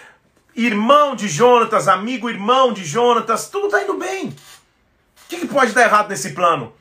irmão 0.54 1.14
de 1.14 1.28
Jonatas, 1.28 1.86
amigo 1.86 2.30
irmão 2.30 2.72
de 2.72 2.84
Jonatas, 2.84 3.50
tudo 3.50 3.66
está 3.66 3.82
indo 3.82 3.94
bem. 3.94 4.28
O 4.28 5.28
que, 5.28 5.40
que, 5.40 5.46
pode 5.46 5.72
dar 5.72 5.82
errado 5.82 6.08
nesse 6.08 6.32
plano? 6.32 6.72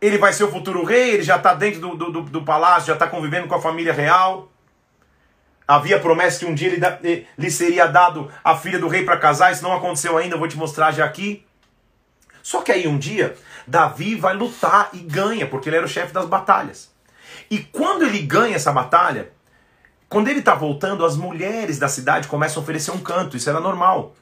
Ele 0.00 0.18
vai 0.18 0.32
ser 0.32 0.44
o 0.44 0.50
futuro 0.50 0.84
rei, 0.84 1.12
ele 1.12 1.22
já 1.22 1.36
está 1.36 1.54
dentro 1.54 1.80
do, 1.80 2.10
do, 2.10 2.22
do, 2.22 2.44
palácio, 2.44 2.88
já 2.88 2.94
está 2.94 3.06
convivendo 3.06 3.46
com 3.46 3.54
a 3.54 3.60
família 3.60 3.92
real. 3.92 4.51
Havia 5.66 6.00
promessa 6.00 6.40
que 6.40 6.46
um 6.46 6.54
dia 6.54 6.68
ele 6.68 7.26
lhe 7.38 7.50
seria 7.50 7.86
dado 7.86 8.30
a 8.42 8.56
filha 8.56 8.78
do 8.78 8.88
rei 8.88 9.04
para 9.04 9.16
casar, 9.16 9.52
isso 9.52 9.62
não 9.62 9.72
aconteceu 9.72 10.18
ainda, 10.18 10.34
eu 10.34 10.38
vou 10.38 10.48
te 10.48 10.56
mostrar 10.56 10.92
já 10.92 11.04
aqui. 11.04 11.44
Só 12.42 12.60
que 12.60 12.72
aí 12.72 12.88
um 12.88 12.98
dia, 12.98 13.36
Davi 13.66 14.16
vai 14.16 14.34
lutar 14.34 14.90
e 14.92 14.98
ganha, 14.98 15.46
porque 15.46 15.68
ele 15.68 15.76
era 15.76 15.86
o 15.86 15.88
chefe 15.88 16.12
das 16.12 16.26
batalhas. 16.26 16.90
E 17.50 17.58
quando 17.58 18.04
ele 18.04 18.18
ganha 18.20 18.56
essa 18.56 18.72
batalha, 18.72 19.30
quando 20.08 20.28
ele 20.28 20.40
está 20.40 20.54
voltando, 20.54 21.06
as 21.06 21.16
mulheres 21.16 21.78
da 21.78 21.88
cidade 21.88 22.28
começam 22.28 22.60
a 22.60 22.62
oferecer 22.62 22.90
um 22.90 22.98
canto, 22.98 23.36
isso 23.36 23.48
era 23.48 23.60
normal. 23.60 24.14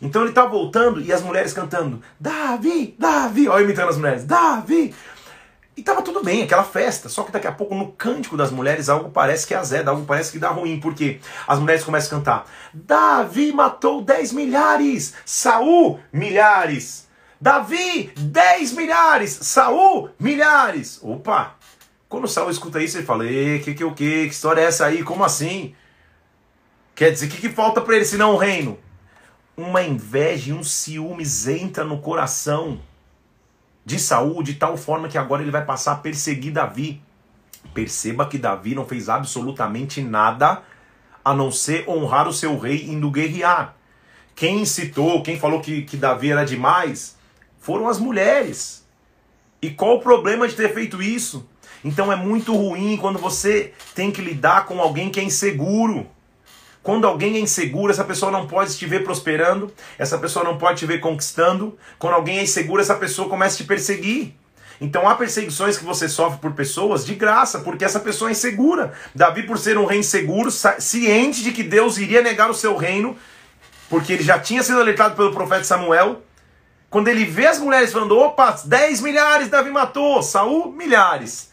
Então 0.00 0.22
ele 0.22 0.30
está 0.30 0.46
voltando 0.46 1.00
e 1.00 1.12
as 1.12 1.22
mulheres 1.22 1.52
cantando: 1.52 2.02
Davi, 2.18 2.94
Davi, 2.98 3.48
olha 3.48 3.64
imitando 3.64 3.90
as 3.90 3.96
mulheres: 3.96 4.24
Davi. 4.24 4.94
E 5.78 5.80
estava 5.80 6.02
tudo 6.02 6.24
bem, 6.24 6.42
aquela 6.42 6.64
festa. 6.64 7.08
Só 7.08 7.22
que 7.22 7.30
daqui 7.30 7.46
a 7.46 7.52
pouco, 7.52 7.72
no 7.72 7.92
cântico 7.92 8.36
das 8.36 8.50
mulheres, 8.50 8.88
algo 8.88 9.10
parece 9.10 9.46
que 9.46 9.54
é 9.54 9.56
azeda, 9.56 9.92
algo 9.92 10.04
parece 10.04 10.32
que 10.32 10.38
dá 10.40 10.48
ruim. 10.48 10.80
porque 10.80 11.20
As 11.46 11.60
mulheres 11.60 11.84
começam 11.84 12.18
a 12.18 12.20
cantar: 12.20 12.46
Davi 12.74 13.52
matou 13.52 14.02
10 14.02 14.32
milhares, 14.32 15.14
Saul, 15.24 16.00
milhares. 16.12 17.06
Davi, 17.40 18.10
10 18.16 18.72
milhares, 18.72 19.38
Saul, 19.42 20.10
milhares. 20.18 20.98
Opa! 21.00 21.54
Quando 22.08 22.26
Saul 22.26 22.50
escuta 22.50 22.82
isso, 22.82 22.98
ele 22.98 23.06
fala: 23.06 23.24
E 23.24 23.60
que 23.60 23.72
que 23.72 23.84
o 23.84 23.94
que? 23.94 24.26
Que 24.26 24.34
história 24.34 24.62
é 24.62 24.64
essa 24.64 24.84
aí? 24.84 25.04
Como 25.04 25.22
assim? 25.22 25.76
Quer 26.96 27.12
dizer, 27.12 27.26
o 27.26 27.28
que, 27.28 27.40
que 27.40 27.50
falta 27.50 27.80
para 27.80 27.94
ele 27.94 28.04
senão 28.04 28.32
o 28.32 28.36
reino? 28.36 28.76
Uma 29.56 29.84
inveja 29.84 30.50
e 30.50 30.52
um 30.52 30.64
ciúmes 30.64 31.46
entra 31.46 31.84
no 31.84 32.00
coração 32.00 32.80
de 33.88 33.98
Saul 33.98 34.42
de 34.42 34.52
tal 34.52 34.76
forma 34.76 35.08
que 35.08 35.16
agora 35.16 35.40
ele 35.40 35.50
vai 35.50 35.64
passar 35.64 35.92
a 35.92 35.96
perseguir 35.96 36.52
Davi. 36.52 37.00
Perceba 37.72 38.26
que 38.26 38.36
Davi 38.36 38.74
não 38.74 38.84
fez 38.84 39.08
absolutamente 39.08 40.02
nada 40.02 40.62
a 41.24 41.32
não 41.32 41.50
ser 41.50 41.88
honrar 41.88 42.28
o 42.28 42.32
seu 42.32 42.58
rei 42.58 42.84
indo 42.84 43.10
guerrear. 43.10 43.74
Quem 44.36 44.60
incitou, 44.60 45.22
quem 45.22 45.38
falou 45.38 45.62
que, 45.62 45.82
que 45.82 45.96
Davi 45.96 46.30
era 46.30 46.44
demais, 46.44 47.16
foram 47.60 47.88
as 47.88 47.98
mulheres. 47.98 48.86
E 49.62 49.70
qual 49.70 49.96
o 49.96 50.00
problema 50.00 50.46
de 50.46 50.54
ter 50.54 50.74
feito 50.74 51.02
isso? 51.02 51.48
Então 51.82 52.12
é 52.12 52.16
muito 52.16 52.54
ruim 52.54 52.98
quando 52.98 53.18
você 53.18 53.72
tem 53.94 54.10
que 54.10 54.20
lidar 54.20 54.66
com 54.66 54.82
alguém 54.82 55.08
que 55.08 55.18
é 55.18 55.24
inseguro. 55.24 56.06
Quando 56.82 57.06
alguém 57.06 57.36
é 57.36 57.40
inseguro, 57.40 57.92
essa 57.92 58.04
pessoa 58.04 58.30
não 58.30 58.46
pode 58.46 58.76
te 58.76 58.86
ver 58.86 59.04
prosperando, 59.04 59.72
essa 59.98 60.16
pessoa 60.16 60.44
não 60.44 60.56
pode 60.56 60.78
te 60.78 60.86
ver 60.86 61.00
conquistando. 61.00 61.76
Quando 61.98 62.14
alguém 62.14 62.38
é 62.38 62.42
inseguro, 62.42 62.80
essa 62.80 62.94
pessoa 62.94 63.28
começa 63.28 63.56
a 63.56 63.58
te 63.58 63.64
perseguir. 63.64 64.34
Então 64.80 65.08
há 65.08 65.14
perseguições 65.14 65.76
que 65.76 65.84
você 65.84 66.08
sofre 66.08 66.38
por 66.38 66.52
pessoas 66.52 67.04
de 67.04 67.14
graça, 67.14 67.58
porque 67.60 67.84
essa 67.84 67.98
pessoa 67.98 68.30
é 68.30 68.32
insegura. 68.32 68.92
Davi, 69.14 69.42
por 69.42 69.58
ser 69.58 69.76
um 69.76 69.84
rei 69.84 69.98
inseguro, 69.98 70.50
ciente 70.50 71.42
de 71.42 71.50
que 71.52 71.62
Deus 71.62 71.98
iria 71.98 72.22
negar 72.22 72.48
o 72.48 72.54
seu 72.54 72.76
reino, 72.76 73.16
porque 73.90 74.12
ele 74.12 74.22
já 74.22 74.38
tinha 74.38 74.62
sido 74.62 74.80
alertado 74.80 75.16
pelo 75.16 75.32
profeta 75.32 75.64
Samuel. 75.64 76.22
Quando 76.88 77.08
ele 77.08 77.24
vê 77.24 77.46
as 77.46 77.58
mulheres 77.58 77.92
falando, 77.92 78.16
opa, 78.16 78.56
10 78.64 79.00
milhares 79.00 79.48
Davi 79.48 79.70
matou, 79.70 80.22
Saul, 80.22 80.72
milhares. 80.72 81.50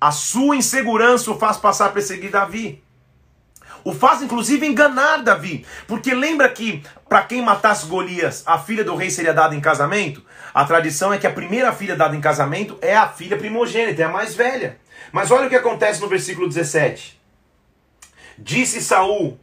A 0.00 0.10
sua 0.10 0.56
insegurança 0.56 1.30
o 1.30 1.38
faz 1.38 1.58
passar 1.58 1.86
a 1.86 1.90
perseguir 1.90 2.30
Davi. 2.30 2.82
O 3.84 3.92
faz 3.92 4.22
inclusive 4.22 4.66
enganar 4.66 5.22
Davi, 5.22 5.64
porque 5.86 6.14
lembra 6.14 6.48
que 6.48 6.82
para 7.08 7.22
quem 7.22 7.42
matasse 7.42 7.86
Golias, 7.86 8.42
a 8.46 8.58
filha 8.58 8.84
do 8.84 8.94
rei 8.94 9.10
seria 9.10 9.32
dada 9.32 9.54
em 9.54 9.60
casamento? 9.60 10.22
A 10.52 10.64
tradição 10.64 11.12
é 11.12 11.18
que 11.18 11.26
a 11.26 11.32
primeira 11.32 11.72
filha 11.72 11.96
dada 11.96 12.16
em 12.16 12.20
casamento 12.20 12.76
é 12.80 12.96
a 12.96 13.08
filha 13.08 13.36
primogênita, 13.36 14.02
é 14.02 14.04
a 14.04 14.10
mais 14.10 14.34
velha. 14.34 14.78
Mas 15.12 15.30
olha 15.30 15.46
o 15.46 15.50
que 15.50 15.56
acontece 15.56 16.00
no 16.00 16.08
versículo 16.08 16.48
17. 16.48 17.18
Disse 18.36 18.80
Saul 18.80 19.38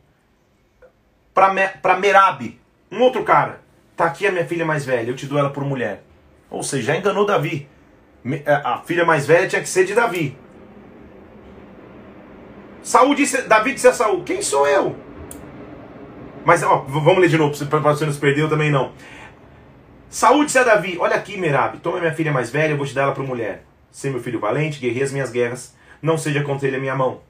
para 1.33 1.97
Merabe, 1.99 2.59
um 2.91 3.01
outro 3.01 3.23
cara: 3.23 3.61
Tá 3.95 4.05
aqui 4.05 4.27
a 4.27 4.31
minha 4.31 4.45
filha 4.45 4.65
mais 4.65 4.85
velha, 4.85 5.09
eu 5.09 5.15
te 5.15 5.25
dou 5.25 5.37
ela 5.39 5.49
por 5.49 5.63
mulher. 5.63 6.03
Ou 6.49 6.63
seja, 6.63 6.93
já 6.93 6.97
enganou 6.97 7.25
Davi. 7.25 7.67
A 8.63 8.81
filha 8.85 9.05
mais 9.05 9.25
velha 9.25 9.47
tinha 9.47 9.61
que 9.61 9.69
ser 9.69 9.85
de 9.85 9.93
Davi. 9.93 10.37
Saul 12.85 13.15
disse, 13.15 13.41
Davi 13.41 13.73
disse 13.73 13.87
a 13.87 13.93
Saul, 13.93 14.23
quem 14.23 14.43
sou 14.43 14.67
eu? 14.67 14.95
Mas 16.45 16.61
ó, 16.61 16.85
vamos 16.87 17.17
ler 17.17 17.27
de 17.27 17.35
novo, 17.35 17.65
para 17.65 17.79
você 17.79 18.05
não 18.05 18.13
se 18.13 18.19
perdeu 18.19 18.47
também 18.47 18.69
não. 18.69 18.91
Saúl 20.07 20.45
disse 20.45 20.59
a 20.59 20.63
Davi, 20.63 20.95
olha 20.99 21.15
aqui 21.15 21.35
Merab, 21.35 21.79
toma 21.79 21.99
minha 21.99 22.13
filha 22.13 22.31
mais 22.31 22.51
velha, 22.51 22.73
eu 22.73 22.77
vou 22.77 22.85
te 22.85 22.93
dar 22.93 23.01
ela 23.01 23.11
para 23.11 23.23
mulher. 23.23 23.65
Ser 23.91 24.11
meu 24.11 24.21
filho 24.21 24.39
valente, 24.39 24.79
guerreia 24.79 25.03
as 25.03 25.11
minhas 25.11 25.31
guerras, 25.31 25.75
não 25.99 26.15
seja 26.15 26.43
contra 26.43 26.67
ele 26.67 26.77
a 26.77 26.79
minha 26.79 26.95
mão. 26.95 27.21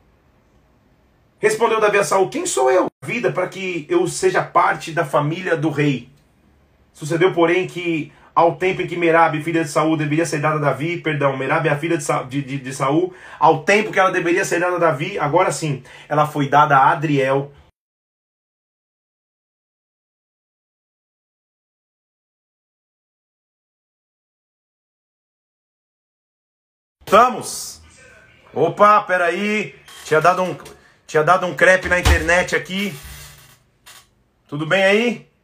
Respondeu 1.40 1.80
Davi 1.80 2.00
a 2.00 2.04
Saul, 2.04 2.28
quem 2.28 2.46
sou 2.46 2.70
eu? 2.70 2.88
Vida 3.06 3.32
para 3.32 3.48
que 3.48 3.88
eu 3.90 4.06
seja 4.10 4.44
parte 4.44 4.92
da 4.92 5.06
família 5.06 5.56
do 5.56 5.70
rei. 5.70 6.10
Sucedeu, 6.92 7.32
porém, 7.32 7.66
que 7.66 8.12
ao 8.36 8.58
tempo 8.58 8.82
em 8.82 8.88
que 8.88 8.98
Merab, 8.98 9.42
filha 9.42 9.64
de 9.64 9.70
Saul, 9.70 9.96
deveria 9.96 10.26
ser 10.26 10.40
dada 10.40 10.58
a 10.58 10.60
Davi, 10.60 10.98
perdão, 10.98 11.38
Merab 11.38 11.66
é 11.68 11.72
a 11.72 11.78
filha 11.78 11.98
de, 11.98 12.04
Sa, 12.04 12.24
de, 12.24 12.42
de, 12.42 12.58
de 12.58 12.74
Saul, 12.74 13.14
ao 13.40 13.64
tempo 13.64 13.92
que 13.92 14.00
ela 14.00 14.12
deveria 14.12 14.44
ser 14.44 14.60
dada 14.60 14.76
a 14.76 14.80
Davi, 14.80 15.18
agora 15.18 15.52
sim, 15.52 15.82
ela 16.10 16.28
foi 16.28 16.50
dada 16.50 16.78
a 16.78 16.92
Adriel, 16.92 17.52
Estamos? 27.06 27.82
Opa, 28.52 29.02
peraí. 29.04 29.76
Tinha 30.04 30.20
dado 30.20 30.42
um, 30.42 30.58
tinha 31.08 31.24
dado 31.24 31.46
um 31.46 31.56
crepe 31.56 31.88
na 31.88 32.00
internet 32.00 32.56
aqui. 32.56 32.94
Tudo 34.48 34.66
bem 34.66 34.84
aí? 34.84 35.35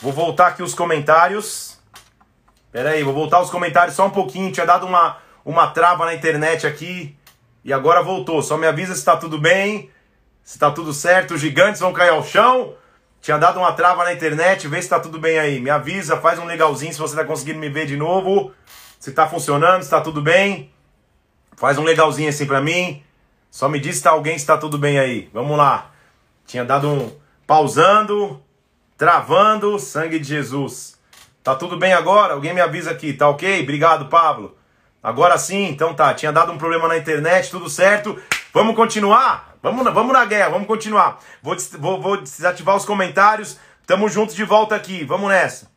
Vou 0.00 0.12
voltar 0.12 0.48
aqui 0.48 0.62
os 0.62 0.74
comentários. 0.74 1.78
Peraí, 2.72 3.02
vou 3.02 3.14
voltar 3.14 3.40
os 3.40 3.50
comentários 3.50 3.94
só 3.94 4.06
um 4.06 4.10
pouquinho. 4.10 4.50
Tinha 4.50 4.66
dado 4.66 4.86
uma, 4.86 5.18
uma 5.44 5.68
trava 5.68 6.04
na 6.04 6.14
internet 6.14 6.66
aqui. 6.66 7.16
E 7.64 7.72
agora 7.72 8.02
voltou. 8.02 8.42
Só 8.42 8.56
me 8.56 8.66
avisa 8.66 8.92
se 8.92 8.98
está 8.98 9.16
tudo 9.16 9.38
bem. 9.38 9.90
Se 10.42 10.56
está 10.56 10.70
tudo 10.70 10.92
certo. 10.92 11.34
Os 11.34 11.40
gigantes 11.40 11.80
vão 11.80 11.92
cair 11.92 12.10
ao 12.10 12.24
chão. 12.24 12.74
Tinha 13.20 13.38
dado 13.38 13.58
uma 13.58 13.72
trava 13.72 14.04
na 14.04 14.12
internet. 14.12 14.66
Vê 14.68 14.76
se 14.76 14.82
está 14.82 14.98
tudo 14.98 15.18
bem 15.18 15.38
aí. 15.38 15.60
Me 15.60 15.70
avisa, 15.70 16.16
faz 16.16 16.38
um 16.38 16.44
legalzinho 16.44 16.92
se 16.92 16.98
você 16.98 17.14
está 17.14 17.24
conseguindo 17.24 17.60
me 17.60 17.68
ver 17.68 17.86
de 17.86 17.96
novo. 17.96 18.52
Se 18.98 19.10
está 19.10 19.26
funcionando, 19.26 19.82
se 19.82 19.86
está 19.86 20.00
tudo 20.00 20.20
bem. 20.20 20.70
Faz 21.56 21.78
um 21.78 21.84
legalzinho 21.84 22.28
assim 22.28 22.46
para 22.46 22.60
mim. 22.60 23.02
Só 23.50 23.68
me 23.68 23.78
diz 23.78 23.96
se 23.96 24.02
tá 24.02 24.10
alguém 24.10 24.34
está 24.34 24.58
tudo 24.58 24.76
bem 24.76 24.98
aí. 24.98 25.30
Vamos 25.32 25.56
lá. 25.56 25.92
Tinha 26.44 26.64
dado 26.64 26.88
um 26.90 27.12
pausando, 27.46 28.42
travando, 28.96 29.78
sangue 29.78 30.18
de 30.18 30.28
Jesus. 30.28 30.98
Tá 31.42 31.54
tudo 31.54 31.76
bem 31.76 31.92
agora? 31.92 32.34
Alguém 32.34 32.54
me 32.54 32.60
avisa 32.60 32.90
aqui, 32.90 33.12
tá 33.12 33.28
ok? 33.28 33.62
Obrigado, 33.62 34.06
Pablo. 34.06 34.56
Agora 35.02 35.36
sim, 35.36 35.64
então 35.64 35.94
tá. 35.94 36.14
Tinha 36.14 36.32
dado 36.32 36.52
um 36.52 36.58
problema 36.58 36.88
na 36.88 36.96
internet, 36.96 37.50
tudo 37.50 37.68
certo. 37.68 38.18
Vamos 38.52 38.74
continuar? 38.74 39.54
Vamos, 39.62 39.84
vamos 39.92 40.12
na 40.12 40.24
guerra, 40.24 40.50
vamos 40.50 40.66
continuar. 40.66 41.18
Vou, 41.42 41.56
vou, 41.78 42.00
vou 42.00 42.16
desativar 42.16 42.76
os 42.76 42.84
comentários. 42.84 43.58
Tamo 43.86 44.08
juntos 44.08 44.34
de 44.34 44.44
volta 44.44 44.74
aqui. 44.74 45.04
Vamos 45.04 45.28
nessa. 45.28 45.70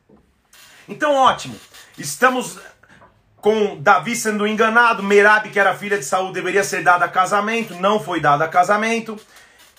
Então, 0.87 1.13
ótimo. 1.13 1.55
Estamos 1.97 2.57
com 3.41 3.77
Davi 3.81 4.15
sendo 4.15 4.47
enganado, 4.47 5.03
Merab, 5.03 5.49
que 5.49 5.59
era 5.59 5.75
filha 5.75 5.97
de 5.97 6.05
Saul, 6.05 6.31
deveria 6.31 6.63
ser 6.63 6.83
dada 6.83 7.05
a 7.05 7.09
casamento, 7.09 7.75
não 7.75 7.99
foi 7.99 8.19
dada 8.19 8.45
a 8.45 8.47
casamento. 8.47 9.17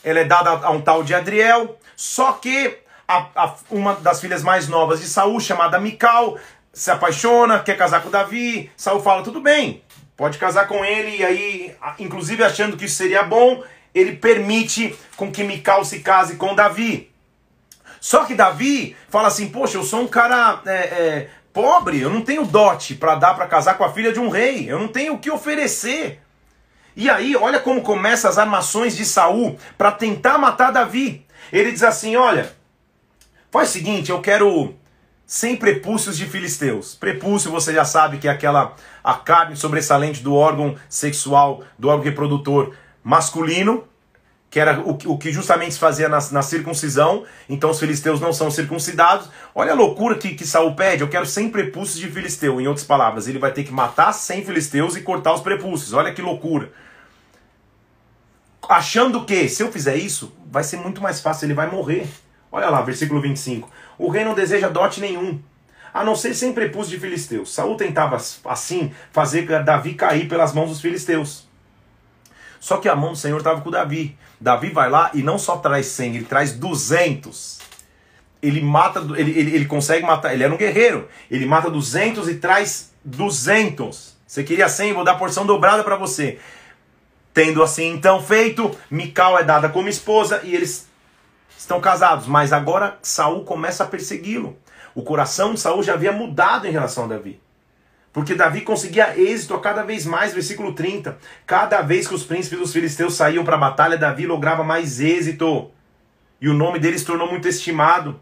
Ela 0.02 0.20
é 0.20 0.24
dada 0.24 0.50
a 0.50 0.70
um 0.70 0.80
tal 0.80 1.02
de 1.02 1.14
Adriel, 1.14 1.78
só 1.96 2.32
que 2.32 2.78
a, 3.08 3.26
a, 3.34 3.54
uma 3.70 3.94
das 3.94 4.20
filhas 4.20 4.42
mais 4.42 4.68
novas 4.68 5.00
de 5.00 5.08
Saul, 5.08 5.40
chamada 5.40 5.80
Mical, 5.80 6.38
se 6.72 6.90
apaixona, 6.90 7.58
quer 7.60 7.76
casar 7.76 8.02
com 8.02 8.10
Davi. 8.10 8.70
Saul 8.76 9.00
fala: 9.00 9.22
tudo 9.22 9.40
bem, 9.40 9.82
pode 10.14 10.36
casar 10.36 10.68
com 10.68 10.84
ele, 10.84 11.16
e 11.16 11.24
aí, 11.24 11.76
inclusive 11.98 12.44
achando 12.44 12.76
que 12.76 12.84
isso 12.84 12.96
seria 12.96 13.22
bom, 13.22 13.64
ele 13.94 14.16
permite 14.16 14.94
com 15.16 15.32
que 15.32 15.42
Mical 15.42 15.84
se 15.84 16.00
case 16.00 16.36
com 16.36 16.54
Davi. 16.54 17.10
Só 17.98 18.26
que 18.26 18.34
Davi 18.34 18.94
fala 19.08 19.28
assim: 19.28 19.48
Poxa, 19.48 19.78
eu 19.78 19.82
sou 19.82 20.02
um 20.02 20.06
cara 20.06 20.60
é, 20.66 20.70
é, 20.70 21.30
pobre, 21.52 22.00
eu 22.00 22.10
não 22.10 22.20
tenho 22.20 22.44
dote 22.44 22.94
para 22.94 23.14
dar 23.14 23.34
para 23.34 23.46
casar 23.46 23.78
com 23.78 23.84
a 23.84 23.92
filha 23.92 24.12
de 24.12 24.20
um 24.20 24.28
rei, 24.28 24.70
eu 24.70 24.78
não 24.78 24.88
tenho 24.88 25.14
o 25.14 25.18
que 25.18 25.30
oferecer. 25.30 26.20
E 26.94 27.08
aí, 27.08 27.34
olha 27.36 27.60
como 27.60 27.80
começam 27.80 28.28
as 28.30 28.38
armações 28.38 28.96
de 28.96 29.04
Saul 29.04 29.56
para 29.78 29.92
tentar 29.92 30.36
matar 30.36 30.72
Davi. 30.72 31.24
Ele 31.52 31.72
diz 31.72 31.82
assim: 31.82 32.16
Olha, 32.16 32.57
faz 33.50 33.70
o 33.70 33.72
seguinte, 33.72 34.10
eu 34.10 34.20
quero 34.20 34.74
100 35.26 35.56
prepúcios 35.56 36.16
de 36.16 36.24
filisteus. 36.24 36.94
Prepúcio, 36.94 37.50
você 37.50 37.72
já 37.72 37.84
sabe 37.84 38.18
que 38.18 38.26
é 38.26 38.30
aquela 38.30 38.74
a 39.04 39.14
carne 39.14 39.56
sobressalente 39.56 40.22
do 40.22 40.34
órgão 40.34 40.74
sexual, 40.88 41.62
do 41.78 41.88
órgão 41.88 42.04
reprodutor 42.04 42.74
masculino, 43.04 43.84
que 44.50 44.58
era 44.58 44.80
o, 44.80 44.96
o 45.06 45.18
que 45.18 45.30
justamente 45.30 45.74
se 45.74 45.78
fazia 45.78 46.08
na, 46.08 46.18
na, 46.32 46.40
circuncisão, 46.40 47.24
então 47.48 47.70
os 47.70 47.78
filisteus 47.78 48.20
não 48.20 48.32
são 48.32 48.50
circuncidados. 48.50 49.28
Olha 49.54 49.72
a 49.72 49.74
loucura 49.74 50.16
que, 50.16 50.34
que 50.34 50.46
Saul 50.46 50.74
pede, 50.74 51.02
eu 51.02 51.08
quero 51.08 51.26
100 51.26 51.50
prepúcios 51.50 51.98
de 51.98 52.08
filisteu, 52.10 52.60
em 52.60 52.66
outras 52.66 52.86
palavras, 52.86 53.28
ele 53.28 53.38
vai 53.38 53.52
ter 53.52 53.64
que 53.64 53.72
matar 53.72 54.12
100 54.12 54.44
filisteus 54.46 54.96
e 54.96 55.02
cortar 55.02 55.34
os 55.34 55.42
prepúcios, 55.42 55.92
olha 55.92 56.12
que 56.12 56.22
loucura. 56.22 56.72
Achando 58.66 59.24
que, 59.24 59.48
se 59.48 59.62
eu 59.62 59.70
fizer 59.70 59.96
isso, 59.96 60.34
vai 60.50 60.64
ser 60.64 60.78
muito 60.78 61.00
mais 61.02 61.20
fácil, 61.20 61.46
ele 61.46 61.54
vai 61.54 61.70
morrer. 61.70 62.06
Olha 62.50 62.70
lá, 62.70 62.80
versículo 62.82 63.20
25. 63.20 63.70
O 63.98 64.08
rei 64.08 64.24
não 64.24 64.34
deseja 64.34 64.68
dote 64.68 65.00
nenhum, 65.00 65.40
a 65.92 66.04
não 66.04 66.16
ser 66.16 66.34
100 66.34 66.52
prepúcios 66.52 66.90
de 66.90 66.98
filisteus. 66.98 67.52
Saul 67.52 67.76
tentava, 67.76 68.16
assim, 68.44 68.92
fazer 69.12 69.46
Davi 69.62 69.94
cair 69.94 70.28
pelas 70.28 70.52
mãos 70.52 70.70
dos 70.70 70.80
filisteus. 70.80 71.46
Só 72.60 72.78
que 72.78 72.88
a 72.88 72.96
mão 72.96 73.12
do 73.12 73.18
Senhor 73.18 73.38
estava 73.38 73.60
com 73.60 73.70
Davi. 73.70 74.16
Davi 74.40 74.70
vai 74.70 74.90
lá 74.90 75.10
e 75.14 75.22
não 75.22 75.38
só 75.38 75.56
traz 75.58 75.86
100, 75.86 76.16
ele 76.16 76.24
traz 76.24 76.52
200. 76.52 77.58
Ele 78.40 78.60
mata, 78.62 79.00
ele, 79.16 79.38
ele, 79.38 79.54
ele 79.56 79.64
consegue 79.64 80.06
matar, 80.06 80.32
ele 80.32 80.44
era 80.44 80.52
um 80.52 80.56
guerreiro. 80.56 81.08
Ele 81.30 81.46
mata 81.46 81.70
200 81.70 82.28
e 82.28 82.36
traz 82.36 82.92
200. 83.04 84.16
Você 84.26 84.44
queria 84.44 84.68
100, 84.68 84.92
vou 84.92 85.04
dar 85.04 85.14
porção 85.16 85.46
dobrada 85.46 85.82
para 85.82 85.96
você. 85.96 86.38
Tendo 87.32 87.62
assim 87.62 87.92
então 87.92 88.22
feito, 88.22 88.76
Mical 88.90 89.38
é 89.38 89.44
dada 89.44 89.68
como 89.68 89.88
esposa 89.88 90.40
e 90.44 90.54
eles 90.54 90.87
estão 91.58 91.80
casados. 91.80 92.26
Mas 92.26 92.52
agora 92.52 92.98
Saul 93.02 93.44
começa 93.44 93.84
a 93.84 93.86
persegui-lo. 93.86 94.56
O 94.94 95.02
coração 95.02 95.52
de 95.52 95.60
Saul 95.60 95.82
já 95.82 95.94
havia 95.94 96.12
mudado 96.12 96.66
em 96.66 96.70
relação 96.70 97.04
a 97.04 97.08
Davi. 97.08 97.40
Porque 98.12 98.34
Davi 98.34 98.62
conseguia 98.62 99.18
êxito 99.18 99.58
cada 99.58 99.82
vez 99.82 100.06
mais, 100.06 100.32
versículo 100.32 100.74
30. 100.74 101.18
Cada 101.46 101.82
vez 101.82 102.08
que 102.08 102.14
os 102.14 102.24
príncipes 102.24 102.58
dos 102.58 102.72
filisteus 102.72 103.14
saíam 103.14 103.44
para 103.44 103.56
a 103.56 103.60
batalha, 103.60 103.98
Davi 103.98 104.26
lograva 104.26 104.64
mais 104.64 105.00
êxito. 105.00 105.70
E 106.40 106.48
o 106.48 106.54
nome 106.54 106.78
dele 106.78 106.98
se 106.98 107.04
tornou 107.04 107.28
muito 107.28 107.46
estimado. 107.46 108.18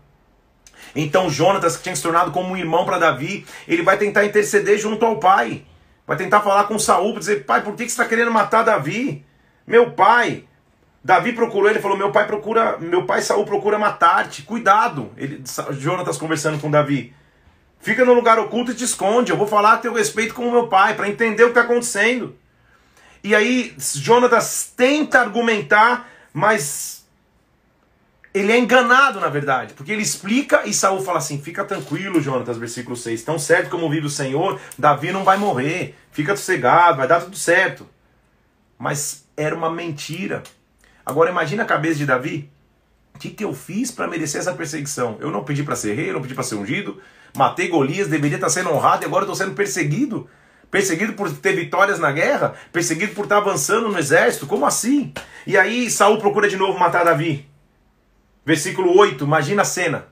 Então 0.95 1.31
Jonatas, 1.31 1.77
que 1.77 1.85
tinha 1.85 1.95
se 1.95 2.03
tornado 2.03 2.33
como 2.33 2.51
um 2.51 2.57
irmão 2.57 2.85
para 2.85 2.99
Davi, 2.99 3.47
ele 3.69 3.83
vai 3.83 3.97
tentar 3.97 4.25
interceder 4.25 4.79
junto 4.79 5.05
ao 5.05 5.19
pai. 5.19 5.65
Vai 6.07 6.17
tentar 6.17 6.41
falar 6.41 6.65
com 6.65 6.79
Saul 6.79 7.19
dizer: 7.19 7.45
pai, 7.45 7.63
por 7.63 7.75
que 7.75 7.83
você 7.83 7.89
está 7.89 8.05
querendo 8.05 8.31
matar 8.31 8.63
Davi? 8.63 9.25
Meu 9.67 9.93
pai. 9.93 10.46
Davi 11.07 11.33
procurou 11.33 11.71
ele 11.71 11.79
falou: 11.79 11.97
meu 11.97 12.11
pai 12.11 12.27
procura, 12.27 12.79
meu 12.79 13.07
pai 13.07 13.23
Saul 13.23 13.47
procura 13.47 13.79
matar-te. 13.79 14.43
Cuidado. 14.43 15.13
Ele, 15.17 15.41
Jonatas 15.79 16.19
conversando 16.19 16.61
com 16.61 16.69
Davi. 16.69 17.15
Fica 17.79 18.05
no 18.05 18.13
lugar 18.13 18.41
oculto 18.41 18.73
e 18.73 18.75
te 18.75 18.83
esconde. 18.83 19.31
Eu 19.31 19.37
vou 19.37 19.47
falar 19.47 19.75
a 19.75 19.77
teu 19.77 19.95
respeito 19.95 20.35
com 20.35 20.49
o 20.49 20.51
meu 20.51 20.67
pai, 20.67 20.97
para 20.97 21.09
entender 21.09 21.45
o 21.45 21.53
que 21.53 21.53
está 21.53 21.61
acontecendo. 21.61 22.35
E 23.23 23.37
aí, 23.37 23.73
Jonatas 23.79 24.73
tenta 24.77 25.21
argumentar, 25.21 26.11
mas 26.33 27.07
ele 28.35 28.51
é 28.51 28.59
enganado, 28.59 29.21
na 29.21 29.29
verdade, 29.29 29.75
porque 29.75 29.93
ele 29.93 30.03
explica 30.03 30.67
e 30.67 30.75
Saul 30.75 31.01
fala 31.05 31.19
assim: 31.19 31.41
fica 31.41 31.65
tranquilo, 31.65 32.21
Jonatas, 32.21 32.59
versículo 32.59 32.97
6. 32.97 33.23
Tão 33.23 33.39
certo 33.39 33.71
como 33.71 33.89
vive 33.89 34.09
o 34.09 34.11
Senhor, 34.11 34.61
Davi 34.77 35.13
não 35.13 35.23
vai 35.23 35.37
morrer. 35.37 35.95
Fica 36.11 36.35
sossegado, 36.35 36.97
vai 36.97 37.07
dar 37.07 37.21
tudo 37.21 37.37
certo. 37.37 37.89
Mas 38.77 39.25
era 39.37 39.55
uma 39.55 39.71
mentira. 39.71 40.43
Agora 41.07 41.31
imagina 41.31 41.63
a 41.63 41.67
cabeça 41.67 41.95
de 41.95 42.05
Davi. 42.05 42.51
O 43.15 43.19
que, 43.19 43.31
que 43.31 43.45
eu 43.45 43.55
fiz 43.55 43.93
para 43.93 44.09
merecer 44.09 44.41
essa 44.41 44.53
perseguição? 44.53 45.17
Eu 45.21 45.31
não 45.31 45.45
pedi 45.45 45.63
para 45.63 45.77
ser 45.77 45.95
rei, 45.95 46.11
eu 46.11 46.15
não 46.15 46.21
pedi 46.21 46.35
para 46.35 46.43
ser 46.43 46.57
ungido, 46.57 47.01
matei 47.35 47.69
Golias, 47.69 48.09
deveria 48.09 48.37
estar 48.37 48.51
sendo 48.51 48.71
honrado 48.71 49.05
e 49.05 49.07
agora 49.07 49.23
estou 49.23 49.37
sendo 49.37 49.55
perseguido. 49.55 50.29
Perseguido 50.69 51.13
por 51.13 51.33
ter 51.33 51.55
vitórias 51.55 52.01
na 52.01 52.11
guerra, 52.11 52.55
perseguido 52.73 53.15
por 53.15 53.23
estar 53.23 53.37
avançando 53.37 53.89
no 53.89 53.99
exército, 53.99 54.49
como 54.49 54.67
assim? 54.67 55.15
E 55.47 55.57
aí 55.57 55.89
Saul 55.89 56.19
procura 56.19 56.49
de 56.49 56.57
novo 56.57 56.79
matar 56.79 57.05
Davi. 57.05 57.49
Versículo 58.45 58.99
8, 58.99 59.25
imagina 59.25 59.63
a 59.63 59.65
cena. 59.65 60.09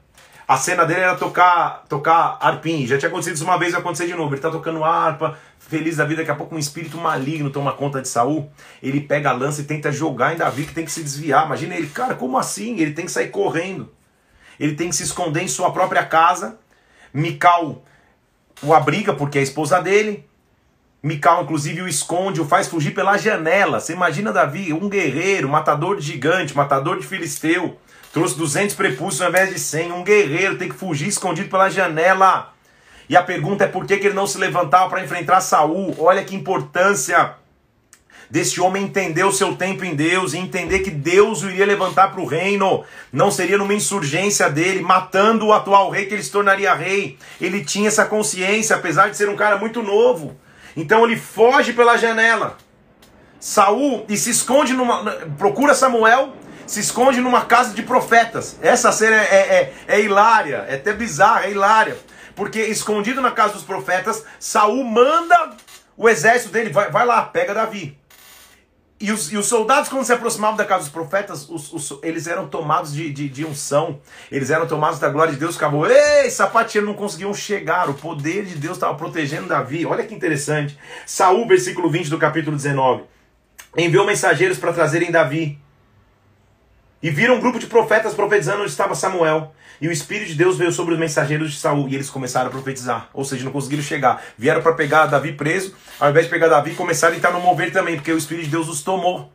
A 0.47 0.59
cena 0.59 0.85
dele 0.85 1.01
era 1.01 1.17
tocar, 1.17 1.85
tocar 1.89 2.37
arpim. 2.41 2.87
Já 2.87 2.99
tinha 2.99 3.09
acontecido 3.09 3.35
isso 3.35 3.45
uma 3.45 3.59
vez, 3.59 3.73
vai 3.73 3.81
acontecer 3.81 4.07
de 4.07 4.15
novo. 4.15 4.29
Ele 4.29 4.37
está 4.37 4.51
tocando 4.51 4.85
harpa, 4.85 5.39
feliz 5.59 5.97
da 5.97 6.05
vida. 6.05 6.21
Daqui 6.21 6.31
a 6.31 6.35
pouco 6.35 6.55
um 6.55 6.59
espírito 6.59 6.99
maligno 6.99 7.51
toma 7.51 7.73
conta 7.73 8.03
de 8.03 8.09
Saul. 8.09 8.51
Ele 8.83 9.01
pega 9.01 9.31
a 9.31 9.33
lança 9.33 9.63
e 9.63 9.65
tenta 9.65 9.91
jogar 9.91 10.35
em 10.35 10.37
Davi, 10.37 10.67
que 10.67 10.75
tem 10.75 10.85
que 10.85 10.93
se 10.93 11.03
desviar. 11.03 11.47
Imagina 11.47 11.75
ele, 11.75 11.87
cara, 11.87 12.15
como 12.15 12.37
assim? 12.37 12.79
Ele 12.79 12.93
tem 12.93 13.07
que 13.07 13.13
sair 13.13 13.29
correndo. 13.29 13.91
Ele 14.61 14.75
tem 14.75 14.91
que 14.91 14.97
se 14.97 15.03
esconder 15.03 15.43
em 15.43 15.49
sua 15.49 15.73
própria 15.73 16.05
casa. 16.05 16.59
Mical 17.13 17.83
o 18.63 18.75
abriga 18.75 19.15
porque 19.15 19.39
é 19.39 19.41
a 19.41 19.45
esposa 19.45 19.81
dele. 19.81 20.29
Mical, 21.03 21.43
inclusive, 21.43 21.83
o 21.83 21.89
esconde, 21.89 22.41
o 22.41 22.47
faz 22.47 22.67
fugir 22.67 22.95
pela 22.95 23.17
janela. 23.19 23.79
Você 23.79 23.93
imagina 23.93 24.33
Davi, 24.33 24.73
um 24.73 24.89
guerreiro, 24.89 25.49
matador 25.49 25.97
de 25.97 26.03
gigante, 26.03 26.57
matador 26.57 26.99
de 26.99 27.07
filisteu. 27.07 27.79
Trouxe 28.15 28.39
200 28.39 28.77
prepúcios 28.77 29.21
ao 29.21 29.29
invés 29.29 29.53
de 29.53 29.59
100. 29.59 29.91
Um 29.91 30.05
guerreiro 30.05 30.57
tem 30.57 30.69
que 30.69 30.77
fugir 30.77 31.09
escondido 31.09 31.51
pela 31.51 31.69
janela. 31.69 32.55
E 33.09 33.17
a 33.17 33.23
pergunta 33.25 33.65
é 33.65 33.67
por 33.67 33.85
que, 33.85 33.97
que 33.97 34.07
ele 34.07 34.15
não 34.15 34.25
se 34.25 34.39
levantava 34.39 34.89
para 34.89 35.03
enfrentar 35.03 35.41
Saul? 35.41 35.97
Olha 35.99 36.23
que 36.23 36.33
importância 36.33 37.35
desse 38.31 38.61
homem 38.61 38.85
entender 38.85 39.25
o 39.25 39.33
seu 39.33 39.57
tempo 39.57 39.85
em 39.85 39.97
Deus 39.97 40.33
e 40.33 40.39
entender 40.39 40.79
que 40.79 40.93
Deus 40.93 41.43
o 41.43 41.51
iria 41.51 41.67
levantar 41.67 42.13
para 42.13 42.21
o 42.21 42.25
reino. 42.25 42.85
Não 43.13 43.33
seria 43.33 43.59
numa 43.59 43.75
insurgência 43.75 44.49
dele, 44.49 44.81
matando 44.81 45.47
o 45.47 45.53
atual 45.53 45.91
rei, 45.91 46.07
que 46.07 46.15
ele 46.15 46.23
se 46.23 46.31
tornaria 46.31 46.73
rei. 46.73 47.19
Ele 47.41 47.65
tinha 47.65 47.89
essa 47.89 48.05
consciência, 48.05 48.77
apesar 48.77 49.11
de 49.11 49.17
ser 49.17 49.29
um 49.29 49.35
cara 49.35 49.59
muito 49.59 49.83
novo. 49.83 50.37
Então 50.77 51.05
ele 51.05 51.17
foge 51.17 51.73
pela 51.73 51.97
janela. 51.97 52.59
Saul 53.41 54.07
e 54.09 54.17
se 54.17 54.31
esconde 54.31 54.73
numa. 54.73 55.05
procura 55.37 55.75
Samuel, 55.75 56.33
se 56.67 56.81
esconde 56.81 57.21
numa 57.21 57.45
casa 57.45 57.75
de 57.75 57.83
profetas. 57.83 58.59
Essa 58.63 58.93
cena 58.93 59.17
é, 59.17 59.21
é, 59.21 59.75
é, 59.89 60.01
hilária, 60.01 60.65
é 60.69 60.77
até 60.77 60.93
bizarra, 60.93 61.47
é 61.47 61.51
hilária. 61.51 61.97
Porque 62.35 62.61
escondido 62.61 63.21
na 63.21 63.31
casa 63.31 63.55
dos 63.55 63.63
profetas, 63.63 64.25
Saul 64.39 64.83
manda 64.85 65.57
o 65.97 66.09
exército 66.09 66.53
dele 66.53 66.71
vai, 66.71 66.91
vai 66.91 67.07
lá, 67.07 67.23
pega 67.23 67.55
Davi. 67.55 67.97
E 69.01 69.11
os, 69.13 69.31
e 69.33 69.37
os, 69.37 69.47
soldados, 69.47 69.89
quando 69.89 70.05
se 70.05 70.13
aproximavam 70.13 70.57
da 70.57 70.65
casa 70.65 70.85
dos 70.85 70.93
profetas, 70.93 71.49
os, 71.49 71.73
os, 71.73 71.99
eles 72.03 72.27
eram 72.27 72.49
tomados 72.49 72.93
de, 72.93 73.13
de, 73.13 73.29
de, 73.29 73.45
unção, 73.45 74.01
eles 74.31 74.51
eram 74.51 74.67
tomados 74.67 74.99
da 74.99 75.09
glória 75.09 75.33
de 75.33 75.39
Deus, 75.39 75.57
ficavam, 75.57 75.85
ei, 75.85 76.31
sapateiro, 76.31 76.87
não 76.87 76.95
conseguiam 76.95 77.35
chegar, 77.35 77.91
o 77.91 77.95
poder 77.95 78.45
de 78.45 78.55
Deus 78.55 78.77
estava 78.77 78.95
protegendo 78.95 79.49
Davi. 79.49 79.85
Olha 79.85 80.05
que 80.05 80.15
interessante. 80.15 80.79
Saul, 81.05 81.47
versículo 81.47 81.91
20 81.91 82.09
do 82.09 82.19
capítulo 82.19 82.57
19, 82.57 83.03
enviou 83.77 84.07
mensageiros 84.07 84.59
para 84.59 84.73
trazerem 84.73 85.11
Davi. 85.11 85.64
E 87.05 87.11
viram 87.11 87.35
um 87.35 87.41
grupo 87.41 87.59
de 87.59 87.67
profetas 87.67 88.15
profetizando 88.15 88.63
onde 88.63 88.71
estava 88.71 88.95
Samuel. 88.95 89.55
E 89.79 89.87
o 89.87 89.93
Espírito 89.93 90.29
de 90.29 90.37
Deus 90.37 90.57
veio 90.57 90.73
sobre 90.73 90.95
os 90.95 90.99
mensageiros 90.99 91.53
de 91.53 91.59
Saul 91.59 91.87
e 91.87 91.95
eles 91.95 92.09
começaram 92.09 92.47
a 92.47 92.51
profetizar. 92.51 93.11
Ou 93.13 93.27
seja, 93.27 93.45
não 93.45 93.53
conseguiram 93.53 93.83
chegar. 93.83 94.25
Vieram 94.39 94.63
para 94.63 94.73
pegar 94.73 95.05
Davi 95.05 95.33
preso, 95.33 95.75
ao 96.01 96.09
invés 96.09 96.25
de 96.25 96.31
pegar 96.31 96.49
Davi, 96.49 96.75
começaram 96.75 97.13
a 97.13 97.19
entrar 97.19 97.31
no 97.31 97.41
mover 97.41 97.71
também, 97.71 97.97
porque 97.97 98.11
o 98.11 98.17
Espírito 98.17 98.47
de 98.47 98.51
Deus 98.53 98.71
os 98.71 98.83
tomou. 98.83 99.31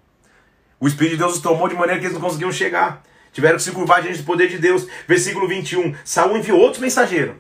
O 0.80 0.88
Espírito 0.88 1.12
de 1.12 1.18
Deus 1.20 1.36
os 1.36 1.42
tomou 1.44 1.68
de 1.68 1.76
maneira 1.76 2.00
que 2.00 2.08
eles 2.08 2.16
não 2.16 2.28
conseguiam 2.28 2.52
chegar. 2.52 3.04
Tiveram 3.32 3.58
que 3.58 3.62
se 3.62 3.72
curvar 3.72 4.02
diante 4.02 4.18
do 4.18 4.24
poder 4.24 4.48
de 4.48 4.58
Deus. 4.58 4.88
Versículo 5.08 5.48
21. 5.48 5.94
Saul 6.04 6.38
enviou 6.38 6.60
outros 6.60 6.82
mensageiros, 6.82 7.36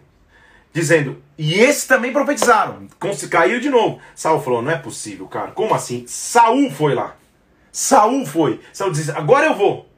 dizendo: 0.71 1.23
E 1.39 1.55
esses 1.55 1.85
também 1.85 2.13
profetizaram. 2.13 2.87
Caiu 3.31 3.59
de 3.59 3.71
novo. 3.71 3.99
Saul 4.13 4.43
falou: 4.43 4.61
Não 4.61 4.69
é 4.69 4.77
possível, 4.77 5.25
cara. 5.25 5.49
Como 5.53 5.73
assim? 5.73 6.05
Saul 6.05 6.69
foi 6.69 6.93
lá. 6.93 7.15
Saul 7.71 8.27
foi. 8.27 8.59
Saul 8.71 8.91
disse: 8.91 9.09
Agora 9.09 9.47
eu 9.47 9.55
vou. 9.55 9.89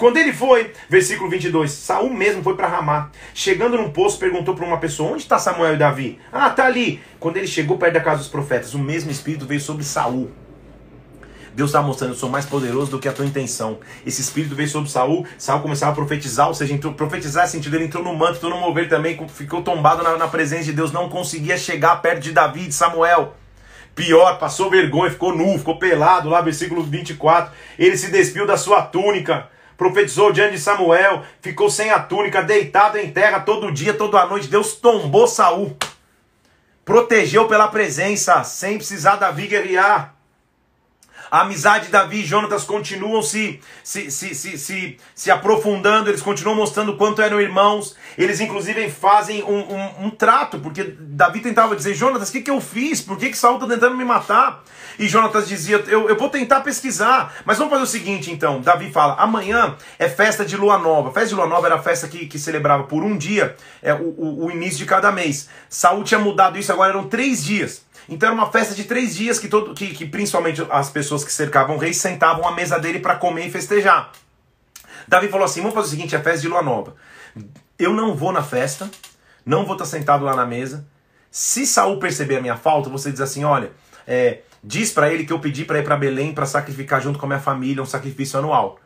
Quando 0.00 0.16
ele 0.16 0.32
foi, 0.32 0.72
versículo 0.88 1.28
22, 1.28 1.70
Saul 1.70 2.08
mesmo 2.08 2.42
foi 2.42 2.56
para 2.56 2.66
Ramá. 2.66 3.10
Chegando 3.34 3.76
num 3.76 3.90
poço, 3.90 4.18
perguntou 4.18 4.54
para 4.54 4.64
uma 4.64 4.78
pessoa: 4.78 5.12
Onde 5.12 5.24
está 5.24 5.38
Samuel 5.38 5.74
e 5.74 5.76
Davi? 5.76 6.18
Ah, 6.32 6.48
tá 6.48 6.64
ali. 6.64 7.02
Quando 7.18 7.36
ele 7.36 7.46
chegou 7.46 7.76
perto 7.76 7.92
da 7.92 8.00
casa 8.00 8.16
dos 8.16 8.28
profetas, 8.28 8.72
o 8.72 8.78
mesmo 8.78 9.10
espírito 9.10 9.44
veio 9.44 9.60
sobre 9.60 9.84
Saul. 9.84 10.30
Deus 11.54 11.68
está 11.68 11.82
mostrando: 11.82 12.12
Eu 12.12 12.16
sou 12.16 12.30
mais 12.30 12.46
poderoso 12.46 12.90
do 12.90 12.98
que 12.98 13.08
a 13.10 13.12
tua 13.12 13.26
intenção. 13.26 13.78
Esse 14.06 14.22
espírito 14.22 14.54
veio 14.54 14.70
sobre 14.70 14.88
Saul. 14.88 15.26
Saul 15.36 15.60
começava 15.60 15.92
a 15.92 15.94
profetizar, 15.94 16.48
ou 16.48 16.54
seja, 16.54 16.72
entrou, 16.72 16.94
profetizar 16.94 17.46
sentido 17.46 17.76
ele 17.76 17.84
entrou 17.84 18.02
no 18.02 18.16
manto, 18.16 18.36
entrou 18.36 18.52
no 18.52 18.58
mover 18.58 18.88
também, 18.88 19.20
ficou 19.28 19.60
tombado 19.60 20.02
na, 20.02 20.16
na 20.16 20.28
presença 20.28 20.64
de 20.64 20.72
Deus, 20.72 20.92
não 20.92 21.10
conseguia 21.10 21.58
chegar 21.58 22.00
perto 22.00 22.22
de 22.22 22.32
Davi 22.32 22.62
e 22.62 22.68
de 22.68 22.74
Samuel. 22.74 23.34
Pior, 23.94 24.38
passou 24.38 24.70
vergonha, 24.70 25.10
ficou 25.10 25.36
nu, 25.36 25.58
ficou 25.58 25.78
pelado, 25.78 26.30
lá 26.30 26.40
versículo 26.40 26.82
24. 26.82 27.52
Ele 27.78 27.98
se 27.98 28.10
despiu 28.10 28.46
da 28.46 28.56
sua 28.56 28.80
túnica 28.80 29.59
profetizou 29.80 30.30
diante 30.30 30.56
de 30.56 30.58
Samuel, 30.58 31.24
ficou 31.40 31.70
sem 31.70 31.90
a 31.90 31.98
túnica, 31.98 32.42
deitado 32.42 32.98
em 32.98 33.10
terra 33.10 33.40
todo 33.40 33.72
dia, 33.72 33.94
toda 33.94 34.20
a 34.20 34.26
noite. 34.26 34.46
Deus 34.46 34.74
tombou 34.74 35.26
Saul. 35.26 35.74
Protegeu 36.84 37.48
pela 37.48 37.66
presença, 37.66 38.44
sem 38.44 38.76
precisar 38.76 39.16
Davi 39.16 39.46
guerrear. 39.46 40.14
A 41.30 41.42
amizade 41.42 41.86
de 41.86 41.92
Davi 41.92 42.20
e 42.20 42.26
Jonatas 42.26 42.64
continuam 42.64 43.22
se, 43.22 43.60
se, 43.84 44.10
se, 44.10 44.34
se, 44.34 44.58
se, 44.58 44.96
se 45.14 45.30
aprofundando, 45.30 46.10
eles 46.10 46.20
continuam 46.20 46.56
mostrando 46.56 46.96
quanto 46.96 47.22
eram 47.22 47.40
irmãos. 47.40 47.94
Eles, 48.18 48.40
inclusive, 48.40 48.90
fazem 48.90 49.42
um, 49.44 49.60
um, 49.60 50.06
um 50.06 50.10
trato, 50.10 50.58
porque 50.58 50.96
Davi 50.98 51.40
tentava 51.40 51.76
dizer: 51.76 51.94
Jonatas, 51.94 52.30
o 52.30 52.32
que, 52.32 52.40
que 52.40 52.50
eu 52.50 52.60
fiz? 52.60 53.00
Por 53.00 53.16
que, 53.16 53.30
que 53.30 53.38
Saul 53.38 53.54
está 53.54 53.68
tentando 53.68 53.96
me 53.96 54.04
matar? 54.04 54.64
E 54.98 55.06
Jonatas 55.06 55.46
dizia: 55.46 55.76
eu, 55.86 56.08
eu 56.08 56.16
vou 56.16 56.28
tentar 56.28 56.62
pesquisar. 56.62 57.32
Mas 57.44 57.58
vamos 57.58 57.72
fazer 57.72 57.84
o 57.84 57.86
seguinte, 57.86 58.30
então. 58.32 58.60
Davi 58.60 58.90
fala: 58.90 59.14
amanhã 59.14 59.76
é 59.98 60.08
festa 60.08 60.44
de 60.44 60.56
lua 60.56 60.78
nova. 60.78 61.12
Festa 61.12 61.28
de 61.28 61.34
lua 61.36 61.46
nova 61.46 61.66
era 61.66 61.76
a 61.76 61.82
festa 61.82 62.08
que, 62.08 62.26
que 62.26 62.38
celebrava 62.38 62.84
por 62.84 63.04
um 63.04 63.16
dia 63.16 63.54
é, 63.80 63.94
o, 63.94 64.14
o, 64.16 64.46
o 64.46 64.50
início 64.50 64.78
de 64.78 64.84
cada 64.84 65.12
mês. 65.12 65.48
Saul 65.68 66.02
tinha 66.02 66.18
mudado 66.18 66.58
isso, 66.58 66.72
agora 66.72 66.90
eram 66.90 67.08
três 67.08 67.44
dias. 67.44 67.88
Então 68.10 68.28
era 68.28 68.34
uma 68.34 68.50
festa 68.50 68.74
de 68.74 68.82
três 68.82 69.14
dias 69.14 69.38
que, 69.38 69.46
todo, 69.46 69.72
que, 69.72 69.94
que 69.94 70.04
principalmente 70.04 70.66
as 70.68 70.90
pessoas 70.90 71.22
que 71.22 71.32
cercavam 71.32 71.76
o 71.76 71.78
rei 71.78 71.94
sentavam 71.94 72.46
à 72.46 72.52
mesa 72.52 72.76
dele 72.76 72.98
para 72.98 73.14
comer 73.14 73.46
e 73.46 73.50
festejar. 73.52 74.10
Davi 75.06 75.28
falou 75.28 75.44
assim: 75.44 75.60
vamos 75.60 75.74
fazer 75.74 75.86
o 75.86 75.90
seguinte, 75.90 76.16
é 76.16 76.20
festa 76.20 76.40
de 76.40 76.48
lua 76.48 76.60
nova. 76.60 76.96
Eu 77.78 77.92
não 77.92 78.16
vou 78.16 78.32
na 78.32 78.42
festa, 78.42 78.90
não 79.46 79.64
vou 79.64 79.74
estar 79.74 79.86
sentado 79.86 80.24
lá 80.24 80.34
na 80.34 80.44
mesa. 80.44 80.84
Se 81.30 81.64
Saul 81.64 82.00
perceber 82.00 82.38
a 82.38 82.40
minha 82.40 82.56
falta, 82.56 82.90
você 82.90 83.12
diz 83.12 83.20
assim: 83.20 83.44
olha, 83.44 83.70
é, 84.08 84.40
diz 84.62 84.90
para 84.92 85.12
ele 85.12 85.24
que 85.24 85.32
eu 85.32 85.38
pedi 85.38 85.64
para 85.64 85.78
ir 85.78 85.84
para 85.84 85.96
Belém 85.96 86.34
para 86.34 86.46
sacrificar 86.46 87.00
junto 87.00 87.16
com 87.16 87.26
a 87.26 87.28
minha 87.28 87.40
família 87.40 87.80
um 87.80 87.86
sacrifício 87.86 88.40
anual. 88.40 88.80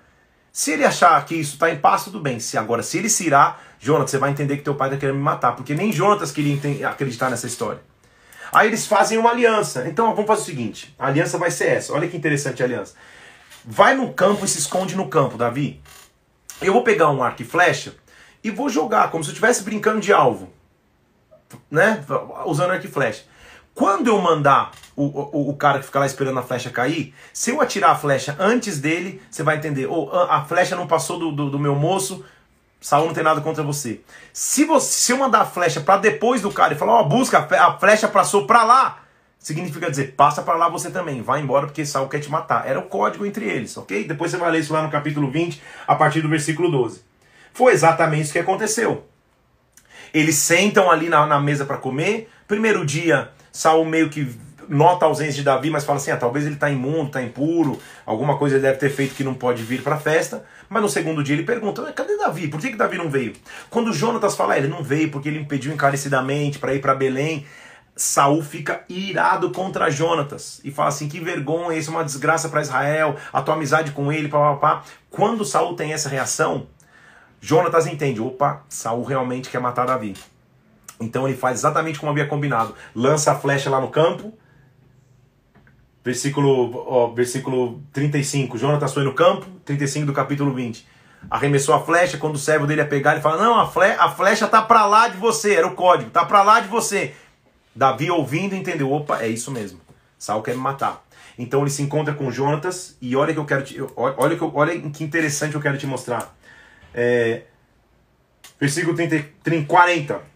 Se 0.53 0.71
ele 0.71 0.85
achar 0.85 1.25
que 1.25 1.35
isso 1.35 1.55
está 1.55 1.71
em 1.71 1.79
paz, 1.79 2.05
tudo 2.05 2.21
bem. 2.21 2.39
Se 2.39 2.59
agora, 2.59 2.83
se 2.83 2.99
ele 2.99 3.09
se 3.09 3.27
irá, 3.27 3.59
Jonas, 3.81 4.11
você 4.11 4.19
vai 4.19 4.31
entender 4.31 4.59
que 4.59 4.63
teu 4.63 4.75
pai 4.75 4.89
está 4.89 5.01
querendo 5.01 5.17
me 5.17 5.23
matar, 5.23 5.57
porque 5.57 5.75
nem 5.75 5.91
Jonas 5.91 6.31
queria 6.31 6.91
acreditar 6.91 7.31
nessa 7.31 7.47
história. 7.47 7.81
Aí 8.55 8.69
eles 8.69 8.87
fazem 8.87 9.19
uma 9.19 9.31
aliança. 9.31 9.87
Então 9.89 10.15
vamos 10.15 10.29
fazer 10.29 10.43
o 10.43 10.45
seguinte: 10.45 10.95
a 10.99 11.09
aliança 11.09 11.37
vai 11.37 11.51
ser 11.51 11.67
essa. 11.67 11.93
Olha 11.93 12.07
que 12.09 12.17
interessante 12.17 12.63
a 12.63 12.67
aliança. 12.67 12.95
Vai 13.65 13.95
no 13.95 14.13
campo 14.13 14.45
e 14.45 14.49
se 14.49 14.59
esconde 14.59 14.97
no 14.97 15.09
campo, 15.09 15.37
Davi. 15.37 15.81
Eu 16.63 16.73
vou 16.73 16.85
pegar 16.85 17.11
um 17.11 17.23
arco 17.23 17.43
e 17.43 17.45
flecha 17.45 17.95
e 18.43 18.51
vou 18.51 18.69
jogar 18.69 19.11
como 19.11 19.25
se 19.25 19.31
eu 19.31 19.33
estivesse 19.33 19.65
brincando 19.65 20.01
de 20.01 20.13
alvo, 20.13 20.51
né? 21.71 22.05
Usando 22.47 22.71
arco 22.71 22.87
e 22.87 22.89
flecha. 22.89 23.25
Quando 23.75 24.07
eu 24.07 24.19
mandar 24.21 24.71
o, 24.95 25.03
o, 25.03 25.51
o, 25.51 25.57
cara 25.57 25.81
que 25.81 25.87
fica 25.87 25.99
lá 25.99 26.07
esperando 26.07 26.39
a 26.39 26.43
flecha 26.43 26.71
cair, 26.71 27.13
se 27.33 27.51
eu 27.51 27.61
atirar 27.61 27.91
a 27.91 27.97
flecha 27.97 28.37
antes 28.39 28.79
dele, 28.79 29.21
você 29.29 29.43
vai 29.43 29.57
entender. 29.57 29.87
Ou 29.87 30.13
a 30.13 30.45
flecha 30.45 30.77
não 30.77 30.87
passou 30.87 31.19
do, 31.19 31.33
do, 31.33 31.51
do 31.51 31.59
meu 31.59 31.75
moço, 31.75 32.25
Saul 32.85 33.07
não 33.07 33.15
tem 33.15 33.25
nada 33.25 33.41
contra 33.41 33.63
você. 33.63 34.03
Se, 34.31 34.67
você, 34.67 34.93
se 34.93 35.13
eu 35.13 35.17
mandar 35.17 35.41
a 35.41 35.47
flecha 35.47 35.81
para 35.81 35.97
depois 35.97 36.43
do 36.43 36.53
cara 36.53 36.75
e 36.75 36.77
falar, 36.77 36.93
ó, 36.93 37.01
oh, 37.01 37.05
busca, 37.07 37.39
a 37.39 37.79
flecha 37.79 38.07
passou 38.07 38.47
para 38.47 38.63
lá, 38.63 38.99
significa 39.39 39.91
dizer, 39.91 40.13
passa 40.15 40.43
para 40.43 40.59
lá 40.59 40.69
você 40.69 40.91
também, 40.91 41.23
vai 41.23 41.41
embora 41.41 41.65
porque 41.65 41.87
Saul 41.87 42.11
quer 42.11 42.21
te 42.21 42.31
matar. 42.31 42.69
Era 42.69 42.79
o 42.79 42.83
código 42.83 43.25
entre 43.25 43.47
eles, 43.47 43.75
ok? 43.79 44.05
Depois 44.05 44.31
você 44.31 44.37
vai 44.37 44.51
ler 44.51 44.61
isso 44.61 44.75
lá 44.75 44.83
no 44.83 44.91
capítulo 44.91 45.31
20, 45.31 45.63
a 45.87 45.95
partir 45.95 46.21
do 46.21 46.29
versículo 46.29 46.71
12. 46.71 47.01
Foi 47.55 47.73
exatamente 47.73 48.25
isso 48.25 48.35
que 48.35 48.39
aconteceu. 48.39 49.07
Eles 50.13 50.37
sentam 50.37 50.91
ali 50.91 51.09
na, 51.09 51.25
na 51.25 51.41
mesa 51.41 51.65
para 51.65 51.79
comer. 51.79 52.31
Primeiro 52.47 52.85
dia, 52.85 53.31
Saul 53.51 53.87
meio 53.87 54.11
que 54.11 54.31
nota 54.69 55.05
a 55.05 55.09
ausência 55.09 55.35
de 55.35 55.43
Davi, 55.43 55.71
mas 55.71 55.85
fala 55.85 55.99
assim: 55.99 56.11
ah, 56.11 56.17
talvez 56.17 56.45
ele 56.45 56.55
está 56.55 56.71
imundo, 56.71 57.07
está 57.07 57.23
impuro, 57.23 57.79
alguma 58.05 58.37
coisa 58.37 58.57
ele 58.57 58.63
deve 58.63 58.79
ter 58.79 58.91
feito 58.91 59.15
que 59.15 59.25
não 59.25 59.35
pode 59.35 59.63
vir 59.63 59.83
para 59.83 59.97
a 59.97 59.99
festa. 59.99 60.45
Mas 60.69 60.83
no 60.83 60.89
segundo 60.89 61.23
dia 61.23 61.35
ele 61.35 61.45
pergunta: 61.45 61.83
cadê 61.93 62.17
Davi? 62.17 62.49
Por 62.49 62.61
que, 62.61 62.71
que 62.71 62.77
Davi 62.77 62.97
não 62.99 63.11
veio? 63.11 63.33
Quando 63.71 63.93
Jonatas 63.93 64.37
fala, 64.37 64.55
ah, 64.55 64.59
ele 64.59 64.69
não 64.69 64.83
veio 64.83 65.11
porque 65.11 65.29
ele 65.29 65.41
impediu 65.41 65.73
encarecidamente 65.73 66.59
para 66.59 66.75
ir 66.75 66.81
para 66.81 66.95
Belém. 66.95 67.47
Saul 67.97 68.43
fica 68.43 68.83
irado 68.89 69.53
contra 69.53 69.89
Jonatas 69.89 70.61
e 70.65 70.71
fala 70.71 70.89
assim: 70.89 71.09
que 71.09 71.21
vergonha, 71.21 71.79
isso 71.79 71.91
é 71.91 71.95
uma 71.95 72.05
desgraça 72.05 72.49
para 72.49 72.61
Israel, 72.61 73.17
a 73.33 73.41
tua 73.41 73.55
amizade 73.55 73.93
com 73.93 74.11
ele, 74.11 74.29
papapá. 74.29 74.83
Quando 75.09 75.45
Saul 75.45 75.77
tem 75.77 75.93
essa 75.93 76.09
reação, 76.09 76.67
Jonatas 77.41 77.87
entende: 77.87 78.21
opa, 78.21 78.63
Saul 78.69 79.05
realmente 79.05 79.49
quer 79.49 79.61
matar 79.61 79.87
Davi. 79.87 80.15
Então 81.01 81.27
ele 81.27 81.37
faz 81.37 81.59
exatamente 81.59 81.99
como 81.99 82.11
havia 82.11 82.27
combinado: 82.27 82.75
lança 82.95 83.33
a 83.33 83.35
flecha 83.35 83.71
lá 83.71 83.81
no 83.81 83.89
campo, 83.89 84.33
Versículo, 86.05 86.85
ó, 86.87 87.07
versículo 87.09 87.83
35. 87.93 88.59
Jonatas 88.59 88.93
foi 88.93 89.05
no 89.05 89.15
campo, 89.15 89.47
35 89.65 90.05
do 90.05 90.13
capítulo 90.13 90.53
20. 90.53 90.87
Arremessou 91.31 91.75
a 91.75 91.81
flecha, 91.81 92.19
quando 92.19 92.35
o 92.35 92.39
servo 92.39 92.67
dele 92.67 92.83
ia 92.83 92.87
pegar, 92.87 93.13
ele 93.13 93.23
fala: 93.23 93.43
Não, 93.43 93.59
a, 93.59 93.67
fle 93.67 93.87
a 93.99 94.11
flecha 94.11 94.47
tá 94.47 94.61
para 94.61 94.85
lá 94.85 95.09
de 95.09 95.17
você. 95.17 95.55
Era 95.55 95.67
o 95.67 95.75
código, 95.75 96.11
tá 96.11 96.27
para 96.27 96.43
lá 96.43 96.61
de 96.61 96.69
você. 96.69 97.15
Davi, 97.75 98.11
ouvindo, 98.11 98.55
entendeu: 98.55 98.93
Opa, 98.93 99.23
é 99.23 99.29
isso 99.29 99.51
mesmo. 99.51 99.81
Saul 100.19 100.43
quer 100.43 100.55
me 100.55 100.61
matar. 100.61 101.03
Então 101.39 101.63
ele 101.63 101.71
se 101.71 101.83
encontra 101.83 102.13
com 102.15 102.31
Jonatas 102.31 102.97
e 103.01 103.17
olha 103.17 103.33
que 103.33 103.41
eu 103.41 103.45
quero 103.45 103.65
te, 103.65 103.77
olha 103.97 104.37
que 104.37 104.45
olha 104.45 104.81
que 104.91 105.03
interessante 105.03 105.55
eu 105.55 105.61
quero 105.61 105.79
te 105.79 105.87
mostrar. 105.87 106.37
É, 106.93 107.43
versículo 108.61 108.95
30, 108.95 109.25
30, 109.43 109.67
40. 109.67 110.34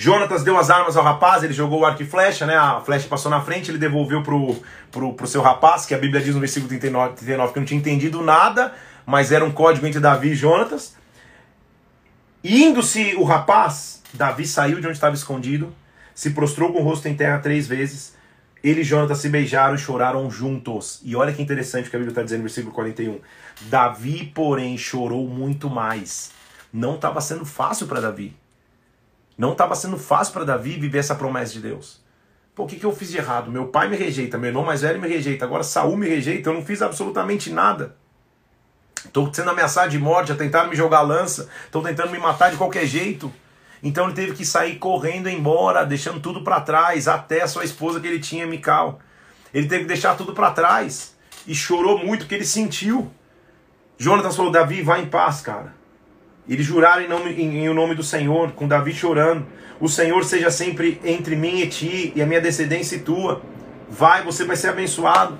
Jonatas 0.00 0.42
deu 0.42 0.56
as 0.56 0.70
armas 0.70 0.96
ao 0.96 1.04
rapaz, 1.04 1.42
ele 1.42 1.52
jogou 1.52 1.80
o 1.80 1.84
arco 1.84 2.02
e 2.02 2.06
flecha, 2.06 2.46
né? 2.46 2.56
A 2.56 2.80
flecha 2.80 3.06
passou 3.06 3.30
na 3.30 3.42
frente, 3.42 3.70
ele 3.70 3.76
devolveu 3.76 4.22
pro, 4.22 4.56
pro, 4.90 5.12
pro 5.12 5.26
seu 5.26 5.42
rapaz, 5.42 5.84
que 5.84 5.94
a 5.94 5.98
Bíblia 5.98 6.22
diz 6.22 6.32
no 6.34 6.40
versículo 6.40 6.70
39, 6.70 7.16
39 7.16 7.52
que 7.52 7.58
não 7.58 7.66
tinha 7.66 7.78
entendido 7.78 8.22
nada, 8.22 8.72
mas 9.04 9.30
era 9.30 9.44
um 9.44 9.50
código 9.50 9.86
entre 9.86 10.00
Davi 10.00 10.30
e 10.30 10.34
Jonatas. 10.34 10.96
Indo-se 12.42 13.14
o 13.16 13.24
rapaz, 13.24 14.02
Davi 14.14 14.46
saiu 14.46 14.80
de 14.80 14.86
onde 14.86 14.96
estava 14.96 15.14
escondido, 15.14 15.70
se 16.14 16.30
prostrou 16.30 16.72
com 16.72 16.80
o 16.80 16.82
rosto 16.82 17.06
em 17.06 17.14
terra 17.14 17.38
três 17.38 17.66
vezes. 17.66 18.16
Ele 18.64 18.80
e 18.80 18.84
Jonatas 18.84 19.18
se 19.18 19.28
beijaram 19.28 19.74
e 19.74 19.78
choraram 19.78 20.30
juntos. 20.30 21.02
E 21.04 21.14
olha 21.14 21.30
que 21.30 21.42
interessante 21.42 21.88
o 21.88 21.90
que 21.90 21.96
a 21.96 21.98
Bíblia 21.98 22.12
está 22.12 22.22
dizendo 22.22 22.38
no 22.38 22.44
versículo 22.44 22.72
41. 22.72 23.20
Davi, 23.68 24.32
porém, 24.34 24.78
chorou 24.78 25.28
muito 25.28 25.68
mais. 25.68 26.30
Não 26.72 26.94
estava 26.94 27.20
sendo 27.20 27.44
fácil 27.44 27.86
para 27.86 28.00
Davi. 28.00 28.39
Não 29.40 29.52
estava 29.52 29.74
sendo 29.74 29.96
fácil 29.96 30.34
para 30.34 30.44
Davi 30.44 30.76
viver 30.76 30.98
essa 30.98 31.14
promessa 31.14 31.54
de 31.54 31.60
Deus. 31.60 32.04
Pô, 32.54 32.64
o 32.64 32.66
que, 32.66 32.76
que 32.76 32.84
eu 32.84 32.94
fiz 32.94 33.10
de 33.10 33.16
errado? 33.16 33.50
Meu 33.50 33.68
pai 33.68 33.88
me 33.88 33.96
rejeita, 33.96 34.36
meu 34.36 34.48
irmão 34.48 34.62
mais 34.62 34.82
velho 34.82 35.00
me 35.00 35.08
rejeita, 35.08 35.46
agora 35.46 35.62
Saul 35.62 35.96
me 35.96 36.06
rejeita, 36.06 36.50
eu 36.50 36.52
não 36.52 36.62
fiz 36.62 36.82
absolutamente 36.82 37.50
nada. 37.50 37.96
Estou 39.02 39.32
sendo 39.32 39.48
ameaçado 39.48 39.88
de 39.88 39.98
morte, 39.98 40.28
já 40.28 40.34
tentaram 40.34 40.68
me 40.68 40.76
jogar 40.76 41.00
lança, 41.00 41.48
estão 41.64 41.82
tentando 41.82 42.10
me 42.10 42.18
matar 42.18 42.50
de 42.50 42.58
qualquer 42.58 42.84
jeito. 42.84 43.32
Então 43.82 44.04
ele 44.04 44.12
teve 44.12 44.34
que 44.34 44.44
sair 44.44 44.76
correndo 44.76 45.26
embora, 45.26 45.86
deixando 45.86 46.20
tudo 46.20 46.44
para 46.44 46.60
trás, 46.60 47.08
até 47.08 47.40
a 47.40 47.48
sua 47.48 47.64
esposa 47.64 47.98
que 47.98 48.06
ele 48.06 48.20
tinha, 48.20 48.46
Mical. 48.46 49.00
Ele 49.54 49.66
teve 49.66 49.84
que 49.84 49.88
deixar 49.88 50.18
tudo 50.18 50.34
para 50.34 50.50
trás 50.50 51.16
e 51.46 51.54
chorou 51.54 51.96
muito 51.96 52.26
porque 52.26 52.34
ele 52.34 52.44
sentiu. 52.44 53.10
Jonatas 53.96 54.36
falou: 54.36 54.52
Davi, 54.52 54.82
vai 54.82 55.00
em 55.00 55.06
paz, 55.06 55.40
cara. 55.40 55.79
Eles 56.50 56.66
juraram 56.66 57.02
em, 57.02 57.08
nome, 57.08 57.30
em, 57.32 57.58
em 57.58 57.68
o 57.68 57.74
nome 57.74 57.94
do 57.94 58.02
Senhor, 58.02 58.50
com 58.50 58.66
Davi 58.66 58.92
chorando. 58.92 59.46
O 59.80 59.88
Senhor 59.88 60.24
seja 60.24 60.50
sempre 60.50 61.00
entre 61.04 61.36
mim 61.36 61.60
e 61.60 61.68
ti, 61.68 62.12
e 62.16 62.20
a 62.20 62.26
minha 62.26 62.40
descendência 62.40 62.96
e 62.96 62.98
tua. 62.98 63.40
Vai, 63.88 64.24
você 64.24 64.44
vai 64.44 64.56
ser 64.56 64.70
abençoado. 64.70 65.38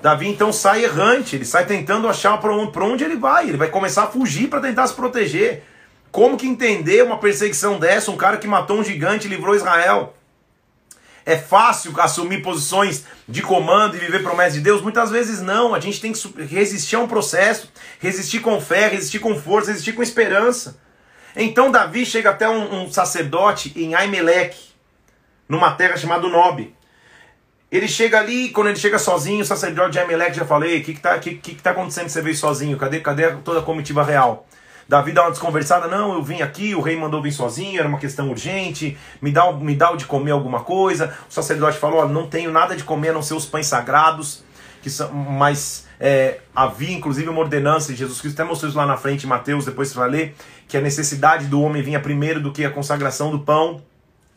Davi 0.00 0.28
então 0.28 0.52
sai 0.52 0.84
errante, 0.84 1.34
ele 1.34 1.44
sai 1.44 1.66
tentando 1.66 2.08
achar 2.08 2.38
para 2.38 2.54
onde, 2.54 2.78
onde 2.78 3.02
ele 3.02 3.16
vai. 3.16 3.48
Ele 3.48 3.56
vai 3.56 3.68
começar 3.68 4.04
a 4.04 4.06
fugir 4.06 4.48
para 4.48 4.60
tentar 4.60 4.86
se 4.86 4.94
proteger. 4.94 5.64
Como 6.12 6.36
que 6.36 6.46
entender 6.46 7.02
uma 7.02 7.18
perseguição 7.18 7.78
dessa? 7.80 8.12
Um 8.12 8.16
cara 8.16 8.36
que 8.36 8.46
matou 8.46 8.78
um 8.78 8.84
gigante 8.84 9.26
e 9.26 9.30
livrou 9.30 9.56
Israel. 9.56 10.14
É 11.24 11.36
fácil 11.36 11.92
assumir 12.00 12.42
posições 12.42 13.04
de 13.28 13.42
comando 13.42 13.96
e 13.96 14.00
viver 14.00 14.22
promessas 14.22 14.54
de 14.54 14.60
Deus? 14.60 14.82
Muitas 14.82 15.10
vezes 15.10 15.40
não. 15.40 15.74
A 15.74 15.80
gente 15.80 16.00
tem 16.00 16.12
que 16.12 16.42
resistir 16.44 16.96
a 16.96 17.00
um 17.00 17.08
processo, 17.08 17.70
resistir 18.00 18.40
com 18.40 18.60
fé, 18.60 18.88
resistir 18.88 19.20
com 19.20 19.38
força, 19.38 19.70
resistir 19.70 19.92
com 19.92 20.02
esperança. 20.02 20.80
Então 21.36 21.70
Davi 21.70 22.04
chega 22.04 22.30
até 22.30 22.48
um, 22.48 22.82
um 22.82 22.92
sacerdote 22.92 23.72
em 23.76 23.94
Aimeleque, 23.94 24.72
numa 25.48 25.72
terra 25.72 25.96
chamada 25.96 26.28
Nob. 26.28 26.74
Ele 27.70 27.88
chega 27.88 28.18
ali, 28.18 28.50
quando 28.50 28.68
ele 28.68 28.78
chega 28.78 28.98
sozinho, 28.98 29.40
o 29.40 29.46
sacerdote 29.46 29.92
de 29.92 29.98
Aimeleque 29.98 30.36
já 30.36 30.44
falei, 30.44 30.80
o 30.80 30.84
que 30.84 30.90
está 30.90 31.18
que, 31.18 31.36
que, 31.36 31.54
que 31.54 31.62
tá 31.62 31.70
acontecendo 31.70 32.04
que 32.04 32.12
você 32.12 32.20
veio 32.20 32.36
sozinho? 32.36 32.76
Cadê, 32.76 33.00
cadê 33.00 33.30
toda 33.36 33.60
a 33.60 33.62
comitiva 33.62 34.02
real? 34.02 34.46
Davi 34.92 35.10
dá 35.12 35.22
uma 35.22 35.30
desconversada, 35.30 35.88
não, 35.88 36.12
eu 36.12 36.22
vim 36.22 36.42
aqui, 36.42 36.74
o 36.74 36.82
rei 36.82 36.98
mandou 36.98 37.22
vir 37.22 37.32
sozinho, 37.32 37.78
era 37.78 37.88
uma 37.88 37.98
questão 37.98 38.28
urgente, 38.28 38.94
me 39.22 39.32
dá, 39.32 39.50
me 39.50 39.74
dá 39.74 39.90
de 39.94 40.04
comer 40.04 40.32
alguma 40.32 40.60
coisa. 40.60 41.16
O 41.30 41.32
sacerdote 41.32 41.78
falou, 41.78 42.06
não 42.06 42.26
tenho 42.26 42.52
nada 42.52 42.76
de 42.76 42.84
comer 42.84 43.08
a 43.08 43.12
não 43.14 43.22
ser 43.22 43.32
os 43.32 43.46
pães 43.46 43.66
sagrados, 43.66 44.44
que 44.82 44.90
são, 44.90 45.10
mas 45.10 45.86
é, 45.98 46.40
havia 46.54 46.94
inclusive 46.94 47.26
uma 47.30 47.40
ordenança 47.40 47.90
de 47.90 48.00
Jesus 48.00 48.20
Cristo, 48.20 48.38
até 48.38 48.46
mostrou 48.46 48.68
isso 48.68 48.76
lá 48.76 48.84
na 48.84 48.98
frente 48.98 49.24
em 49.24 49.28
Mateus, 49.30 49.64
depois 49.64 49.88
você 49.88 49.98
vai 49.98 50.10
ler, 50.10 50.34
que 50.68 50.76
a 50.76 50.80
necessidade 50.82 51.46
do 51.46 51.62
homem 51.62 51.82
vinha 51.82 51.98
primeiro 51.98 52.38
do 52.38 52.52
que 52.52 52.62
a 52.62 52.70
consagração 52.70 53.30
do 53.30 53.38
pão. 53.38 53.80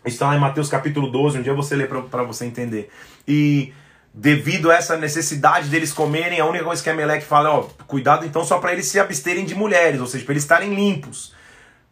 Isso 0.05 0.15
está 0.15 0.27
lá 0.27 0.37
em 0.37 0.39
Mateus 0.39 0.69
capítulo 0.69 1.11
12, 1.11 1.37
um 1.37 1.41
dia 1.41 1.53
você 1.53 1.75
lê 1.75 1.85
para 1.85 2.23
você 2.23 2.45
entender. 2.45 2.89
E 3.27 3.73
devido 4.17 4.71
a 4.71 4.75
essa 4.75 4.95
necessidade 4.95 5.67
deles 5.67 5.91
comerem, 5.91 6.39
a 6.39 6.45
única 6.45 6.63
coisa 6.63 6.81
que 6.81 6.89
a 6.89 6.93
Meleque 6.93 7.25
fala 7.25 7.49
é, 7.49 7.51
ó, 7.51 7.61
cuidado 7.85 8.25
então 8.25 8.45
só 8.45 8.59
para 8.59 8.71
eles 8.71 8.85
se 8.85 8.97
absterem 8.97 9.43
de 9.43 9.53
mulheres, 9.53 9.99
ou 9.99 10.07
seja, 10.07 10.23
para 10.23 10.31
eles 10.31 10.43
estarem 10.43 10.73
limpos. 10.73 11.35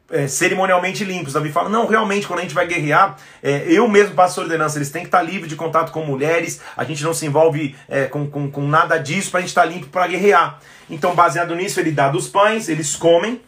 É, 0.10 0.28
cerimonialmente 0.28 1.04
limpos. 1.04 1.34
Davi 1.34 1.52
fala: 1.52 1.70
não, 1.70 1.88
realmente, 1.88 2.28
quando 2.28 2.40
a 2.40 2.42
gente 2.44 2.54
vai 2.54 2.68
guerrear, 2.68 3.18
é, 3.42 3.64
eu 3.68 3.88
mesmo 3.88 4.14
passo 4.14 4.42
ordenança, 4.42 4.78
eles 4.78 4.92
têm 4.92 5.02
que 5.02 5.08
estar 5.08 5.24
livres 5.24 5.50
de 5.50 5.56
contato 5.56 5.92
com 5.92 6.06
mulheres, 6.06 6.62
a 6.78 6.84
gente 6.84 7.04
não 7.04 7.14
se 7.14 7.26
envolve 7.26 7.76
é, 7.90 8.06
com, 8.06 8.30
com, 8.30 8.52
com, 8.52 8.68
nada 8.68 8.98
disso 8.98 9.32
para 9.32 9.40
a 9.40 9.42
gente 9.42 9.50
estar 9.50 9.66
limpo 9.66 9.88
para 9.88 10.06
guerrear. 10.08 10.60
Então, 10.90 11.16
baseado 11.16 11.56
nisso, 11.56 11.80
ele 11.80 11.92
dá 11.92 12.10
dos 12.10 12.28
pães, 12.28 12.70
eles 12.70 12.96
comem. 12.96 13.42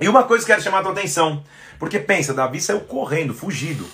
E 0.00 0.08
uma 0.08 0.24
coisa 0.24 0.44
que 0.44 0.50
quero 0.50 0.62
chamar 0.62 0.80
a 0.80 0.82
tua 0.82 0.92
atenção, 0.92 1.44
porque 1.78 1.98
pensa, 2.00 2.34
Davi 2.34 2.60
saiu 2.60 2.80
correndo, 2.80 3.32
fugido 3.32 3.86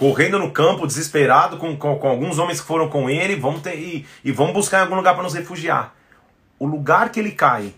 correndo 0.00 0.38
no 0.38 0.50
campo, 0.50 0.86
desesperado, 0.86 1.58
com, 1.58 1.76
com, 1.76 1.98
com, 1.98 2.08
alguns 2.08 2.38
homens 2.38 2.58
que 2.58 2.66
foram 2.66 2.88
com 2.88 3.10
ele, 3.10 3.36
vamos 3.36 3.60
ter, 3.60 3.78
e, 3.78 4.06
e 4.24 4.32
vamos 4.32 4.54
buscar 4.54 4.78
em 4.78 4.80
algum 4.84 4.96
lugar 4.96 5.12
para 5.12 5.22
nos 5.22 5.34
refugiar. 5.34 5.94
O 6.58 6.66
lugar 6.66 7.12
que 7.12 7.20
ele 7.20 7.32
cai 7.32 7.74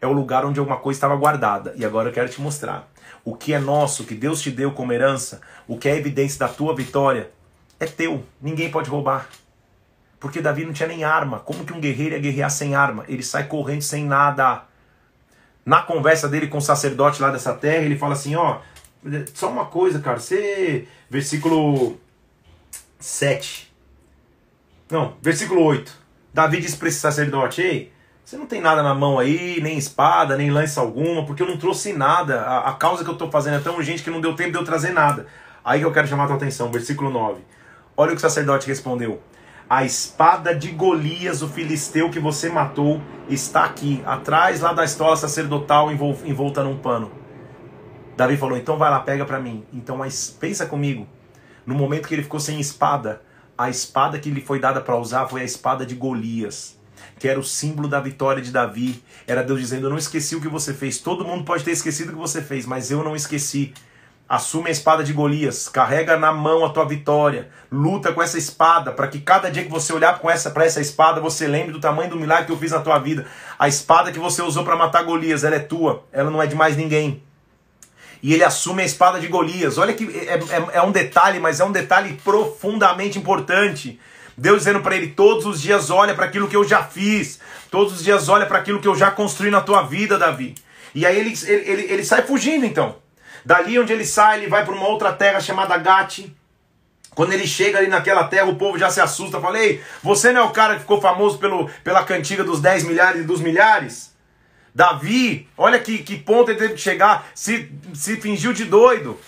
é 0.00 0.06
o 0.06 0.12
lugar 0.12 0.42
onde 0.46 0.58
alguma 0.58 0.78
coisa 0.78 0.96
estava 0.96 1.14
guardada. 1.16 1.74
E 1.76 1.84
agora 1.84 2.08
eu 2.08 2.14
quero 2.14 2.30
te 2.30 2.40
mostrar. 2.40 2.88
O 3.22 3.36
que 3.36 3.52
é 3.52 3.58
nosso, 3.58 4.04
que 4.04 4.14
Deus 4.14 4.40
te 4.40 4.50
deu 4.50 4.72
como 4.72 4.90
herança, 4.90 5.42
o 5.68 5.76
que 5.76 5.86
é 5.86 5.98
evidência 5.98 6.38
da 6.38 6.48
tua 6.48 6.74
vitória, 6.74 7.30
é 7.78 7.84
teu. 7.84 8.24
Ninguém 8.40 8.70
pode 8.70 8.88
roubar. 8.88 9.28
Porque 10.18 10.40
Davi 10.40 10.64
não 10.64 10.72
tinha 10.72 10.88
nem 10.88 11.04
arma. 11.04 11.40
Como 11.40 11.66
que 11.66 11.74
um 11.74 11.80
guerreiro 11.80 12.14
ia 12.14 12.22
guerrear 12.22 12.50
sem 12.50 12.74
arma? 12.74 13.04
Ele 13.06 13.22
sai 13.22 13.44
correndo 13.44 13.82
sem 13.82 14.06
nada. 14.06 14.62
Na 15.66 15.82
conversa 15.82 16.26
dele 16.26 16.46
com 16.46 16.56
o 16.56 16.62
sacerdote 16.62 17.20
lá 17.20 17.30
dessa 17.30 17.52
terra, 17.52 17.84
ele 17.84 17.98
fala 17.98 18.14
assim: 18.14 18.34
ó, 18.34 18.60
só 19.34 19.50
uma 19.50 19.66
coisa, 19.66 20.00
cara. 20.00 20.18
Você. 20.18 20.86
Versículo 21.08 21.98
7. 22.98 23.72
Não, 24.90 25.14
versículo 25.22 25.62
8. 25.62 25.92
Davi 26.32 26.60
diz 26.60 26.74
para 26.74 26.88
esse 26.88 27.00
sacerdote: 27.00 27.62
Ei, 27.62 27.92
você 28.24 28.36
não 28.36 28.46
tem 28.46 28.60
nada 28.60 28.82
na 28.82 28.94
mão 28.94 29.18
aí, 29.18 29.60
nem 29.60 29.78
espada, 29.78 30.36
nem 30.36 30.50
lança 30.50 30.80
alguma, 30.80 31.24
porque 31.24 31.42
eu 31.42 31.46
não 31.46 31.56
trouxe 31.56 31.92
nada. 31.92 32.42
A, 32.42 32.70
a 32.70 32.72
causa 32.74 33.02
que 33.02 33.10
eu 33.10 33.14
estou 33.14 33.30
fazendo 33.30 33.56
é 33.56 33.60
tão 33.60 33.76
urgente 33.76 34.02
que 34.02 34.10
não 34.10 34.20
deu 34.20 34.34
tempo 34.34 34.52
de 34.52 34.58
eu 34.58 34.64
trazer 34.64 34.92
nada. 34.92 35.26
Aí 35.64 35.80
que 35.80 35.86
eu 35.86 35.92
quero 35.92 36.06
chamar 36.06 36.24
a 36.24 36.26
tua 36.28 36.36
atenção, 36.36 36.70
versículo 36.70 37.10
9. 37.10 37.40
Olha 37.96 38.10
o 38.10 38.14
que 38.14 38.18
o 38.18 38.20
sacerdote 38.20 38.66
respondeu. 38.66 39.20
A 39.68 39.84
espada 39.84 40.54
de 40.54 40.70
Golias, 40.72 41.42
o 41.42 41.48
filisteu 41.48 42.10
que 42.10 42.18
você 42.18 42.48
matou, 42.48 43.00
está 43.28 43.64
aqui, 43.64 44.02
atrás 44.04 44.60
lá 44.60 44.72
da 44.72 44.84
estola 44.84 45.16
sacerdotal, 45.16 45.92
envolta 45.92 46.64
num 46.64 46.76
pano. 46.76 47.19
Davi 48.20 48.36
falou: 48.36 48.58
então 48.58 48.76
vai 48.76 48.90
lá, 48.90 49.00
pega 49.00 49.24
para 49.24 49.40
mim. 49.40 49.64
Então, 49.72 49.96
mas 49.96 50.36
pensa 50.38 50.66
comigo. 50.66 51.08
No 51.64 51.74
momento 51.74 52.06
que 52.06 52.14
ele 52.14 52.22
ficou 52.22 52.38
sem 52.38 52.60
espada, 52.60 53.22
a 53.56 53.70
espada 53.70 54.18
que 54.18 54.30
lhe 54.30 54.42
foi 54.42 54.60
dada 54.60 54.78
para 54.78 54.94
usar 54.94 55.26
foi 55.26 55.40
a 55.40 55.44
espada 55.44 55.86
de 55.86 55.94
Golias, 55.94 56.78
que 57.18 57.26
era 57.26 57.40
o 57.40 57.42
símbolo 57.42 57.88
da 57.88 57.98
vitória 57.98 58.42
de 58.42 58.52
Davi. 58.52 59.02
Era 59.26 59.42
Deus 59.42 59.58
dizendo: 59.58 59.86
Eu 59.86 59.90
não 59.90 59.96
esqueci 59.96 60.36
o 60.36 60.40
que 60.40 60.48
você 60.48 60.74
fez. 60.74 60.98
Todo 60.98 61.24
mundo 61.24 61.44
pode 61.44 61.64
ter 61.64 61.70
esquecido 61.70 62.10
o 62.10 62.12
que 62.12 62.18
você 62.18 62.42
fez, 62.42 62.66
mas 62.66 62.90
eu 62.90 63.02
não 63.02 63.16
esqueci. 63.16 63.72
Assume 64.28 64.68
a 64.68 64.70
espada 64.70 65.02
de 65.02 65.14
Golias, 65.14 65.66
carrega 65.66 66.18
na 66.18 66.30
mão 66.30 66.62
a 66.64 66.68
tua 66.68 66.84
vitória, 66.84 67.48
luta 67.72 68.12
com 68.12 68.22
essa 68.22 68.36
espada, 68.36 68.92
para 68.92 69.08
que 69.08 69.18
cada 69.18 69.50
dia 69.50 69.64
que 69.64 69.70
você 69.70 69.94
olhar 69.94 70.20
para 70.20 70.32
essa, 70.32 70.52
essa 70.62 70.80
espada, 70.80 71.22
você 71.22 71.48
lembre 71.48 71.72
do 71.72 71.80
tamanho 71.80 72.10
do 72.10 72.16
milagre 72.16 72.44
que 72.44 72.52
eu 72.52 72.58
fiz 72.58 72.70
na 72.70 72.80
tua 72.80 72.98
vida. 72.98 73.26
A 73.58 73.66
espada 73.66 74.12
que 74.12 74.18
você 74.18 74.42
usou 74.42 74.62
para 74.62 74.76
matar 74.76 75.02
Golias, 75.04 75.42
ela 75.42 75.56
é 75.56 75.58
tua, 75.58 76.04
ela 76.12 76.30
não 76.30 76.40
é 76.40 76.46
de 76.46 76.54
mais 76.54 76.76
ninguém 76.76 77.24
e 78.22 78.34
ele 78.34 78.44
assume 78.44 78.82
a 78.82 78.86
espada 78.86 79.18
de 79.18 79.28
Golias. 79.28 79.78
Olha 79.78 79.94
que 79.94 80.04
é, 80.04 80.34
é, 80.34 80.66
é 80.74 80.82
um 80.82 80.92
detalhe, 80.92 81.40
mas 81.40 81.60
é 81.60 81.64
um 81.64 81.72
detalhe 81.72 82.20
profundamente 82.22 83.18
importante. 83.18 83.98
Deus 84.36 84.58
dizendo 84.58 84.80
para 84.80 84.96
ele: 84.96 85.08
todos 85.08 85.46
os 85.46 85.60
dias 85.60 85.90
olha 85.90 86.14
para 86.14 86.26
aquilo 86.26 86.48
que 86.48 86.56
eu 86.56 86.66
já 86.66 86.82
fiz, 86.82 87.40
todos 87.70 87.94
os 87.94 88.04
dias 88.04 88.28
olha 88.28 88.46
para 88.46 88.58
aquilo 88.58 88.80
que 88.80 88.88
eu 88.88 88.96
já 88.96 89.10
construí 89.10 89.50
na 89.50 89.60
tua 89.60 89.82
vida, 89.82 90.18
Davi. 90.18 90.54
E 90.94 91.06
aí 91.06 91.18
ele, 91.18 91.34
ele, 91.46 91.70
ele, 91.70 91.92
ele 91.92 92.04
sai 92.04 92.22
fugindo 92.22 92.66
então. 92.66 92.96
Dali 93.44 93.78
onde 93.78 93.92
ele 93.92 94.04
sai, 94.04 94.38
ele 94.38 94.48
vai 94.48 94.64
para 94.64 94.74
uma 94.74 94.88
outra 94.88 95.12
terra 95.12 95.40
chamada 95.40 95.76
Gate. 95.78 96.26
Quando 97.14 97.32
ele 97.32 97.46
chega 97.46 97.78
ali 97.78 97.88
naquela 97.88 98.24
terra, 98.24 98.46
o 98.46 98.56
povo 98.56 98.78
já 98.78 98.90
se 98.90 99.00
assusta. 99.00 99.40
Falei, 99.40 99.82
você 100.02 100.32
não 100.32 100.42
é 100.42 100.44
o 100.44 100.50
cara 100.50 100.74
que 100.74 100.80
ficou 100.80 101.00
famoso 101.00 101.38
pelo, 101.38 101.68
pela 101.82 102.04
cantiga 102.04 102.44
dos 102.44 102.60
10 102.60 102.84
milhares 102.84 103.22
e 103.22 103.24
dos 103.24 103.40
milhares? 103.40 104.09
Davi, 104.74 105.48
olha 105.56 105.78
que, 105.78 105.98
que 105.98 106.16
ponto 106.16 106.50
ele 106.50 106.58
teve 106.58 106.74
que 106.74 106.80
chegar, 106.80 107.26
se, 107.34 107.70
se 107.94 108.16
fingiu 108.16 108.52
de 108.52 108.64
doido. 108.64 109.18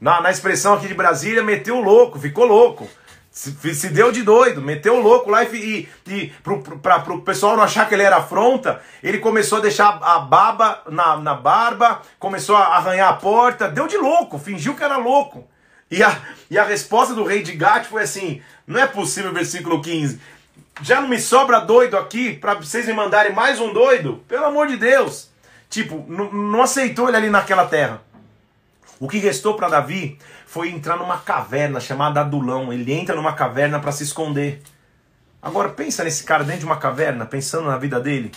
Na, 0.00 0.20
na 0.20 0.30
expressão 0.30 0.74
aqui 0.74 0.88
de 0.88 0.94
Brasília, 0.94 1.42
meteu 1.42 1.76
o 1.76 1.82
louco, 1.82 2.18
ficou 2.18 2.46
louco. 2.46 2.88
Se, 3.30 3.74
se 3.74 3.88
deu 3.90 4.10
de 4.10 4.22
doido, 4.22 4.60
meteu 4.60 4.96
o 4.96 5.00
louco 5.00 5.30
lá 5.30 5.44
e, 5.44 5.88
e, 6.06 6.12
e 6.12 6.26
para 6.82 7.14
o 7.14 7.22
pessoal 7.22 7.56
não 7.56 7.62
achar 7.62 7.88
que 7.88 7.94
ele 7.94 8.02
era 8.02 8.16
afronta, 8.16 8.82
ele 9.02 9.18
começou 9.18 9.58
a 9.58 9.60
deixar 9.60 9.98
a 10.02 10.18
baba 10.18 10.82
na, 10.90 11.16
na 11.16 11.34
barba, 11.34 12.02
começou 12.18 12.56
a 12.56 12.76
arranhar 12.76 13.08
a 13.10 13.14
porta, 13.14 13.68
deu 13.68 13.86
de 13.86 13.96
louco, 13.96 14.38
fingiu 14.38 14.74
que 14.74 14.82
era 14.82 14.96
louco. 14.96 15.46
E 15.90 16.02
a, 16.02 16.20
e 16.50 16.58
a 16.58 16.64
resposta 16.64 17.14
do 17.14 17.24
rei 17.24 17.42
de 17.42 17.52
Gat 17.52 17.86
foi 17.86 18.02
assim: 18.02 18.42
não 18.66 18.80
é 18.80 18.86
possível, 18.86 19.32
versículo 19.32 19.80
15. 19.80 20.20
Já 20.82 21.00
não 21.00 21.08
me 21.08 21.20
sobra 21.20 21.60
doido 21.60 21.96
aqui 21.96 22.34
para 22.34 22.54
vocês 22.54 22.86
me 22.86 22.94
mandarem 22.94 23.34
mais 23.34 23.60
um 23.60 23.72
doido? 23.72 24.22
Pelo 24.26 24.46
amor 24.46 24.66
de 24.66 24.76
Deus. 24.78 25.30
Tipo, 25.68 26.04
não 26.08 26.62
aceitou 26.62 27.08
ele 27.08 27.16
ali 27.16 27.30
naquela 27.30 27.66
terra. 27.66 28.02
O 28.98 29.06
que 29.06 29.18
restou 29.18 29.54
para 29.54 29.68
Davi 29.68 30.18
foi 30.46 30.70
entrar 30.70 30.96
numa 30.96 31.18
caverna 31.18 31.80
chamada 31.80 32.22
Adulão. 32.22 32.72
Ele 32.72 32.92
entra 32.92 33.14
numa 33.14 33.34
caverna 33.34 33.78
para 33.78 33.92
se 33.92 34.04
esconder. 34.04 34.62
Agora 35.42 35.68
pensa 35.68 36.02
nesse 36.02 36.24
cara 36.24 36.44
dentro 36.44 36.60
de 36.60 36.66
uma 36.66 36.76
caverna, 36.76 37.26
pensando 37.26 37.68
na 37.68 37.76
vida 37.76 38.00
dele. 38.00 38.32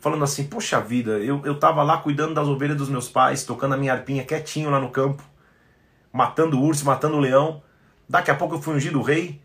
Falando 0.00 0.24
assim, 0.24 0.44
poxa 0.44 0.80
vida, 0.80 1.12
eu, 1.18 1.42
eu 1.44 1.58
tava 1.58 1.82
lá 1.82 1.98
cuidando 1.98 2.34
das 2.34 2.46
ovelhas 2.46 2.76
dos 2.76 2.88
meus 2.88 3.08
pais, 3.08 3.44
tocando 3.44 3.74
a 3.74 3.76
minha 3.76 3.92
arpinha 3.92 4.24
quietinho 4.24 4.70
lá 4.70 4.78
no 4.78 4.90
campo, 4.90 5.22
matando 6.12 6.60
urso, 6.60 6.84
matando 6.84 7.18
leão. 7.18 7.62
Daqui 8.08 8.30
a 8.30 8.34
pouco 8.34 8.56
eu 8.56 8.62
fui 8.62 8.74
ungido 8.74 9.02
rei 9.02 9.40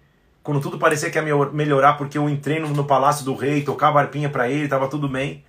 quando 0.49 0.63
tudo 0.63 0.79
parecia 0.79 1.11
que 1.11 1.19
ia 1.19 1.35
melhorar 1.53 1.93
porque 1.93 2.17
eu 2.17 2.27
entrei 2.27 2.59
no, 2.59 2.83
palácio 2.83 3.23
do 3.23 3.35
rei, 3.35 3.61
tocava 3.61 3.99
arpinha 3.99 4.27
para 4.31 4.49
ele, 4.49 4.63
estava 4.63 4.87
tudo 4.87 5.07
bem. 5.07 5.45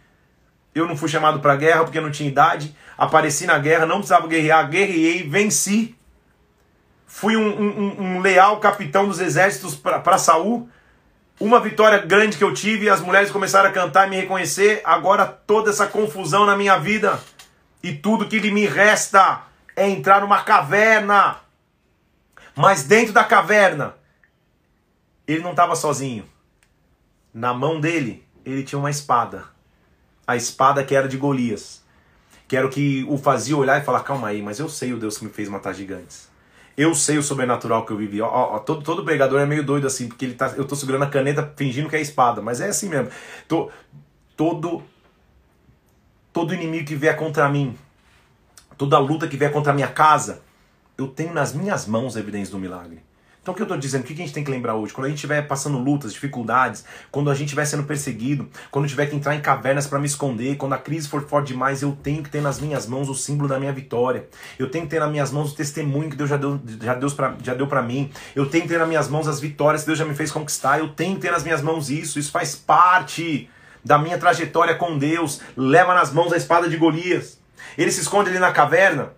Eu 0.74 0.86
não 0.86 0.94
fui 0.94 1.08
chamado 1.08 1.40
para 1.40 1.56
guerra 1.56 1.84
porque 1.84 1.98
não 2.02 2.10
tinha 2.10 2.28
idade, 2.28 2.76
apareci 2.98 3.46
na 3.46 3.58
guerra, 3.58 3.86
não 3.86 3.96
precisava 3.96 4.26
guerrear, 4.26 4.68
guerreei, 4.68 5.26
venci. 5.26 5.96
Fui 7.06 7.34
um, 7.34 7.48
um, 7.48 8.02
um 8.02 8.20
leal 8.20 8.60
capitão 8.60 9.08
dos 9.08 9.20
exércitos 9.20 9.74
para 9.74 10.18
Saul. 10.18 10.68
Uma 11.40 11.60
vitória 11.60 11.96
grande 12.00 12.36
que 12.36 12.44
eu 12.44 12.52
tive, 12.52 12.90
as 12.90 13.00
mulheres 13.00 13.30
começaram 13.30 13.70
a 13.70 13.72
cantar 13.72 14.06
e 14.06 14.10
me 14.10 14.16
reconhecer. 14.16 14.82
Agora 14.84 15.24
toda 15.24 15.70
essa 15.70 15.86
confusão 15.86 16.44
na 16.44 16.58
minha 16.58 16.76
vida 16.76 17.18
e 17.82 17.94
tudo 17.94 18.28
que 18.28 18.50
me 18.50 18.66
resta 18.66 19.44
é 19.74 19.88
entrar 19.88 20.20
numa 20.20 20.42
caverna. 20.42 21.36
Mas 22.54 22.82
dentro 22.82 23.14
da 23.14 23.24
caverna, 23.24 23.94
ele 25.32 25.42
não 25.42 25.50
estava 25.50 25.76
sozinho. 25.76 26.24
Na 27.32 27.54
mão 27.54 27.80
dele, 27.80 28.24
ele 28.44 28.62
tinha 28.62 28.78
uma 28.78 28.90
espada. 28.90 29.44
A 30.26 30.36
espada 30.36 30.84
que 30.84 30.94
era 30.94 31.08
de 31.08 31.16
Golias. 31.16 31.84
Que 32.48 32.56
era 32.56 32.66
o 32.66 32.70
que 32.70 33.04
o 33.08 33.16
fazia 33.16 33.56
olhar 33.56 33.80
e 33.80 33.84
falar: 33.84 34.00
calma 34.00 34.28
aí, 34.28 34.42
mas 34.42 34.58
eu 34.58 34.68
sei 34.68 34.92
o 34.92 34.98
Deus 34.98 35.18
que 35.18 35.24
me 35.24 35.30
fez 35.30 35.48
matar 35.48 35.72
gigantes. 35.72 36.28
Eu 36.76 36.94
sei 36.94 37.18
o 37.18 37.22
sobrenatural 37.22 37.84
que 37.84 37.92
eu 37.92 37.96
vivi. 37.96 38.20
Ó, 38.20 38.28
ó, 38.28 38.58
todo, 38.58 38.82
todo 38.82 39.04
pregador 39.04 39.40
é 39.40 39.46
meio 39.46 39.64
doido 39.64 39.86
assim, 39.86 40.08
porque 40.08 40.24
ele 40.24 40.34
tá, 40.34 40.54
eu 40.56 40.64
tô 40.64 40.74
segurando 40.74 41.04
a 41.04 41.10
caneta 41.10 41.52
fingindo 41.56 41.88
que 41.88 41.96
é 41.96 42.00
espada, 42.00 42.40
mas 42.40 42.60
é 42.60 42.68
assim 42.68 42.88
mesmo. 42.88 43.10
Tô, 43.46 43.70
todo, 44.36 44.82
todo 46.32 46.54
inimigo 46.54 46.86
que 46.86 46.94
vier 46.94 47.16
contra 47.16 47.48
mim, 47.48 47.76
toda 48.78 48.98
luta 48.98 49.28
que 49.28 49.36
vier 49.36 49.52
contra 49.52 49.72
a 49.72 49.74
minha 49.74 49.88
casa, 49.88 50.42
eu 50.96 51.06
tenho 51.06 51.34
nas 51.34 51.52
minhas 51.52 51.86
mãos 51.86 52.16
a 52.16 52.20
evidência 52.20 52.52
do 52.52 52.58
milagre. 52.58 53.02
Então 53.50 53.54
o 53.54 53.56
que 53.56 53.62
eu 53.62 53.64
estou 53.64 53.78
dizendo, 53.78 54.02
o 54.02 54.04
que 54.04 54.12
a 54.12 54.16
gente 54.16 54.32
tem 54.32 54.44
que 54.44 54.50
lembrar 54.50 54.76
hoje? 54.76 54.92
Quando 54.92 55.06
a 55.06 55.08
gente 55.08 55.18
estiver 55.18 55.42
passando 55.42 55.76
lutas, 55.76 56.12
dificuldades, 56.12 56.84
quando 57.10 57.30
a 57.30 57.34
gente 57.34 57.46
estiver 57.48 57.64
sendo 57.64 57.82
perseguido, 57.82 58.48
quando 58.70 58.86
tiver 58.86 59.06
que 59.06 59.16
entrar 59.16 59.34
em 59.34 59.40
cavernas 59.40 59.88
para 59.88 59.98
me 59.98 60.06
esconder, 60.06 60.56
quando 60.56 60.74
a 60.74 60.78
crise 60.78 61.08
for 61.08 61.26
forte 61.26 61.48
demais, 61.48 61.82
eu 61.82 61.98
tenho 62.00 62.22
que 62.22 62.30
ter 62.30 62.40
nas 62.40 62.60
minhas 62.60 62.86
mãos 62.86 63.08
o 63.08 63.14
símbolo 63.14 63.48
da 63.48 63.58
minha 63.58 63.72
vitória. 63.72 64.28
Eu 64.56 64.70
tenho 64.70 64.84
que 64.84 64.90
ter 64.90 65.00
nas 65.00 65.10
minhas 65.10 65.32
mãos 65.32 65.50
o 65.50 65.56
testemunho 65.56 66.08
que 66.08 66.14
Deus 66.14 66.30
já 66.30 66.36
deu, 66.36 66.60
já 66.80 66.94
deu 66.94 67.10
para 67.10 67.34
já 67.42 67.54
deu 67.54 67.66
para 67.66 67.82
mim. 67.82 68.12
Eu 68.36 68.46
tenho 68.46 68.62
que 68.62 68.68
ter 68.68 68.78
nas 68.78 68.86
minhas 68.86 69.08
mãos 69.08 69.26
as 69.26 69.40
vitórias 69.40 69.82
que 69.82 69.88
Deus 69.88 69.98
já 69.98 70.04
me 70.04 70.14
fez 70.14 70.30
conquistar. 70.30 70.78
Eu 70.78 70.90
tenho 70.90 71.16
que 71.16 71.22
ter 71.22 71.32
nas 71.32 71.42
minhas 71.42 71.60
mãos 71.60 71.90
isso. 71.90 72.20
Isso 72.20 72.30
faz 72.30 72.54
parte 72.54 73.50
da 73.84 73.98
minha 73.98 74.16
trajetória 74.16 74.76
com 74.76 74.96
Deus. 74.96 75.40
Leva 75.56 75.92
nas 75.92 76.12
mãos 76.12 76.32
a 76.32 76.36
espada 76.36 76.68
de 76.68 76.76
Golias. 76.76 77.40
Ele 77.76 77.90
se 77.90 78.00
esconde 78.00 78.30
ali 78.30 78.38
na 78.38 78.52
caverna. 78.52 79.10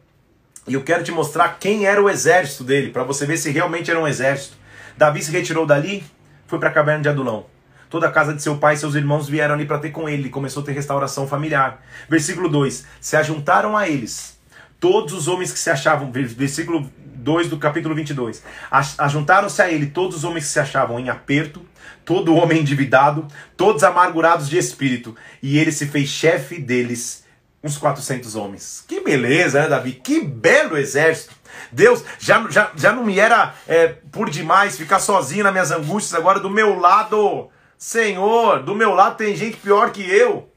E 0.67 0.75
eu 0.75 0.83
quero 0.83 1.03
te 1.03 1.11
mostrar 1.11 1.57
quem 1.59 1.87
era 1.87 2.03
o 2.03 2.09
exército 2.09 2.63
dele, 2.63 2.91
para 2.91 3.03
você 3.03 3.27
ver 3.27 3.37
se 3.37 3.51
realmente 3.51 3.91
era 3.91 3.99
um 3.99 4.07
exército. 4.07 4.57
Davi 4.97 5.23
se 5.23 5.33
retirou 5.33 5.67
dali, 5.67 6.05
foi 6.47 6.59
para 6.59 6.69
a 6.69 6.73
caverna 6.73 7.03
de 7.03 7.09
Adulão. 7.09 7.47
Toda 7.91 8.07
a 8.07 8.11
casa 8.11 8.33
de 8.33 8.43
seu 8.43 8.57
pai 8.57 8.75
e 8.75 8.79
seus 8.79 8.95
irmãos 8.95 9.29
vieram 9.29 9.55
ali 9.55 9.67
para 9.67 9.79
ter 9.79 9.91
com 9.91 10.09
ele. 10.09 10.23
Ele 10.23 10.31
começou 10.31 10.63
a 10.63 10.67
ter 10.67 10.73
restauração 10.73 11.27
familiar. 11.27 11.83
Versículo 12.09 12.49
2: 12.49 12.87
Se 13.01 13.17
ajuntaram 13.17 13.77
a 13.77 13.89
eles 13.89 14.39
todos 14.81 15.13
os 15.13 15.29
homens 15.29 15.53
que 15.53 15.59
se 15.59 15.69
achavam. 15.69 16.11
Versículo 16.11 16.91
2 17.23 17.49
do 17.49 17.59
capítulo 17.59 17.95
22. 17.95 18.43
Ajuntaram-se 18.99 19.61
a 19.61 19.71
ele 19.71 19.87
todos 19.87 20.19
os 20.19 20.25
homens 20.25 20.45
que 20.45 20.51
se 20.51 20.61
achavam 20.61 20.99
em 20.99 21.09
aperto, 21.09 21.65
todo 22.05 22.35
homem 22.35 22.61
endividado, 22.61 23.27
todos 23.57 23.85
amargurados 23.85 24.49
de 24.49 24.59
espírito, 24.59 25.15
e 25.43 25.59
ele 25.59 25.71
se 25.71 25.87
fez 25.87 26.09
chefe 26.09 26.59
deles 26.59 27.22
uns 27.63 27.79
400 27.79 28.35
homens. 28.35 28.85
Que 28.87 29.01
beleza, 29.01 29.61
né, 29.61 29.69
Davi? 29.69 29.93
Que 29.93 30.21
belo 30.21 30.77
exército. 30.77 31.35
Deus, 31.71 32.05
já, 32.19 32.47
já, 32.51 32.71
já 32.75 32.93
não 32.93 33.05
me 33.05 33.19
era 33.19 33.55
é, 33.69 33.89
por 34.11 34.29
demais 34.29 34.77
ficar 34.77 34.99
sozinho 34.99 35.45
nas 35.45 35.53
minhas 35.53 35.71
angústias, 35.71 36.15
agora 36.15 36.41
do 36.41 36.51
meu 36.51 36.79
lado, 36.79 37.49
Senhor, 37.79 38.63
do 38.63 38.75
meu 38.75 38.95
lado 38.95 39.17
tem 39.17 39.37
gente 39.37 39.57
pior 39.59 39.91
que 39.91 40.03
eu. 40.03 40.51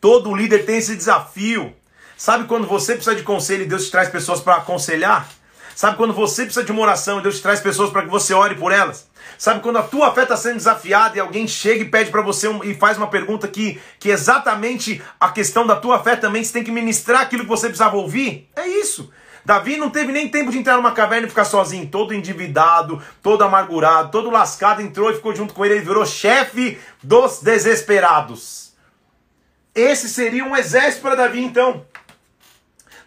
Todo 0.00 0.34
líder 0.34 0.64
tem 0.64 0.78
esse 0.78 0.96
desafio. 0.96 1.74
Sabe 2.16 2.44
quando 2.44 2.66
você 2.66 2.94
precisa 2.94 3.16
de 3.16 3.22
conselho 3.22 3.64
e 3.64 3.66
Deus 3.66 3.86
te 3.86 3.90
traz 3.90 4.08
pessoas 4.08 4.40
para 4.40 4.56
aconselhar? 4.56 5.28
Sabe 5.74 5.96
quando 5.96 6.12
você 6.12 6.44
precisa 6.44 6.64
de 6.64 6.72
uma 6.72 6.82
oração 6.82 7.18
e 7.18 7.22
Deus 7.22 7.36
te 7.36 7.42
traz 7.42 7.60
pessoas 7.60 7.90
para 7.90 8.02
que 8.02 8.08
você 8.08 8.34
ore 8.34 8.54
por 8.54 8.72
elas? 8.72 9.09
Sabe 9.40 9.60
quando 9.60 9.78
a 9.78 9.82
tua 9.82 10.12
fé 10.12 10.24
está 10.24 10.36
sendo 10.36 10.56
desafiada 10.56 11.16
e 11.16 11.20
alguém 11.20 11.48
chega 11.48 11.82
e 11.82 11.88
pede 11.88 12.10
para 12.10 12.20
você 12.20 12.46
um, 12.46 12.62
e 12.62 12.74
faz 12.74 12.98
uma 12.98 13.06
pergunta 13.06 13.48
que, 13.48 13.80
que 13.98 14.10
exatamente 14.10 15.02
a 15.18 15.30
questão 15.30 15.66
da 15.66 15.76
tua 15.76 15.98
fé 16.04 16.14
também 16.14 16.44
você 16.44 16.52
tem 16.52 16.62
que 16.62 16.70
ministrar 16.70 17.22
aquilo 17.22 17.44
que 17.44 17.48
você 17.48 17.68
precisava 17.68 17.96
ouvir? 17.96 18.50
É 18.54 18.68
isso. 18.68 19.10
Davi 19.42 19.78
não 19.78 19.88
teve 19.88 20.12
nem 20.12 20.28
tempo 20.28 20.50
de 20.50 20.58
entrar 20.58 20.76
numa 20.76 20.92
caverna 20.92 21.26
e 21.26 21.30
ficar 21.30 21.46
sozinho, 21.46 21.88
todo 21.88 22.12
endividado, 22.12 23.02
todo 23.22 23.42
amargurado, 23.42 24.10
todo 24.10 24.28
lascado, 24.28 24.82
entrou 24.82 25.10
e 25.10 25.14
ficou 25.14 25.34
junto 25.34 25.54
com 25.54 25.64
ele, 25.64 25.76
ele 25.76 25.86
virou 25.86 26.04
chefe 26.04 26.78
dos 27.02 27.40
desesperados. 27.40 28.74
Esse 29.74 30.10
seria 30.10 30.44
um 30.44 30.54
exército 30.54 31.00
para 31.00 31.14
Davi 31.14 31.42
então. 31.42 31.86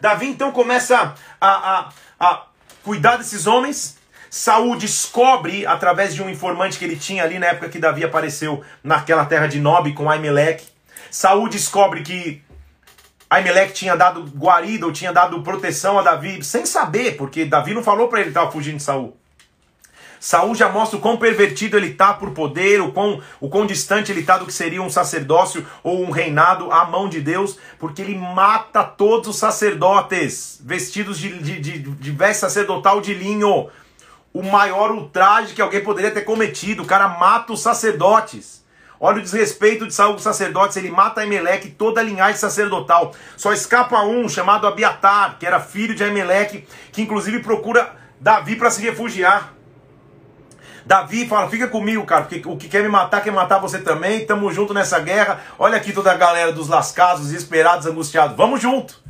Davi 0.01 0.29
então 0.29 0.51
começa 0.51 1.13
a, 1.39 1.47
a, 1.79 1.89
a 2.19 2.47
cuidar 2.83 3.17
desses 3.17 3.45
homens, 3.45 4.01
Saul 4.35 4.75
descobre, 4.75 5.63
através 5.63 6.15
de 6.15 6.23
um 6.23 6.27
informante 6.27 6.79
que 6.79 6.83
ele 6.83 6.95
tinha 6.95 7.23
ali 7.23 7.37
na 7.37 7.45
época 7.45 7.69
que 7.69 7.77
Davi 7.77 8.03
apareceu 8.03 8.63
naquela 8.83 9.25
terra 9.25 9.45
de 9.45 9.59
Nob 9.59 9.93
com 9.93 10.09
Aimeleque. 10.09 10.65
Saul 11.11 11.47
descobre 11.47 12.01
que 12.01 12.41
Aimeleque 13.29 13.73
tinha 13.73 13.95
dado 13.95 14.23
guarida 14.35 14.87
ou 14.87 14.91
tinha 14.91 15.13
dado 15.13 15.43
proteção 15.43 15.99
a 15.99 16.01
Davi, 16.01 16.43
sem 16.43 16.65
saber, 16.65 17.15
porque 17.15 17.45
Davi 17.45 17.75
não 17.75 17.83
falou 17.83 18.07
para 18.07 18.21
ele 18.21 18.31
que 18.31 18.31
estava 18.31 18.51
fugindo 18.51 18.77
de 18.77 18.81
Saul. 18.81 19.15
Saul 20.19 20.55
já 20.55 20.67
mostra 20.67 20.97
o 20.97 21.01
quão 21.01 21.17
pervertido 21.17 21.77
ele 21.77 21.89
está 21.89 22.11
por 22.11 22.31
poder, 22.31 22.81
o 22.81 22.91
quão, 22.91 23.21
o 23.39 23.49
quão 23.49 23.67
distante 23.67 24.11
ele 24.11 24.21
está 24.21 24.39
do 24.39 24.47
que 24.47 24.53
seria 24.53 24.81
um 24.81 24.89
sacerdócio 24.89 25.63
ou 25.83 26.03
um 26.03 26.09
reinado 26.09 26.71
à 26.71 26.85
mão 26.85 27.07
de 27.07 27.21
Deus, 27.21 27.59
porque 27.77 28.01
ele 28.01 28.17
mata 28.17 28.83
todos 28.83 29.27
os 29.27 29.37
sacerdotes 29.37 30.59
vestidos 30.65 31.19
de, 31.19 31.37
de, 31.37 31.59
de, 31.59 31.79
de 31.79 32.33
sacerdotal 32.33 32.99
de 32.99 33.13
linho 33.13 33.69
o 34.33 34.41
maior 34.41 34.91
ultraje 34.91 35.53
que 35.53 35.61
alguém 35.61 35.83
poderia 35.83 36.11
ter 36.11 36.21
cometido. 36.21 36.81
O 36.83 36.87
cara 36.87 37.07
mata 37.07 37.53
os 37.53 37.61
sacerdotes. 37.61 38.63
Olha 38.99 39.19
o 39.19 39.21
desrespeito 39.21 39.85
de 39.85 39.93
Saul 39.93 40.13
com 40.13 40.17
os 40.17 40.23
sacerdotes. 40.23 40.75
Ele 40.77 40.89
mata 40.89 41.23
Emelec 41.23 41.67
e 41.67 41.71
toda 41.71 42.01
a 42.01 42.03
linhagem 42.03 42.37
sacerdotal. 42.37 43.13
Só 43.37 43.53
escapa 43.53 44.01
um 44.01 44.27
chamado 44.27 44.65
Abiatar, 44.65 45.37
que 45.37 45.45
era 45.45 45.59
filho 45.59 45.93
de 45.93 46.03
Emelec, 46.03 46.65
que 46.91 47.01
inclusive 47.01 47.39
procura 47.39 47.95
Davi 48.19 48.55
para 48.55 48.71
se 48.71 48.81
refugiar. 48.81 49.53
Davi 50.85 51.27
fala: 51.27 51.49
Fica 51.49 51.67
comigo, 51.67 52.05
cara, 52.05 52.23
porque 52.23 52.41
o 52.45 52.57
que 52.57 52.67
quer 52.67 52.81
me 52.81 52.89
matar 52.89 53.21
quer 53.21 53.31
matar 53.31 53.59
você 53.59 53.79
também. 53.79 54.25
Tamo 54.25 54.51
junto 54.51 54.73
nessa 54.73 54.99
guerra. 54.99 55.41
Olha 55.59 55.77
aqui 55.77 55.93
toda 55.93 56.11
a 56.11 56.15
galera 56.15 56.51
dos 56.51 56.67
lascados, 56.67 57.23
desesperados, 57.23 57.85
angustiados. 57.85 58.35
Vamos 58.35 58.61
junto. 58.61 59.01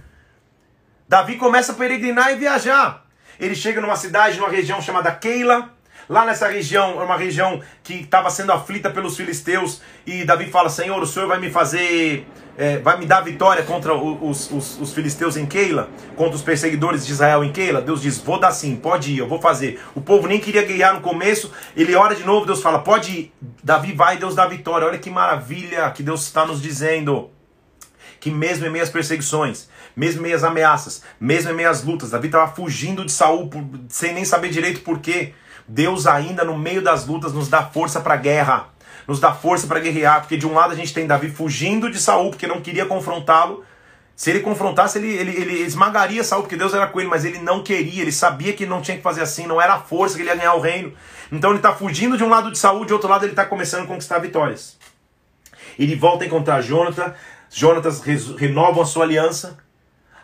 Davi 1.08 1.38
começa 1.38 1.72
a 1.72 1.76
peregrinar 1.76 2.32
e 2.32 2.36
viajar. 2.36 3.03
Ele 3.40 3.56
chega 3.56 3.82
numa 3.82 3.96
cidade, 3.96 4.38
numa 4.38 4.50
região 4.50 4.82
chamada 4.82 5.12
Keila. 5.12 5.72
Lá 6.10 6.26
nessa 6.26 6.50
região, 6.50 7.02
é 7.02 7.04
uma 7.06 7.16
região 7.16 7.62
que 7.82 7.94
estava 7.94 8.30
sendo 8.30 8.52
aflita 8.52 8.90
pelos 8.90 9.16
filisteus. 9.16 9.82
E 10.06 10.26
Davi 10.26 10.50
fala: 10.50 10.70
Senhor, 10.70 11.02
o 11.02 11.08
Senhor 11.08 11.28
vai 11.28 11.40
me 11.40 11.50
fazer, 11.50 12.28
é, 12.58 12.78
vai 12.78 12.98
me 12.98 13.06
dar 13.06 13.22
vitória 13.22 13.64
contra 13.64 13.94
os, 13.94 14.52
os, 14.52 14.80
os, 14.82 14.94
filisteus 14.94 15.38
em 15.38 15.46
Keila, 15.46 15.90
contra 16.16 16.36
os 16.36 16.42
perseguidores 16.42 17.06
de 17.06 17.14
Israel 17.14 17.44
em 17.44 17.54
Keila. 17.54 17.82
Deus 17.82 18.02
diz: 18.02 18.18
Vou 18.18 18.38
dar 18.38 18.52
sim, 18.52 18.76
pode 18.76 19.14
ir, 19.14 19.20
eu 19.20 19.28
vou 19.28 19.40
fazer. 19.40 19.82
O 19.96 20.02
povo 20.02 20.28
nem 20.28 20.40
queria 20.40 20.64
guerrear 20.64 20.94
no 20.94 21.02
começo. 21.02 21.52
Ele 21.76 21.96
ora 21.96 22.16
de 22.16 22.26
novo, 22.26 22.46
Deus 22.46 22.62
fala: 22.62 22.80
Pode 22.80 23.12
ir. 23.12 23.34
Davi 23.64 23.94
vai, 23.94 24.18
Deus 24.18 24.36
dá 24.36 24.46
vitória. 24.46 24.86
Olha 24.86 25.00
que 25.00 25.10
maravilha 25.10 25.90
que 25.92 26.04
Deus 26.04 26.24
está 26.24 26.46
nos 26.46 26.62
dizendo. 26.62 27.32
Que 28.20 28.30
mesmo 28.30 28.66
em 28.66 28.70
meio 28.70 28.84
às 28.84 28.90
perseguições, 28.90 29.70
mesmo 29.96 30.22
em 30.22 30.24
meio 30.24 30.36
às 30.36 30.44
ameaças, 30.44 31.04
mesmo 31.20 31.52
em 31.52 31.54
meio 31.54 31.70
às 31.70 31.84
lutas. 31.84 32.12
Davi 32.12 32.28
estava 32.28 32.54
fugindo 32.54 33.06
de 33.06 33.12
Saul 33.12 33.48
por, 33.48 33.64
sem 33.90 34.14
nem 34.14 34.26
saber 34.26 34.50
direito 34.50 34.82
por 34.82 35.00
quê. 35.00 35.34
Deus 35.68 36.08
ainda 36.08 36.44
no 36.44 36.58
meio 36.58 36.82
das 36.82 37.06
lutas 37.06 37.34
nos 37.34 37.48
dá 37.48 37.64
força 37.64 38.02
para 38.02 38.16
a 38.16 38.18
guerra, 38.18 38.68
nos 39.08 39.20
dá 39.20 39.34
força 39.34 39.68
para 39.68 39.80
guerrear, 39.80 40.22
porque 40.22 40.38
de 40.38 40.46
um 40.46 40.54
lado 40.54 40.74
a 40.74 40.76
gente 40.76 40.94
tem 40.94 41.08
Davi 41.08 41.30
fugindo 41.30 41.90
de 41.90 42.00
Saul 42.00 42.30
porque 42.30 42.48
não 42.48 42.62
queria 42.62 42.86
confrontá-lo. 42.86 43.64
Se 44.16 44.30
ele 44.30 44.42
confrontasse, 44.42 45.00
ele, 45.00 45.12
ele, 45.12 45.32
ele 45.32 45.62
esmagaria 45.64 46.24
Saul, 46.24 46.44
porque 46.44 46.56
Deus 46.56 46.72
era 46.74 46.86
com 46.86 47.00
ele, 47.00 47.10
mas 47.10 47.26
ele 47.26 47.40
não 47.40 47.64
queria, 47.64 48.04
ele 48.04 48.12
sabia 48.12 48.54
que 48.54 48.64
não 48.64 48.80
tinha 48.80 48.96
que 48.96 49.02
fazer 49.02 49.22
assim, 49.22 49.48
não 49.48 49.60
era 49.60 49.74
a 49.74 49.80
força 49.80 50.16
que 50.16 50.22
ele 50.22 50.30
ia 50.30 50.36
ganhar 50.36 50.54
o 50.54 50.60
reino. 50.60 50.94
Então 51.32 51.50
ele 51.50 51.58
está 51.58 51.74
fugindo 51.74 52.16
de 52.16 52.24
um 52.24 52.30
lado 52.30 52.52
de 52.52 52.58
Saul, 52.60 52.86
de 52.86 52.94
outro 52.94 53.10
lado 53.10 53.26
ele 53.26 53.32
está 53.32 53.44
começando 53.44 53.86
a 53.86 53.88
conquistar 53.88 54.20
vitórias. 54.20 54.78
Ele 55.80 55.96
volta 55.96 56.24
a 56.24 56.28
encontrar 56.28 56.62
Jonathan, 56.62 57.14
Jonatas 57.50 58.02
renova 58.02 58.82
a 58.82 58.86
sua 58.86 59.04
aliança, 59.04 59.58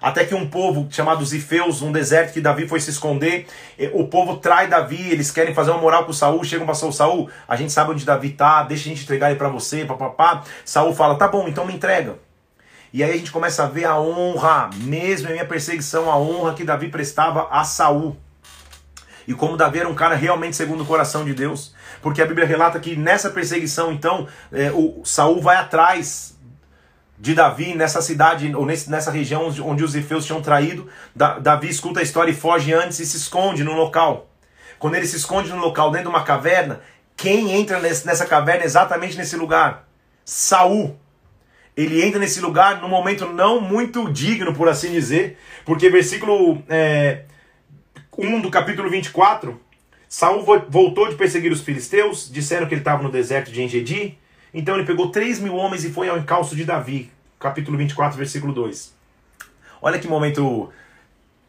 até 0.02 0.26
que 0.26 0.34
um 0.34 0.50
povo 0.50 0.88
chamado 0.89 1.26
Zifeus, 1.26 1.82
um 1.82 1.91
deserto 1.91 2.34
que 2.34 2.41
Davi 2.41 2.68
foi 2.68 2.80
se 2.80 2.89
esconder, 2.89 3.47
o 3.93 4.08
povo 4.08 4.38
trai 4.38 4.68
Davi, 4.68 5.12
eles 5.12 5.32
querem 5.32 5.54
fazer 5.54 5.72
uma 5.72 5.80
moral 5.80 6.06
com 6.06 6.14
Saul, 6.14 6.43
chegam 6.43 6.66
para 6.66 6.76
Saul, 6.76 6.91
Saul, 6.91 7.30
a 7.47 7.56
gente 7.56 7.72
sabe 7.72 7.91
onde 7.91 8.06
Davi 8.06 8.30
tá, 8.30 8.64
deixa 8.64 8.86
a 8.86 8.89
gente 8.89 9.04
entregar 9.04 9.30
ele 9.30 9.38
para 9.38 9.50
você, 9.50 9.86
papapá. 9.86 10.43
Saul 10.64 10.93
fala, 10.93 11.16
tá 11.16 11.28
bom, 11.28 11.47
então 11.47 11.66
me 11.66 11.74
entrega. 11.74 12.18
E 12.91 13.04
aí 13.04 13.12
a 13.12 13.18
gente 13.18 13.32
começa 13.32 13.64
a 13.64 13.68
ver 13.68 13.86
a 13.86 14.00
honra, 14.00 14.70
mesmo 14.76 15.30
em 15.30 15.34
minha 15.34 15.45
perseguição, 15.45 16.10
a 16.10 16.18
honra 16.18 16.54
que 16.54 16.64
Davi 16.64 16.89
prestava 16.89 17.47
a 17.52 17.64
Saul. 17.64 18.18
E 19.28 19.34
como 19.34 19.56
Davi 19.56 19.80
era 19.80 19.88
um 19.88 19.93
cara 19.93 20.16
realmente 20.16 20.56
segundo 20.56 20.82
o 20.82 20.86
coração 20.86 21.24
de 21.24 21.36
Deus, 21.36 21.76
porque 22.02 22.20
a 22.20 22.26
Bíblia 22.26 22.47
relata 22.47 22.80
que 22.80 22.95
nessa 22.95 23.30
perseguição, 23.30 23.91
então, 23.91 24.28
é, 24.52 24.72
o 24.72 25.02
Saul 25.04 25.39
vai 25.39 25.58
atrás 25.58 26.39
de 27.20 27.36
Davi 27.36 27.76
nessa 27.76 28.01
cidade, 28.01 28.55
ou 28.55 28.65
nessa 28.65 29.11
região 29.11 29.53
onde 29.63 29.84
os 29.84 29.93
Efeus 29.93 30.26
tinham 30.26 30.41
traído. 30.41 30.88
Davi 31.13 31.67
escuta 31.67 31.99
a 31.99 32.03
história 32.03 32.32
e 32.32 32.36
foge 32.36 32.74
antes 32.74 32.99
e 32.99 33.05
se 33.05 33.17
esconde 33.17 33.63
no 33.63 33.74
local. 33.74 34.30
Quando 34.80 34.95
ele 34.95 35.05
se 35.05 35.17
esconde 35.17 35.49
no 35.49 35.57
local 35.57 35.91
dentro 35.91 36.09
de 36.09 36.15
uma 36.15 36.24
caverna, 36.24 36.80
quem 37.17 37.51
entra 37.51 37.80
nessa 37.82 38.26
caverna 38.26 38.63
é 38.63 38.65
exatamente 38.65 39.17
nesse 39.17 39.36
lugar? 39.36 39.86
Saul. 40.24 40.97
ele 41.76 42.01
entra 42.05 42.20
nesse 42.20 42.39
lugar 42.39 42.82
num 42.82 42.88
momento 42.88 43.26
não 43.26 43.59
muito 43.59 44.11
digno, 44.11 44.53
por 44.53 44.70
assim 44.70 44.91
dizer, 44.91 45.38
porque 45.65 45.89
versículo 45.89 46.63
é, 46.70 47.24
1 48.17 48.39
do 48.39 48.49
capítulo 48.49 48.89
24, 48.89 49.59
Saul 50.07 50.45
voltou 50.70 51.09
de 51.09 51.15
perseguir 51.15 51.51
os 51.51 51.61
filisteus, 51.61 52.30
disseram 52.32 52.67
que 52.67 52.74
ele 52.74 52.82
estava 52.82 53.03
no 53.03 53.11
deserto 53.11 53.51
de 53.51 53.61
Engedi, 53.61 54.17
então 54.54 54.76
ele 54.76 54.86
pegou 54.86 55.12
3 55.12 55.39
mil 55.39 55.56
homens 55.56 55.84
e 55.84 55.91
foi 55.91 56.10
ao 56.10 56.18
encalço 56.18 56.56
de 56.56 56.66
Davi, 56.66 57.12
capítulo 57.39 57.78
24, 57.78 58.18
versículo 58.18 58.54
2. 58.54 58.93
Olha 59.82 60.00
que 60.00 60.08
momento 60.08 60.70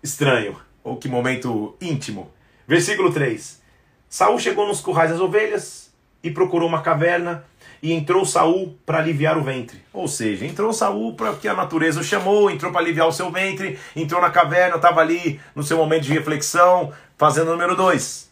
estranho, 0.02 0.56
ou 0.84 0.96
que 0.96 1.08
momento 1.08 1.76
íntimo. 1.80 2.30
Versículo 2.66 3.12
3. 3.12 3.60
Saul 4.08 4.38
chegou 4.38 4.66
nos 4.66 4.80
currais 4.80 5.10
das 5.10 5.20
ovelhas 5.20 5.92
e 6.22 6.30
procurou 6.30 6.68
uma 6.68 6.82
caverna 6.82 7.44
e 7.82 7.92
entrou 7.92 8.24
Saul 8.24 8.78
para 8.84 8.98
aliviar 8.98 9.38
o 9.38 9.42
ventre. 9.42 9.82
Ou 9.92 10.06
seja, 10.06 10.46
entrou 10.46 10.72
Saul 10.72 11.14
para 11.14 11.34
que 11.34 11.48
a 11.48 11.54
natureza 11.54 12.00
o 12.00 12.04
chamou, 12.04 12.50
entrou 12.50 12.70
para 12.70 12.80
aliviar 12.80 13.08
o 13.08 13.12
seu 13.12 13.30
ventre, 13.30 13.78
entrou 13.96 14.20
na 14.20 14.30
caverna, 14.30 14.76
estava 14.76 15.00
ali 15.00 15.40
no 15.54 15.62
seu 15.62 15.76
momento 15.76 16.02
de 16.02 16.12
reflexão, 16.12 16.92
fazendo 17.16 17.48
o 17.48 17.52
número 17.52 17.74
2. 17.74 18.29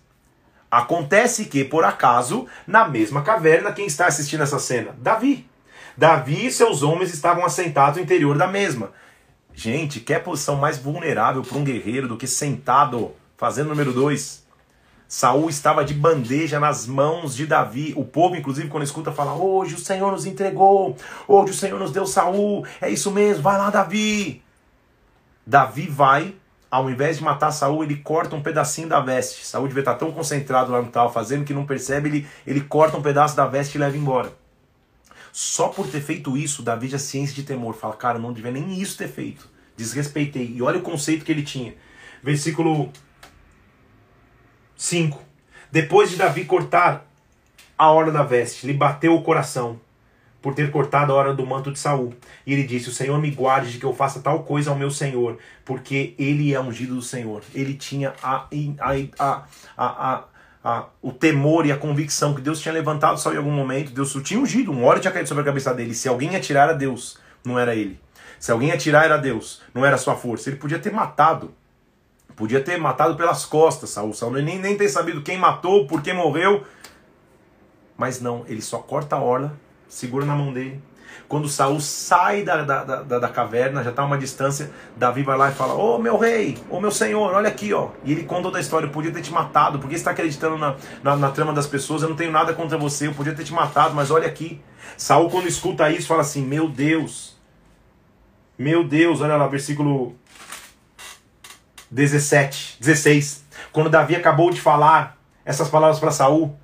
Acontece 0.70 1.46
que, 1.46 1.64
por 1.64 1.84
acaso, 1.84 2.46
na 2.66 2.86
mesma 2.86 3.22
caverna, 3.22 3.72
quem 3.72 3.86
está 3.86 4.06
assistindo 4.06 4.42
essa 4.42 4.58
cena? 4.58 4.94
Davi. 4.98 5.48
Davi 5.96 6.46
e 6.46 6.52
seus 6.52 6.82
homens 6.82 7.12
estavam 7.12 7.44
assentados 7.44 7.96
no 7.96 8.04
interior 8.04 8.36
da 8.36 8.46
mesma. 8.46 8.92
Gente, 9.54 9.98
quer 9.98 10.22
posição 10.22 10.56
mais 10.56 10.78
vulnerável 10.78 11.42
para 11.42 11.58
um 11.58 11.64
guerreiro 11.64 12.06
do 12.06 12.16
que 12.16 12.26
sentado 12.26 13.12
fazendo 13.36 13.70
número 13.70 13.92
2? 13.92 14.46
Saul 15.08 15.48
estava 15.48 15.84
de 15.84 15.94
bandeja 15.94 16.60
nas 16.60 16.86
mãos 16.86 17.34
de 17.34 17.46
Davi. 17.46 17.94
O 17.96 18.04
povo, 18.04 18.36
inclusive, 18.36 18.68
quando 18.68 18.84
escuta, 18.84 19.10
fala: 19.10 19.32
Hoje 19.32 19.74
o 19.74 19.78
Senhor 19.78 20.12
nos 20.12 20.26
entregou, 20.26 20.94
hoje 21.26 21.52
o 21.52 21.56
Senhor 21.56 21.80
nos 21.80 21.90
deu 21.90 22.06
Saul. 22.06 22.66
É 22.78 22.90
isso 22.90 23.10
mesmo, 23.10 23.42
vai 23.42 23.56
lá, 23.56 23.70
Davi. 23.70 24.42
Davi 25.46 25.86
vai, 25.86 26.34
ao 26.70 26.90
invés 26.90 27.18
de 27.18 27.24
matar 27.24 27.50
Saul, 27.50 27.82
ele 27.82 27.96
corta 27.96 28.36
um 28.36 28.42
pedacinho 28.42 28.88
da 28.88 29.00
veste. 29.00 29.46
Saul 29.46 29.68
devia 29.68 29.80
estar 29.80 29.94
tão 29.94 30.12
concentrado 30.12 30.70
lá 30.70 30.82
no 30.82 30.88
tal, 30.88 31.12
fazendo 31.12 31.44
que 31.44 31.54
não 31.54 31.64
percebe, 31.64 32.08
ele, 32.08 32.26
ele 32.46 32.60
corta 32.60 32.96
um 32.96 33.02
pedaço 33.02 33.36
da 33.36 33.46
veste 33.46 33.76
e 33.76 33.80
leva 33.80 33.96
embora. 33.96 34.32
Só 35.32 35.68
por 35.68 35.86
ter 35.88 36.00
feito 36.00 36.36
isso, 36.36 36.62
Davi 36.62 36.88
já 36.88 36.98
ciência 36.98 37.34
de 37.34 37.42
temor. 37.42 37.74
Fala, 37.74 37.96
cara, 37.96 38.18
não 38.18 38.32
devia 38.32 38.50
nem 38.50 38.80
isso 38.80 38.98
ter 38.98 39.08
feito. 39.08 39.48
Desrespeitei. 39.76 40.52
E 40.54 40.60
olha 40.60 40.78
o 40.78 40.82
conceito 40.82 41.24
que 41.24 41.32
ele 41.32 41.42
tinha. 41.42 41.74
Versículo 42.22 42.90
5. 44.76 45.22
Depois 45.70 46.10
de 46.10 46.16
Davi 46.16 46.44
cortar 46.44 47.06
a 47.76 47.90
hora 47.90 48.10
da 48.10 48.22
veste, 48.22 48.66
lhe 48.66 48.72
bateu 48.72 49.14
o 49.14 49.22
coração 49.22 49.80
por 50.40 50.54
ter 50.54 50.70
cortado 50.70 51.12
a 51.12 51.16
hora 51.16 51.34
do 51.34 51.44
manto 51.44 51.72
de 51.72 51.78
Saul. 51.78 52.14
E 52.46 52.52
ele 52.52 52.64
disse: 52.64 52.88
O 52.88 52.92
Senhor 52.92 53.20
me 53.20 53.30
guarde 53.30 53.72
de 53.72 53.78
que 53.78 53.84
eu 53.84 53.94
faça 53.94 54.20
tal 54.20 54.42
coisa 54.42 54.70
ao 54.70 54.76
meu 54.76 54.90
Senhor, 54.90 55.38
porque 55.64 56.14
ele 56.18 56.54
é 56.54 56.60
ungido 56.60 56.94
do 56.94 57.02
Senhor. 57.02 57.42
Ele 57.54 57.74
tinha 57.74 58.14
a, 58.22 58.46
a, 59.18 59.42
a, 59.76 60.24
a, 60.64 60.84
o 61.02 61.12
temor 61.12 61.66
e 61.66 61.72
a 61.72 61.76
convicção 61.76 62.34
que 62.34 62.40
Deus 62.40 62.60
tinha 62.60 62.72
levantado 62.72 63.18
Saul 63.18 63.34
em 63.34 63.38
algum 63.38 63.52
momento. 63.52 63.92
Deus 63.92 64.14
o 64.14 64.22
tinha 64.22 64.40
ungido, 64.40 64.72
um 64.72 64.84
óleo 64.84 65.00
tinha 65.00 65.12
caído 65.12 65.28
sobre 65.28 65.42
a 65.42 65.46
cabeça 65.46 65.74
dele. 65.74 65.94
Se 65.94 66.08
alguém 66.08 66.36
atirar, 66.36 66.68
era 66.68 66.78
Deus, 66.78 67.18
não 67.44 67.58
era 67.58 67.74
ele. 67.74 68.00
Se 68.38 68.52
alguém 68.52 68.70
atirar, 68.70 69.04
era 69.04 69.16
Deus, 69.16 69.62
não 69.74 69.84
era 69.84 69.98
sua 69.98 70.14
força. 70.14 70.48
Ele 70.48 70.56
podia 70.56 70.78
ter 70.78 70.92
matado 70.92 71.52
Podia 72.38 72.60
ter 72.60 72.78
matado 72.78 73.16
pelas 73.16 73.44
costas 73.44 73.90
Saul. 73.90 74.14
Saul 74.14 74.34
nem, 74.34 74.60
nem 74.60 74.76
ter 74.76 74.88
sabido 74.88 75.22
quem 75.22 75.36
matou, 75.36 75.88
por 75.88 76.00
que 76.00 76.12
morreu. 76.12 76.62
Mas 77.96 78.20
não, 78.20 78.44
ele 78.46 78.62
só 78.62 78.78
corta 78.78 79.16
a 79.16 79.20
orla, 79.20 79.58
segura 79.88 80.24
na 80.24 80.34
mão 80.34 80.52
dele. 80.52 80.80
Quando 81.28 81.48
Saul 81.48 81.80
sai 81.80 82.42
da, 82.42 82.62
da, 82.62 82.84
da, 82.84 83.18
da 83.18 83.28
caverna, 83.28 83.84
já 83.84 83.90
está 83.90 84.02
a 84.02 84.06
uma 84.06 84.16
distância, 84.16 84.70
Davi 84.96 85.22
vai 85.22 85.36
lá 85.36 85.50
e 85.50 85.54
fala: 85.54 85.74
Ô 85.74 85.96
oh, 85.96 85.98
meu 85.98 86.16
rei, 86.16 86.56
ô 86.70 86.76
oh, 86.76 86.80
meu 86.80 86.90
senhor, 86.90 87.34
olha 87.34 87.48
aqui, 87.48 87.72
ó. 87.72 87.90
E 88.02 88.12
ele 88.12 88.24
conta 88.24 88.44
toda 88.44 88.58
a 88.58 88.60
história: 88.60 88.86
eu 88.86 88.90
podia 88.90 89.12
ter 89.12 89.20
te 89.20 89.32
matado, 89.32 89.78
porque 89.78 89.94
você 89.94 90.00
está 90.00 90.12
acreditando 90.12 90.56
na, 90.56 90.76
na, 91.02 91.16
na, 91.16 91.30
trama 91.30 91.52
das 91.52 91.66
pessoas? 91.66 92.02
Eu 92.02 92.08
não 92.08 92.16
tenho 92.16 92.32
nada 92.32 92.54
contra 92.54 92.78
você, 92.78 93.08
eu 93.08 93.14
podia 93.14 93.34
ter 93.34 93.44
te 93.44 93.52
matado, 93.52 93.94
mas 93.94 94.10
olha 94.10 94.26
aqui. 94.26 94.60
Saul, 94.96 95.30
quando 95.30 95.46
escuta 95.46 95.90
isso, 95.90 96.06
fala 96.06 96.22
assim: 96.22 96.42
Meu 96.42 96.68
Deus, 96.68 97.36
meu 98.56 98.82
Deus, 98.82 99.20
olha 99.20 99.36
lá, 99.36 99.46
versículo 99.46 100.16
17, 101.90 102.78
16. 102.80 103.44
Quando 103.70 103.90
Davi 103.90 104.16
acabou 104.16 104.50
de 104.50 104.60
falar 104.60 105.18
essas 105.44 105.68
palavras 105.68 105.98
para 105.98 106.10
Saul, 106.10 106.58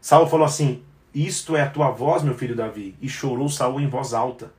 Saul 0.00 0.26
falou 0.26 0.46
assim: 0.46 0.82
Isto 1.14 1.56
é 1.56 1.62
a 1.62 1.68
tua 1.68 1.90
voz, 1.90 2.22
meu 2.22 2.34
filho 2.34 2.54
Davi. 2.54 2.94
E 3.00 3.08
chorou 3.08 3.48
Saul 3.48 3.80
em 3.80 3.88
voz 3.88 4.14
alta 4.14 4.52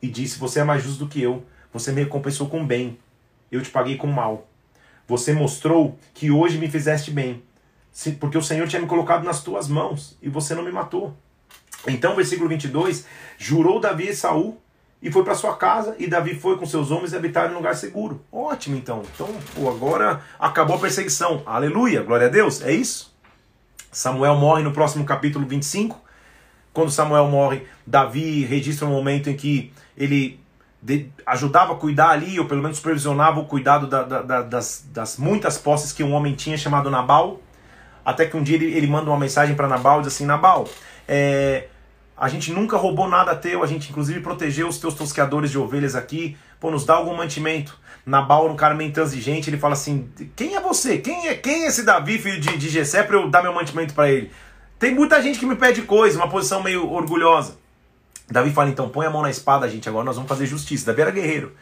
e 0.00 0.08
disse: 0.08 0.38
Você 0.38 0.60
é 0.60 0.64
mais 0.64 0.82
justo 0.82 1.04
do 1.04 1.10
que 1.10 1.22
eu. 1.22 1.44
Você 1.72 1.92
me 1.92 2.02
recompensou 2.02 2.48
com 2.48 2.66
bem. 2.66 2.98
Eu 3.50 3.62
te 3.62 3.70
paguei 3.70 3.96
com 3.96 4.06
mal. 4.06 4.48
Você 5.06 5.32
mostrou 5.32 5.98
que 6.14 6.30
hoje 6.30 6.56
me 6.56 6.70
fizeste 6.70 7.10
bem, 7.10 7.42
porque 8.20 8.38
o 8.38 8.42
Senhor 8.42 8.68
tinha 8.68 8.80
me 8.80 8.86
colocado 8.86 9.24
nas 9.24 9.42
tuas 9.42 9.66
mãos 9.66 10.16
e 10.22 10.28
você 10.28 10.54
não 10.54 10.62
me 10.62 10.70
matou. 10.70 11.16
Então, 11.86 12.14
versículo 12.14 12.48
22, 12.48 13.06
jurou 13.36 13.80
Davi 13.80 14.08
e 14.08 14.14
Saul 14.14 14.60
e 15.02 15.10
foi 15.10 15.24
para 15.24 15.34
sua 15.34 15.56
casa, 15.56 15.96
e 15.98 16.06
Davi 16.06 16.34
foi 16.34 16.58
com 16.58 16.66
seus 16.66 16.90
homens 16.90 17.12
e 17.12 17.16
habitaram 17.16 17.52
em 17.52 17.56
lugar 17.56 17.74
seguro. 17.74 18.22
Ótimo, 18.30 18.76
então. 18.76 19.02
Então, 19.14 19.28
pô, 19.54 19.68
agora 19.68 20.22
acabou 20.38 20.76
a 20.76 20.78
perseguição. 20.78 21.42
Aleluia, 21.46 22.02
glória 22.02 22.26
a 22.26 22.30
Deus. 22.30 22.62
É 22.62 22.70
isso? 22.70 23.12
Samuel 23.90 24.36
morre 24.36 24.62
no 24.62 24.72
próximo 24.72 25.04
capítulo 25.04 25.46
25. 25.46 26.00
Quando 26.72 26.90
Samuel 26.90 27.26
morre, 27.26 27.66
Davi 27.86 28.44
registra 28.44 28.86
um 28.86 28.90
momento 28.90 29.28
em 29.28 29.36
que 29.36 29.72
ele 29.96 30.40
ajudava 31.26 31.72
a 31.72 31.76
cuidar 31.76 32.10
ali, 32.10 32.38
ou 32.38 32.46
pelo 32.46 32.62
menos 32.62 32.78
supervisionava 32.78 33.40
o 33.40 33.44
cuidado 33.44 33.86
da, 33.86 34.02
da, 34.02 34.22
da, 34.22 34.42
das, 34.42 34.86
das, 34.92 35.18
muitas 35.18 35.58
posses 35.58 35.92
que 35.92 36.02
um 36.02 36.12
homem 36.12 36.34
tinha 36.34 36.56
chamado 36.56 36.90
Nabal. 36.90 37.40
Até 38.04 38.24
que 38.24 38.36
um 38.36 38.42
dia 38.42 38.56
ele, 38.56 38.72
ele 38.72 38.86
manda 38.86 39.10
uma 39.10 39.18
mensagem 39.18 39.54
para 39.54 39.68
Nabal, 39.68 40.00
diz 40.00 40.14
assim: 40.14 40.24
Nabal, 40.24 40.66
é, 41.06 41.68
a 42.16 42.28
gente 42.28 42.52
nunca 42.52 42.76
roubou 42.76 43.08
nada 43.08 43.34
teu, 43.34 43.62
a 43.62 43.66
gente 43.66 43.90
inclusive 43.90 44.20
protegeu 44.20 44.68
os 44.68 44.78
teus 44.78 44.94
tosqueadores 44.94 45.50
de 45.50 45.58
ovelhas 45.58 45.94
aqui. 45.94 46.36
Pô, 46.58 46.70
nos 46.70 46.86
dá 46.86 46.94
algum 46.94 47.14
mantimento. 47.14 47.78
Nabal, 48.04 48.48
um 48.48 48.56
cara 48.56 48.74
meio 48.74 48.88
intransigente, 48.88 49.50
ele 49.50 49.58
fala 49.58 49.74
assim: 49.74 50.10
Quem 50.34 50.56
é 50.56 50.60
você? 50.60 50.98
Quem 50.98 51.28
é 51.28 51.34
quem 51.34 51.64
é 51.64 51.66
esse 51.68 51.82
Davi, 51.82 52.18
filho 52.18 52.40
de, 52.40 52.56
de 52.56 52.68
Gessé, 52.68 53.02
pra 53.02 53.16
eu 53.16 53.28
dar 53.28 53.42
meu 53.42 53.52
mantimento 53.52 53.94
para 53.94 54.10
ele? 54.10 54.30
Tem 54.78 54.94
muita 54.94 55.22
gente 55.22 55.38
que 55.38 55.46
me 55.46 55.56
pede 55.56 55.82
coisa, 55.82 56.16
uma 56.16 56.28
posição 56.28 56.62
meio 56.62 56.90
orgulhosa. 56.90 57.58
Davi 58.30 58.50
fala: 58.52 58.70
Então 58.70 58.88
põe 58.88 59.06
a 59.06 59.10
mão 59.10 59.22
na 59.22 59.30
espada, 59.30 59.68
gente, 59.68 59.88
agora 59.88 60.04
nós 60.04 60.16
vamos 60.16 60.28
fazer 60.28 60.46
justiça. 60.46 60.86
Davi 60.86 61.02
era 61.02 61.10
guerreiro. 61.10 61.52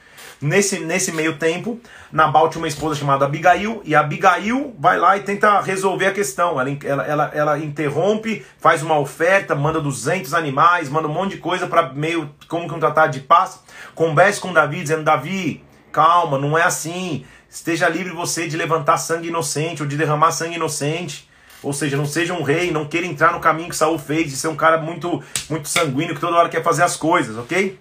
Nesse, 0.41 0.78
nesse 0.78 1.11
meio 1.11 1.36
tempo, 1.36 1.80
Nabal 2.12 2.49
tinha 2.49 2.62
uma 2.62 2.68
esposa 2.68 2.95
chamada 2.95 3.24
Abigail, 3.24 3.82
e 3.84 3.93
Abigail 3.93 4.72
vai 4.78 4.97
lá 4.97 5.16
e 5.16 5.20
tenta 5.20 5.61
resolver 5.61 6.07
a 6.07 6.12
questão. 6.12 6.61
Ela, 6.61 6.78
ela, 6.84 7.07
ela, 7.07 7.30
ela 7.34 7.59
interrompe, 7.59 8.47
faz 8.61 8.80
uma 8.80 8.97
oferta, 8.97 9.57
manda 9.57 9.80
200 9.80 10.32
animais, 10.34 10.89
manda 10.89 11.09
um 11.09 11.12
monte 11.12 11.32
de 11.32 11.39
coisa 11.39 11.66
para 11.66 11.93
meio 11.93 12.30
como 12.47 12.68
que 12.68 12.74
um 12.74 12.78
tratado 12.78 13.12
de 13.12 13.20
paz. 13.20 13.61
Converse 13.97 14.41
com 14.41 14.53
Davi, 14.53 14.80
dizendo: 14.80 15.03
Davi, 15.03 15.64
calma, 15.99 16.38
não 16.38 16.57
é 16.57 16.62
assim. 16.62 17.24
Esteja 17.51 17.88
livre 17.88 18.12
você 18.12 18.46
de 18.46 18.57
levantar 18.57 18.99
sangue 18.99 19.28
inocente 19.28 19.82
ou 19.82 19.88
de 19.88 19.96
derramar 19.96 20.30
sangue 20.30 20.55
inocente. 20.55 21.28
Ou 21.61 21.72
seja, 21.72 21.96
não 21.96 22.07
seja 22.07 22.32
um 22.32 22.44
rei, 22.44 22.70
não 22.70 22.86
queira 22.86 23.05
entrar 23.05 23.32
no 23.32 23.40
caminho 23.40 23.68
que 23.68 23.74
Saul 23.74 23.99
fez, 23.99 24.30
de 24.30 24.36
ser 24.36 24.46
um 24.46 24.55
cara 24.55 24.78
muito, 24.78 25.20
muito 25.51 25.68
sanguíneo 25.68 26.14
que 26.14 26.20
toda 26.20 26.36
hora 26.36 26.49
quer 26.49 26.62
fazer 26.62 26.84
as 26.84 26.96
coisas, 26.96 27.36
ok? 27.36 27.76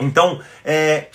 Então, 0.00 0.40
é, 0.64 1.08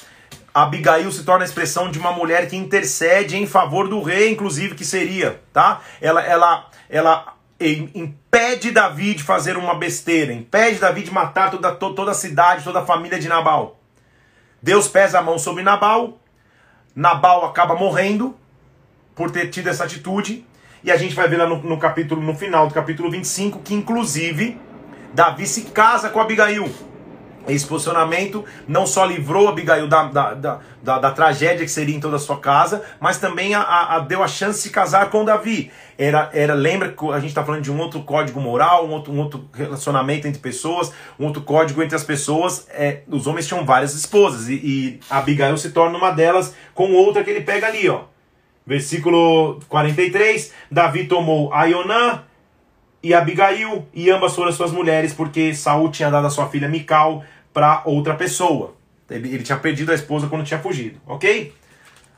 Abigail 0.54 1.12
se 1.12 1.24
torna 1.24 1.44
a 1.44 1.48
expressão 1.48 1.90
de 1.90 1.98
uma 1.98 2.12
mulher 2.12 2.48
que 2.48 2.56
intercede 2.56 3.36
em 3.36 3.48
favor 3.48 3.88
do 3.88 4.04
rei, 4.04 4.30
inclusive, 4.30 4.76
que 4.76 4.86
seria, 4.86 5.42
tá? 5.52 5.82
Ela, 6.00 6.24
ela, 6.24 6.70
ela 6.88 7.34
impede 7.60 8.70
Davi 8.70 9.16
de 9.16 9.24
fazer 9.24 9.58
uma 9.58 9.74
besteira, 9.74 10.32
impede 10.32 10.78
Davi 10.78 11.02
de 11.02 11.12
matar 11.12 11.50
toda, 11.50 11.72
toda 11.72 12.12
a 12.12 12.14
cidade, 12.14 12.64
toda 12.64 12.82
a 12.82 12.86
família 12.86 13.20
de 13.20 13.28
Nabal. 13.28 13.80
Deus 14.62 14.88
pesa 14.88 15.20
a 15.20 15.22
mão 15.24 15.40
sobre 15.40 15.64
Nabal, 15.64 16.19
Nabal 16.96 17.46
acaba 17.46 17.76
morrendo 17.76 18.36
por 19.16 19.32
ter 19.32 19.50
tido 19.50 19.68
essa 19.68 19.84
atitude, 19.84 20.46
e 20.84 20.92
a 20.92 20.98
gente 20.98 21.14
vai 21.14 21.28
ver 21.28 21.38
lá 21.38 21.46
no, 21.46 21.62
no 21.62 21.78
capítulo, 21.78 22.22
no 22.22 22.34
final 22.34 22.68
do 22.68 22.74
capítulo 22.74 23.12
25, 23.12 23.60
que 23.60 23.74
inclusive 23.74 24.60
Davi 25.14 25.46
se 25.46 25.64
casa 25.64 26.10
com 26.10 26.20
Abigail. 26.20 26.70
Esse 27.48 27.66
posicionamento 27.66 28.46
não 28.68 28.86
só 28.86 29.06
livrou 29.06 29.48
Abigail 29.48 29.88
da, 29.88 30.04
da, 30.04 30.34
da, 30.34 30.60
da, 30.84 31.00
da 31.00 31.12
tragédia 31.12 31.66
que 31.66 31.72
seria 31.72 31.96
em 31.96 32.00
toda 32.00 32.18
a 32.18 32.20
sua 32.20 32.40
casa, 32.40 32.84
mas 33.00 33.18
também 33.18 33.56
a, 33.56 33.62
a, 33.62 34.00
deu 34.00 34.22
a 34.22 34.28
chance 34.28 34.58
de 34.58 34.64
se 34.64 34.70
casar 34.70 35.10
com 35.10 35.26
Davi. 35.26 35.72
Era, 35.98 36.30
era, 36.34 36.54
lembra 36.54 36.90
que 36.90 37.12
a 37.12 37.20
gente 37.20 37.30
está 37.30 37.44
falando 37.44 37.62
de 37.62 37.72
um 37.72 37.80
outro 37.80 38.04
código 38.04 38.40
moral, 38.40 38.88
um 38.88 38.92
outro, 38.92 39.12
um 39.12 39.20
outro 39.20 39.50
relacionamento 39.54 40.28
entre 40.28 40.40
pessoas, 40.40 40.92
um 41.20 41.26
outro 41.26 41.42
código 41.42 41.82
entre 41.82 41.96
as 41.96 42.04
pessoas. 42.04 42.68
É, 42.70 43.02
os 43.08 43.26
homens 43.26 43.48
tinham 43.48 43.66
várias 43.66 43.94
esposas 43.96 44.48
e, 44.48 44.54
e 44.56 45.00
Abigail 45.10 45.58
se 45.58 45.72
torna 45.72 45.98
uma 45.98 46.12
delas 46.12 46.54
com 46.74 46.92
outra 46.94 47.24
que 47.24 47.30
ele 47.30 47.42
pega 47.42 47.68
ali, 47.68 47.90
ó. 47.90 48.04
Versículo 48.66 49.60
43: 49.68 50.54
Davi 50.70 51.08
tomou 51.08 51.52
Aionã, 51.52 52.22
e 53.02 53.14
Abigail, 53.14 53.88
e 53.94 54.10
ambas 54.10 54.36
foram 54.36 54.52
suas 54.52 54.72
mulheres, 54.72 55.14
porque 55.14 55.54
Saul 55.54 55.90
tinha 55.90 56.10
dado 56.10 56.28
a 56.28 56.30
sua 56.30 56.50
filha 56.50 56.68
Mical 56.68 57.24
para 57.54 57.82
outra 57.86 58.14
pessoa. 58.14 58.76
Ele, 59.10 59.34
ele, 59.34 59.44
tinha 59.44 59.58
perdido 59.58 59.92
a 59.92 59.96
esposa 59.96 60.28
quando 60.28 60.46
tinha 60.46 60.60
fugido, 60.60 61.00
ok? 61.08 61.54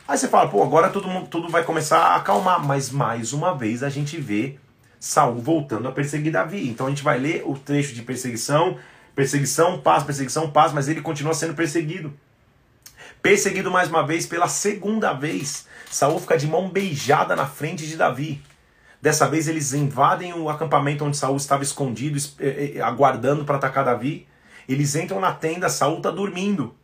Aí 0.08 0.18
você 0.18 0.28
fala, 0.28 0.50
pô, 0.50 0.62
agora 0.62 0.90
tudo, 0.90 1.08
tudo 1.28 1.48
vai 1.50 1.64
começar 1.64 2.00
a 2.00 2.16
acalmar, 2.16 2.66
mas 2.66 2.90
mais 2.90 3.32
uma 3.32 3.56
vez 3.56 3.82
a 3.84 3.90
gente 3.90 4.20
vê 4.20 4.58
Saul 5.00 5.40
voltando 5.40 5.88
a 5.88 5.92
perseguir 5.92 6.34
Davi. 6.34 6.68
Então 6.68 6.88
a 6.88 6.90
gente 6.90 7.04
vai 7.04 7.18
ler 7.18 7.44
o 7.46 7.58
trecho 7.58 7.94
de 7.94 8.02
perseguição, 8.02 8.78
perseguição, 9.16 9.80
paz, 9.80 10.04
perseguição, 10.04 10.50
paz, 10.52 10.74
mas 10.74 10.90
ele 10.90 11.02
continua 11.02 11.34
sendo 11.34 11.54
perseguido. 11.54 12.14
Perseguido 13.22 13.72
mais 13.72 13.88
uma 13.88 14.06
vez 14.06 14.26
pela 14.26 14.48
segunda 14.48 15.14
vez. 15.14 15.68
Saul 15.90 16.20
fica 16.20 16.38
de 16.38 16.48
mão 16.48 16.70
beijada 16.70 17.36
na 17.36 17.46
frente 17.46 17.88
de 17.88 17.96
Davi. 17.96 18.42
Dessa 19.02 19.28
vez 19.28 19.48
eles 19.48 19.74
invadem 19.74 20.34
o 20.34 20.48
acampamento 20.48 21.04
onde 21.04 21.18
Saul 21.18 21.38
estava 21.38 21.64
escondido, 21.64 22.20
eh, 22.40 22.74
eh, 22.76 22.82
aguardando 22.82 23.44
para 23.44 23.56
atacar 23.56 23.84
Davi. 23.84 24.28
Eles 24.70 24.96
entram 24.96 25.20
na 25.20 25.32
tenda, 25.32 25.70
Saul 25.70 25.98
está 25.98 26.12
dormindo. 26.12 26.76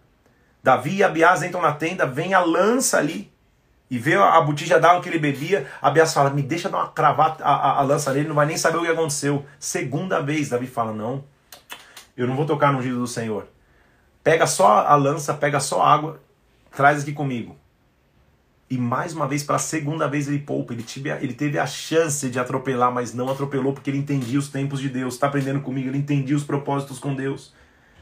Davi 0.64 0.96
e 0.96 1.04
Abias 1.04 1.44
entram 1.44 1.62
na 1.62 1.74
tenda, 1.74 2.08
vem 2.08 2.34
a 2.34 2.40
lança 2.40 2.98
ali 2.98 3.32
e 3.90 3.98
vê 3.98 4.16
a 4.16 4.42
botija 4.42 4.80
d'água 4.80 5.02
que 5.02 5.10
ele 5.10 5.20
bebia. 5.20 5.68
Abias 5.82 6.14
fala: 6.14 6.32
Me 6.32 6.42
deixa 6.42 6.70
dar 6.70 6.80
uma 6.80 6.90
cravata 6.90 7.44
a, 7.44 7.54
a, 7.54 7.80
a, 7.80 7.82
lança 7.84 8.12
nele, 8.12 8.28
não 8.28 8.36
vai 8.36 8.46
nem 8.46 8.58
saber 8.58 8.78
o 8.78 8.82
que 8.82 8.88
aconteceu. 8.88 9.46
Segunda 9.60 10.20
vez, 10.20 10.50
Davi 10.50 10.66
fala: 10.66 10.92
Não, 10.92 11.24
eu 12.18 12.28
não 12.28 12.36
vou 12.36 12.46
tocar 12.46 12.74
no 12.74 12.80
ungido 12.80 13.00
do 13.00 13.08
Senhor. 13.08 13.48
Pega 14.24 14.46
só 14.48 14.86
a 14.88 14.96
lança, 14.96 15.34
pega 15.34 15.60
só 15.60 15.82
a 15.82 15.94
água, 15.94 16.20
traz 16.76 17.04
aqui 17.04 17.14
comigo. 17.14 17.56
E 18.70 18.78
mais 18.78 19.14
uma 19.14 19.28
vez, 19.28 19.44
para 19.44 19.56
a 19.56 19.60
segunda 19.60 20.08
vez, 20.10 20.28
ele 20.28 20.40
poupa. 20.40 20.74
Ele 20.74 20.84
teve, 20.84 21.10
ele 21.10 21.34
teve 21.34 21.58
a 21.58 21.66
chance 21.66 22.30
de 22.30 22.38
atropelar, 22.38 22.92
mas 22.92 23.14
não 23.14 23.30
atropelou 23.30 23.74
porque 23.74 23.90
ele 23.90 23.98
entendia 23.98 24.38
os 24.38 24.50
tempos 24.50 24.82
de 24.82 24.90
Deus. 24.90 25.14
Está 25.14 25.28
aprendendo 25.28 25.62
comigo? 25.62 25.88
Ele 25.88 25.98
entendia 25.98 26.36
os 26.36 26.44
propósitos 26.44 27.00
com 27.00 27.16
Deus. 27.16 27.54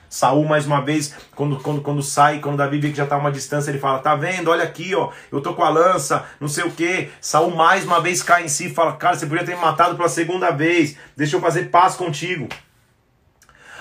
Saul, 0.10 0.46
mais 0.46 0.66
uma 0.66 0.82
vez, 0.82 1.14
quando, 1.36 1.60
quando, 1.60 1.82
quando 1.82 2.02
sai, 2.02 2.40
quando 2.40 2.58
Davi 2.58 2.80
vê 2.80 2.90
que 2.90 2.98
já 2.98 3.04
está 3.04 3.16
a 3.16 3.20
uma 3.20 3.32
distância, 3.32 3.70
ele 3.70 3.80
fala: 3.80 4.00
Tá 4.00 4.16
vendo? 4.16 4.50
Olha 4.50 4.64
aqui, 4.64 4.96
ó, 4.96 5.12
eu 5.32 5.42
tô 5.42 5.54
com 5.54 5.64
a 5.64 5.70
lança, 5.70 6.26
não 6.40 6.48
sei 6.48 6.64
o 6.64 6.72
que. 6.72 7.10
Saul 7.20 7.56
mais 7.56 7.86
uma 7.86 8.00
vez 8.00 8.24
cai 8.24 8.46
em 8.46 8.48
si 8.48 8.68
e 8.68 8.74
fala: 8.74 8.94
Cara, 8.94 9.16
você 9.16 9.26
podia 9.28 9.46
ter 9.46 9.56
me 9.56 9.62
matado 9.62 9.96
pela 9.96 10.10
segunda 10.10 10.52
vez, 10.52 10.96
deixa 11.16 11.36
eu 11.36 11.42
fazer 11.42 11.70
paz 11.70 11.96
contigo. 11.96 12.48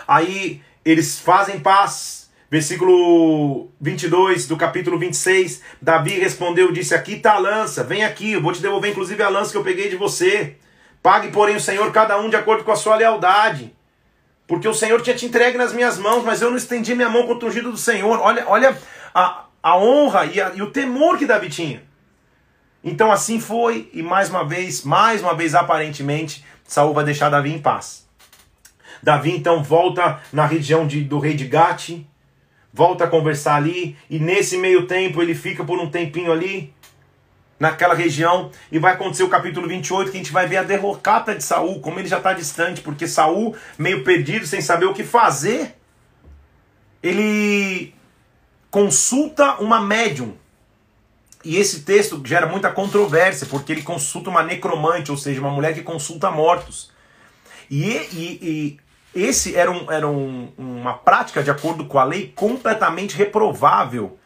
Aí 0.07 0.61
eles 0.85 1.19
fazem 1.19 1.61
paz, 1.61 2.24
Versículo 2.55 3.69
22 3.81 4.47
do 4.47 4.57
capítulo 4.57 4.97
26, 4.97 5.61
Davi 5.83 6.21
respondeu, 6.21 6.71
disse, 6.71 6.95
aqui 6.95 7.15
está 7.15 7.33
a 7.33 7.39
lança, 7.39 7.83
vem 7.83 8.05
aqui, 8.05 8.31
eu 8.31 8.41
vou 8.41 8.53
te 8.53 8.63
devolver 8.63 8.93
inclusive 8.93 9.21
a 9.25 9.29
lança 9.29 9.51
que 9.51 9.57
eu 9.59 9.65
peguei 9.65 9.89
de 9.89 9.97
você. 9.97 10.55
Pague, 11.03 11.33
porém, 11.33 11.57
o 11.57 11.61
Senhor 11.61 11.91
cada 11.91 12.17
um 12.17 12.31
de 12.31 12.37
acordo 12.37 12.63
com 12.63 12.71
a 12.71 12.77
sua 12.77 12.95
lealdade. 12.95 13.75
Porque 14.47 14.69
o 14.69 14.73
Senhor 14.73 15.03
tinha 15.03 15.17
te 15.17 15.27
entregue 15.27 15.59
nas 15.59 15.73
minhas 15.73 15.99
mãos, 15.99 16.23
mas 16.23 16.43
eu 16.43 16.49
não 16.49 16.57
estendi 16.57 16.95
minha 16.95 17.09
mão 17.09 17.27
contra 17.27 17.45
o 17.45 17.49
ungido 17.51 17.73
do 17.73 17.77
Senhor. 17.77 18.21
Olha, 18.21 18.45
olha 18.47 18.79
a, 19.13 19.47
a 19.61 19.77
honra 19.77 20.25
e, 20.27 20.41
a, 20.41 20.53
e 20.55 20.63
o 20.63 20.71
temor 20.71 21.19
que 21.19 21.27
Davi 21.27 21.51
tinha. 21.51 21.83
Então 22.85 23.11
assim 23.11 23.41
foi, 23.41 23.91
e 23.93 24.01
mais 24.01 24.31
uma 24.31 24.45
vez, 24.45 24.85
mais 24.85 25.21
uma 25.21 25.35
vez 25.35 25.57
aparentemente, 25.57 26.45
Saul 26.63 26.95
vai 26.95 27.05
deixar 27.05 27.31
Davi 27.31 27.53
em 27.53 27.59
paz. 27.59 28.07
Davi 29.03 29.33
então 29.33 29.61
volta 29.61 30.21
na 30.33 30.47
região 30.47 30.87
de, 30.87 31.03
do 31.03 31.19
rei 31.19 31.35
de 31.35 31.49
Gate, 31.49 32.05
volta 32.75 33.05
a 33.05 33.07
conversar 33.07 33.55
ali, 33.55 33.97
e 34.11 34.19
nesse 34.19 34.59
meio 34.59 34.89
tempo 34.89 35.23
ele 35.23 35.35
fica 35.35 35.63
por 35.63 35.79
um 35.79 35.89
tempinho 35.89 36.33
ali, 36.33 36.75
naquela 37.59 37.95
região, 37.95 38.51
e 38.71 38.81
vai 38.81 38.95
acontecer 38.95 39.23
o 39.23 39.29
capítulo 39.29 39.69
28, 39.69 40.11
que 40.11 40.17
a 40.17 40.21
gente 40.21 40.33
vai 40.33 40.49
ver 40.49 40.57
a 40.57 40.65
derrocata 40.65 41.37
de 41.37 41.45
Saul, 41.45 41.81
como 41.81 42.01
ele 42.01 42.09
já 42.09 42.19
está 42.19 42.33
distante, 42.33 42.81
porque 42.81 43.07
Saul, 43.07 43.55
meio 43.79 44.03
perdido, 44.03 44.45
sem 44.45 44.61
saber 44.61 44.87
o 44.87 44.93
que 44.93 45.05
fazer, 45.05 45.77
ele 47.01 47.95
consulta 48.73 49.55
uma 49.61 49.81
médium. 49.81 50.35
E 51.45 51.57
esse 51.57 51.83
texto 51.83 52.21
gera 52.25 52.47
muita 52.47 52.73
controvérsia, 52.73 53.47
porque 53.47 53.71
ele 53.71 53.83
consulta 53.83 54.31
uma 54.31 54.43
necromante, 54.43 55.13
ou 55.13 55.17
seja, 55.17 55.41
uma 55.41 55.51
mulher 55.51 55.75
que 55.75 55.83
consulta 55.83 56.29
mortos. 56.29 56.91
E, 57.71 57.87
e, 57.87 58.39
e 58.43 58.81
esse 59.15 59.55
era, 59.55 59.71
um, 59.71 59.91
era 59.91 60.09
um, 60.09 60.53
uma 60.59 60.95
prática, 60.95 61.43
de 61.43 61.51
acordo 61.51 61.85
com 61.85 61.99
a 61.99 62.05
lei, 62.05 62.33
completamente 62.35 63.17
reprovável. 63.17 64.19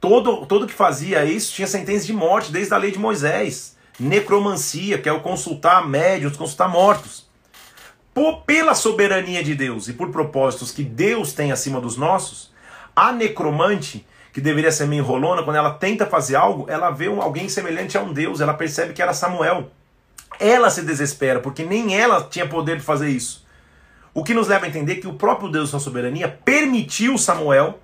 Todo, 0.00 0.46
todo 0.46 0.66
que 0.66 0.72
fazia 0.72 1.24
isso 1.24 1.52
tinha 1.52 1.66
sentença 1.66 2.06
de 2.06 2.12
morte, 2.12 2.52
desde 2.52 2.72
a 2.72 2.78
lei 2.78 2.92
de 2.92 2.98
Moisés. 2.98 3.76
Necromancia, 3.98 4.98
que 4.98 5.08
é 5.08 5.12
o 5.12 5.20
consultar 5.20 5.86
médios, 5.86 6.36
consultar 6.36 6.68
mortos. 6.68 7.26
Por, 8.14 8.42
pela 8.42 8.74
soberania 8.74 9.42
de 9.42 9.54
Deus 9.54 9.88
e 9.88 9.92
por 9.92 10.10
propósitos 10.10 10.70
que 10.70 10.84
Deus 10.84 11.32
tem 11.32 11.50
acima 11.50 11.80
dos 11.80 11.96
nossos, 11.96 12.52
a 12.94 13.12
necromante, 13.12 14.06
que 14.32 14.40
deveria 14.40 14.70
ser 14.70 14.86
meio 14.86 15.02
enrolona, 15.02 15.42
quando 15.42 15.56
ela 15.56 15.74
tenta 15.74 16.06
fazer 16.06 16.36
algo, 16.36 16.66
ela 16.68 16.90
vê 16.90 17.08
um, 17.08 17.20
alguém 17.20 17.48
semelhante 17.48 17.98
a 17.98 18.02
um 18.02 18.12
Deus, 18.12 18.40
ela 18.40 18.54
percebe 18.54 18.92
que 18.92 19.02
era 19.02 19.12
Samuel. 19.12 19.70
Ela 20.38 20.70
se 20.70 20.82
desespera, 20.82 21.40
porque 21.40 21.64
nem 21.64 21.96
ela 21.96 22.22
tinha 22.22 22.46
poder 22.46 22.76
de 22.76 22.84
fazer 22.84 23.08
isso. 23.08 23.47
O 24.14 24.24
que 24.24 24.34
nos 24.34 24.48
leva 24.48 24.66
a 24.66 24.68
entender 24.68 24.96
que 24.96 25.06
o 25.06 25.14
próprio 25.14 25.50
Deus, 25.50 25.70
sua 25.70 25.80
soberania, 25.80 26.28
permitiu 26.28 27.16
Samuel 27.18 27.78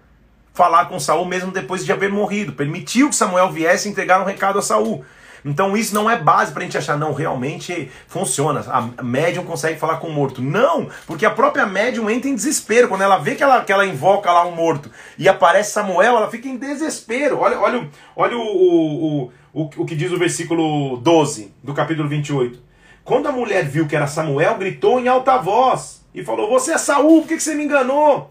falar 0.53 0.87
com 0.87 1.01
Saul 1.01 1.25
mesmo 1.25 1.51
depois 1.51 1.85
de 1.85 1.93
haver 1.93 2.11
morrido. 2.11 2.53
Permitiu 2.53 3.09
que 3.09 3.17
Samuel 3.17 3.51
viesse 3.51 3.89
entregar 3.89 4.21
um 4.21 4.25
recado 4.25 4.59
a 4.59 4.63
Saul. 4.63 5.05
Então 5.45 5.77
isso 5.77 5.95
não 5.95 6.09
é 6.09 6.17
base 6.17 6.53
para 6.53 6.63
a 6.63 6.65
gente 6.65 6.79
achar, 6.79 6.97
não, 6.97 7.13
realmente 7.13 7.91
funciona. 8.09 8.65
A 8.69 9.03
médium 9.03 9.45
consegue 9.45 9.79
falar 9.79 9.99
com 9.99 10.07
o 10.07 10.13
morto. 10.13 10.41
Não, 10.41 10.89
porque 11.07 11.27
a 11.27 11.31
própria 11.31 11.67
médium 11.67 12.09
entra 12.09 12.31
em 12.31 12.35
desespero. 12.35 12.89
Quando 12.89 13.03
ela 13.03 13.19
vê 13.19 13.35
que 13.35 13.43
ela, 13.43 13.63
que 13.63 13.73
ela 13.73 13.85
invoca 13.85 14.33
lá 14.33 14.47
um 14.47 14.53
morto 14.53 14.91
e 15.19 15.29
aparece 15.29 15.73
Samuel, 15.73 16.17
ela 16.17 16.31
fica 16.31 16.49
em 16.49 16.57
desespero. 16.57 17.41
Olha, 17.41 17.61
olha, 17.61 17.91
olha 18.17 18.37
o, 18.39 18.41
o, 18.41 19.33
o, 19.53 19.71
o 19.77 19.85
que 19.85 19.95
diz 19.95 20.11
o 20.13 20.19
versículo 20.19 20.97
12 20.97 21.53
do 21.63 21.75
capítulo 21.75 22.09
28. 22.09 22.59
Quando 23.05 23.29
a 23.29 23.33
mulher 23.33 23.67
viu 23.67 23.87
que 23.87 23.95
era 23.95 24.07
Samuel, 24.07 24.57
gritou 24.57 24.99
em 24.99 25.09
alta 25.09 25.37
voz 25.37 26.04
e 26.15 26.25
falou: 26.25 26.49
Você 26.49 26.73
é 26.73 26.79
Saul, 26.79 27.23
por 27.23 27.29
que 27.29 27.41
você 27.41 27.55
me 27.55 27.65
enganou? 27.65 28.31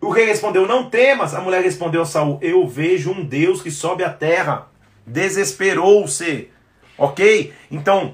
O 0.00 0.10
rei 0.10 0.26
respondeu: 0.26 0.66
Não 0.66 0.90
temas. 0.90 1.34
A 1.34 1.40
mulher 1.40 1.62
respondeu 1.62 2.02
a 2.02 2.06
Saul: 2.06 2.38
Eu 2.42 2.66
vejo 2.68 3.10
um 3.10 3.24
Deus 3.24 3.62
que 3.62 3.70
sobe 3.70 4.04
a 4.04 4.10
terra. 4.10 4.68
Desesperou-se. 5.06 6.50
Ok? 6.98 7.52
Então, 7.70 8.12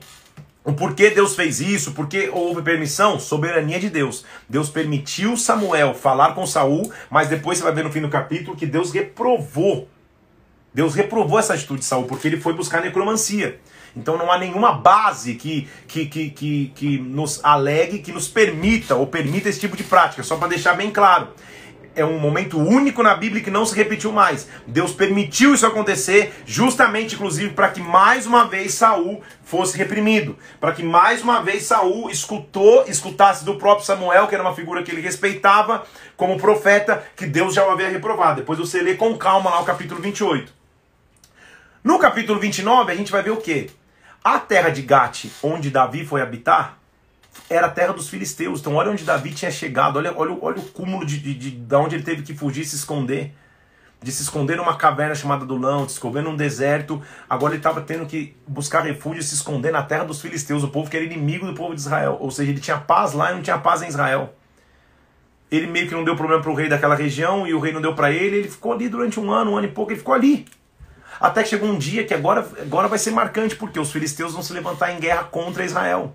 o 0.62 0.72
porquê 0.72 1.10
Deus 1.10 1.34
fez 1.34 1.60
isso? 1.60 1.92
Porque 1.92 2.30
houve 2.32 2.62
permissão? 2.62 3.18
Soberania 3.18 3.80
de 3.80 3.90
Deus. 3.90 4.24
Deus 4.48 4.70
permitiu 4.70 5.36
Samuel 5.36 5.94
falar 5.94 6.34
com 6.34 6.46
Saul, 6.46 6.92
mas 7.10 7.28
depois 7.28 7.58
você 7.58 7.64
vai 7.64 7.72
ver 7.72 7.84
no 7.84 7.92
fim 7.92 8.00
do 8.00 8.08
capítulo 8.08 8.56
que 8.56 8.66
Deus 8.66 8.92
reprovou. 8.92 9.88
Deus 10.72 10.94
reprovou 10.94 11.38
essa 11.38 11.54
atitude 11.54 11.80
de 11.80 11.86
Saul, 11.86 12.04
porque 12.04 12.28
ele 12.28 12.40
foi 12.40 12.52
buscar 12.52 12.82
necromancia. 12.82 13.60
Então 13.96 14.18
não 14.18 14.30
há 14.30 14.38
nenhuma 14.38 14.72
base 14.72 15.34
que, 15.34 15.68
que, 15.86 16.06
que, 16.06 16.30
que, 16.30 16.72
que 16.74 16.98
nos 16.98 17.44
alegue, 17.44 18.00
que 18.00 18.12
nos 18.12 18.28
permita 18.28 18.94
ou 18.94 19.06
permita 19.06 19.48
esse 19.48 19.60
tipo 19.60 19.76
de 19.76 19.84
prática, 19.84 20.22
só 20.22 20.36
para 20.36 20.48
deixar 20.48 20.74
bem 20.74 20.90
claro 20.90 21.28
é 21.96 22.04
um 22.04 22.18
momento 22.18 22.58
único 22.58 23.02
na 23.02 23.14
Bíblia 23.14 23.42
que 23.42 23.50
não 23.50 23.64
se 23.64 23.74
repetiu 23.74 24.12
mais. 24.12 24.48
Deus 24.66 24.92
permitiu 24.92 25.54
isso 25.54 25.66
acontecer, 25.66 26.32
justamente, 26.44 27.14
inclusive, 27.14 27.54
para 27.54 27.70
que 27.70 27.80
mais 27.80 28.26
uma 28.26 28.44
vez 28.44 28.74
Saul 28.74 29.22
fosse 29.44 29.78
reprimido, 29.78 30.36
para 30.60 30.72
que 30.72 30.82
mais 30.82 31.22
uma 31.22 31.40
vez 31.40 31.64
Saul 31.64 32.10
escutou, 32.10 32.84
escutasse 32.88 33.44
do 33.44 33.56
próprio 33.56 33.86
Samuel, 33.86 34.26
que 34.26 34.34
era 34.34 34.42
uma 34.42 34.54
figura 34.54 34.82
que 34.82 34.90
ele 34.90 35.00
respeitava 35.00 35.84
como 36.16 36.38
profeta, 36.38 37.04
que 37.16 37.26
Deus 37.26 37.54
já 37.54 37.66
o 37.66 37.70
havia 37.70 37.88
reprovado. 37.88 38.40
Depois 38.40 38.58
você 38.58 38.82
lê 38.82 38.94
com 38.94 39.16
calma 39.16 39.50
lá 39.50 39.60
o 39.60 39.64
capítulo 39.64 40.00
28. 40.00 40.52
No 41.82 41.98
capítulo 41.98 42.40
29, 42.40 42.90
a 42.90 42.96
gente 42.96 43.12
vai 43.12 43.22
ver 43.22 43.30
o 43.30 43.36
quê? 43.36 43.68
A 44.26 44.38
terra 44.38 44.70
de 44.70 44.80
Gate, 44.80 45.26
onde 45.42 45.68
Davi 45.68 46.02
foi 46.02 46.22
habitar, 46.22 46.78
era 47.50 47.66
a 47.66 47.70
terra 47.70 47.92
dos 47.92 48.08
filisteus. 48.08 48.58
Então, 48.58 48.74
olha 48.74 48.90
onde 48.90 49.04
Davi 49.04 49.30
tinha 49.32 49.50
chegado, 49.50 49.98
olha, 49.98 50.14
olha, 50.16 50.34
olha 50.40 50.58
o 50.58 50.62
cúmulo 50.70 51.04
de, 51.04 51.18
de, 51.18 51.34
de, 51.34 51.50
de 51.50 51.74
onde 51.74 51.96
ele 51.96 52.04
teve 52.04 52.22
que 52.22 52.32
fugir, 52.32 52.64
se 52.64 52.74
esconder. 52.74 53.34
De 54.02 54.10
se 54.10 54.22
esconder 54.22 54.56
numa 54.56 54.76
caverna 54.76 55.14
chamada 55.14 55.44
Dulão, 55.44 55.84
de 55.84 55.92
se 55.92 55.96
esconder 55.96 56.22
num 56.22 56.36
deserto. 56.36 57.02
Agora 57.28 57.52
ele 57.52 57.60
estava 57.60 57.82
tendo 57.82 58.06
que 58.06 58.34
buscar 58.48 58.80
refúgio 58.80 59.20
e 59.20 59.22
se 59.22 59.34
esconder 59.34 59.70
na 59.70 59.82
terra 59.82 60.04
dos 60.04 60.22
filisteus, 60.22 60.64
o 60.64 60.68
povo 60.68 60.88
que 60.88 60.96
era 60.96 61.04
inimigo 61.04 61.46
do 61.46 61.52
povo 61.52 61.74
de 61.74 61.80
Israel. 61.82 62.16
Ou 62.18 62.30
seja, 62.30 62.50
ele 62.50 62.60
tinha 62.60 62.78
paz 62.78 63.12
lá 63.12 63.30
e 63.30 63.34
não 63.34 63.42
tinha 63.42 63.58
paz 63.58 63.82
em 63.82 63.88
Israel. 63.88 64.34
Ele 65.50 65.66
meio 65.66 65.86
que 65.86 65.94
não 65.94 66.02
deu 66.02 66.16
problema 66.16 66.40
para 66.40 66.50
o 66.50 66.54
rei 66.54 66.68
daquela 66.70 66.94
região 66.94 67.46
e 67.46 67.52
o 67.52 67.60
rei 67.60 67.74
não 67.74 67.82
deu 67.82 67.94
para 67.94 68.10
ele. 68.10 68.36
Ele 68.36 68.48
ficou 68.48 68.72
ali 68.72 68.88
durante 68.88 69.20
um 69.20 69.30
ano, 69.30 69.52
um 69.52 69.56
ano 69.58 69.66
e 69.66 69.70
pouco, 69.70 69.92
ele 69.92 69.98
ficou 69.98 70.14
ali. 70.14 70.46
Até 71.20 71.42
que 71.42 71.48
chegou 71.48 71.68
um 71.68 71.78
dia 71.78 72.04
que 72.04 72.14
agora, 72.14 72.48
agora 72.60 72.88
vai 72.88 72.98
ser 72.98 73.10
marcante, 73.10 73.56
porque 73.56 73.78
os 73.78 73.92
filisteus 73.92 74.32
vão 74.32 74.42
se 74.42 74.52
levantar 74.52 74.92
em 74.92 75.00
guerra 75.00 75.24
contra 75.24 75.64
Israel. 75.64 76.14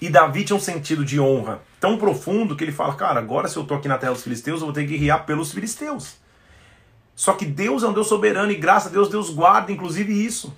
E 0.00 0.08
Davi 0.08 0.44
tinha 0.44 0.56
um 0.56 0.60
sentido 0.60 1.04
de 1.04 1.18
honra 1.18 1.60
tão 1.80 1.96
profundo 1.98 2.54
que 2.56 2.64
ele 2.64 2.72
fala: 2.72 2.94
Cara, 2.94 3.18
agora 3.18 3.48
se 3.48 3.56
eu 3.56 3.64
tô 3.64 3.74
aqui 3.74 3.88
na 3.88 3.98
terra 3.98 4.12
dos 4.12 4.22
filisteus, 4.22 4.60
eu 4.60 4.66
vou 4.66 4.74
ter 4.74 4.82
que 4.82 4.96
guerrear 4.96 5.24
pelos 5.24 5.52
filisteus. 5.52 6.16
Só 7.16 7.32
que 7.32 7.44
Deus 7.44 7.82
é 7.82 7.88
um 7.88 7.92
Deus 7.92 8.06
soberano 8.06 8.52
e 8.52 8.56
graças 8.56 8.90
a 8.90 8.94
Deus, 8.94 9.08
Deus 9.08 9.30
guarda 9.30 9.72
inclusive 9.72 10.12
isso. 10.12 10.54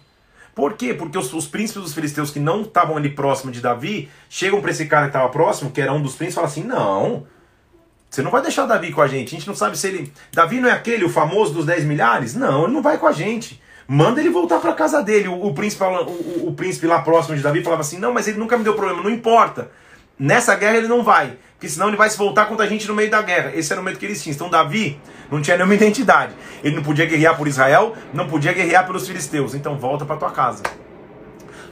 Por 0.55 0.75
quê? 0.75 0.93
Porque 0.93 1.17
os, 1.17 1.33
os 1.33 1.47
príncipes 1.47 1.83
dos 1.83 1.95
filisteus 1.95 2.31
que 2.31 2.39
não 2.39 2.63
estavam 2.63 2.97
ali 2.97 3.09
próximo 3.09 3.51
de 3.51 3.61
Davi 3.63 4.11
chegam 4.29 4.61
para 4.61 4.71
esse 4.71 4.85
cara 4.87 5.05
que 5.05 5.11
estava 5.11 5.31
próximo, 5.31 5.71
que 5.71 5.81
era 5.81 5.93
um 5.93 6.03
dos 6.03 6.17
príncipes, 6.17 6.35
e 6.35 6.37
falam 6.37 6.51
assim: 6.51 6.65
Não, 6.65 7.27
Você 8.11 8.23
não 8.23 8.31
vai 8.31 8.43
deixar 8.43 8.67
Davi 8.67 8.93
com 8.93 9.01
a 9.01 9.07
gente. 9.07 9.29
A 9.29 9.39
gente 9.39 9.47
não 9.47 9.55
sabe 9.55 9.79
se 9.79 9.87
ele. 9.87 10.13
Davi 10.33 10.61
não 10.61 10.69
é 10.69 10.73
aquele, 10.73 11.05
o 11.05 11.09
famoso 11.09 11.55
dos 11.55 11.65
10 11.65 11.85
milhares? 11.85 12.35
Não, 12.35 12.65
ele 12.65 12.73
não 12.73 12.83
vai 12.83 12.99
com 12.99 13.07
a 13.07 13.13
gente. 13.13 13.63
Manda 13.87 14.21
ele 14.21 14.31
voltar 14.31 14.59
para 14.59 14.73
casa 14.73 15.01
dele. 15.01 15.29
O, 15.29 15.47
o 15.47 15.55
príncipe, 15.55 15.85
o, 15.85 16.49
o, 16.49 16.53
príncipe 16.53 16.89
lá 16.89 17.03
próximo 17.03 17.37
de 17.37 17.43
Davi 17.43 17.63
falava 17.63 17.83
assim: 17.83 17.99
Não, 17.99 18.13
mas 18.13 18.27
ele 18.27 18.39
nunca 18.39 18.59
me 18.59 18.65
deu 18.65 18.75
problema, 18.75 19.03
não 19.03 19.11
importa. 19.11 19.71
Nessa 20.19 20.55
guerra 20.55 20.77
ele 20.77 20.89
não 20.89 21.03
vai, 21.03 21.39
porque 21.55 21.69
senão 21.69 21.89
ele 21.89 21.97
vai 21.97 22.11
se 22.11 22.19
voltar 22.19 22.47
contra 22.47 22.67
a 22.67 22.69
gente 22.69 22.87
no 22.87 22.95
meio 22.95 23.11
da 23.11 23.23
guerra. 23.23 23.53
Esse 23.55 23.73
era 23.73 23.81
o 23.81 23.85
medo 23.85 23.99
que 23.99 24.05
eles 24.05 24.23
tinham. 24.23 24.35
Então 24.35 24.51
Davi 24.51 25.01
não 25.31 25.41
tinha 25.41 25.57
nenhuma 25.57 25.75
identidade. 25.75 26.35
Ele 26.63 26.77
não 26.77 26.83
podia 26.83 27.07
guerrear 27.07 27.37
por 27.37 27.47
Israel, 27.47 27.95
não 28.13 28.29
podia 28.29 28.53
guerrear 28.53 28.85
pelos 28.87 29.07
filisteus. 29.07 29.55
Então 29.55 29.79
volta 29.79 30.05
para 30.05 30.17
tua 30.17 30.31
casa. 30.31 30.63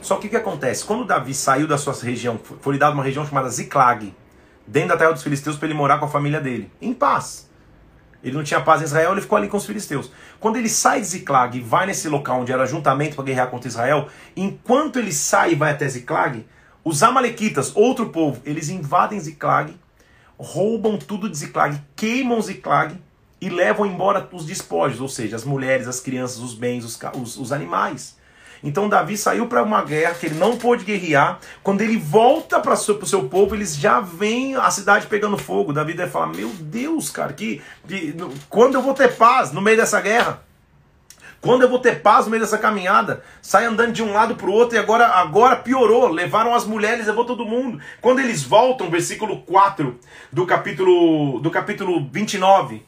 Só 0.01 0.15
que 0.15 0.27
o 0.27 0.29
que 0.29 0.37
acontece? 0.37 0.85
Quando 0.85 1.05
Davi 1.05 1.33
saiu 1.33 1.67
da 1.67 1.77
sua 1.77 1.93
região, 1.93 2.39
foi 2.61 2.73
lhe 2.73 2.79
dado 2.79 2.93
uma 2.93 3.03
região 3.03 3.25
chamada 3.25 3.49
Ziklag, 3.49 4.13
dentro 4.69 4.89
da 4.89 4.97
terra 4.97 5.11
dos 5.11 5.23
filisteus, 5.23 5.57
para 5.57 5.67
ele 5.67 5.73
morar 5.75 5.97
com 5.97 6.05
a 6.05 6.09
família 6.09 6.39
dele, 6.39 6.71
em 6.79 6.93
paz. 6.93 7.49
Ele 8.23 8.35
não 8.35 8.43
tinha 8.43 8.61
paz 8.61 8.81
em 8.81 8.85
Israel, 8.85 9.13
ele 9.13 9.21
ficou 9.21 9.37
ali 9.37 9.47
com 9.47 9.57
os 9.57 9.65
filisteus. 9.65 10.11
Quando 10.39 10.57
ele 10.57 10.69
sai 10.69 11.01
de 11.01 11.07
Ziklag 11.07 11.57
e 11.57 11.61
vai 11.61 11.87
nesse 11.87 12.07
local 12.07 12.41
onde 12.41 12.51
era 12.51 12.65
juntamento 12.65 13.15
para 13.15 13.23
guerrear 13.23 13.49
contra 13.49 13.67
Israel, 13.67 14.07
enquanto 14.35 14.99
ele 14.99 15.11
sai 15.11 15.53
e 15.53 15.55
vai 15.55 15.71
até 15.71 15.87
Ziklag, 15.87 16.45
os 16.83 17.01
amalequitas, 17.01 17.75
outro 17.75 18.09
povo, 18.09 18.41
eles 18.45 18.69
invadem 18.69 19.19
Ziklag, 19.19 19.73
roubam 20.37 20.97
tudo 20.97 21.29
de 21.29 21.37
Ziklag, 21.37 21.81
queimam 21.95 22.41
Ziklag 22.41 22.95
e 23.41 23.49
levam 23.49 23.85
embora 23.85 24.27
os 24.31 24.45
despojos, 24.45 25.01
ou 25.01 25.07
seja, 25.07 25.35
as 25.35 25.45
mulheres, 25.45 25.87
as 25.87 25.99
crianças, 25.99 26.39
os 26.39 26.53
bens, 26.53 26.83
os, 26.83 26.99
os, 27.15 27.37
os 27.37 27.51
animais. 27.51 28.18
Então 28.63 28.89
Davi 28.89 29.17
saiu 29.17 29.47
para 29.47 29.63
uma 29.63 29.83
guerra 29.83 30.15
que 30.15 30.25
ele 30.25 30.35
não 30.35 30.57
pôde 30.57 30.83
guerrear. 30.83 31.39
Quando 31.63 31.81
ele 31.81 31.97
volta 31.97 32.59
para 32.59 32.73
o 32.73 32.77
seu, 32.77 33.05
seu 33.05 33.23
povo, 33.29 33.55
eles 33.55 33.75
já 33.75 33.99
veem 33.99 34.55
a 34.55 34.69
cidade 34.69 35.07
pegando 35.07 35.37
fogo. 35.37 35.73
Davi 35.73 35.93
deve 35.93 36.11
falar: 36.11 36.27
Meu 36.27 36.49
Deus, 36.49 37.09
cara, 37.09 37.33
que, 37.33 37.61
que, 37.87 38.15
quando 38.49 38.75
eu 38.75 38.81
vou 38.81 38.93
ter 38.93 39.15
paz 39.15 39.51
no 39.51 39.61
meio 39.61 39.77
dessa 39.77 40.01
guerra? 40.01 40.43
Quando 41.41 41.61
eu 41.61 41.69
vou 41.69 41.79
ter 41.79 42.01
paz 42.01 42.25
no 42.25 42.31
meio 42.31 42.43
dessa 42.43 42.57
caminhada? 42.57 43.23
Sai 43.41 43.63
andando 43.63 43.93
de 43.93 44.03
um 44.03 44.11
lado 44.11 44.35
para 44.35 44.49
o 44.49 44.51
outro 44.51 44.75
e 44.75 44.79
agora, 44.79 45.07
agora 45.07 45.55
piorou. 45.55 46.09
Levaram 46.09 46.53
as 46.53 46.65
mulheres, 46.65 47.07
levou 47.07 47.23
todo 47.23 47.45
mundo. 47.45 47.79
Quando 48.01 48.19
eles 48.19 48.43
voltam, 48.43 48.89
versículo 48.89 49.41
4 49.43 49.97
do 50.31 50.45
capítulo, 50.45 51.39
do 51.39 51.49
capítulo 51.49 52.09
29, 52.11 52.85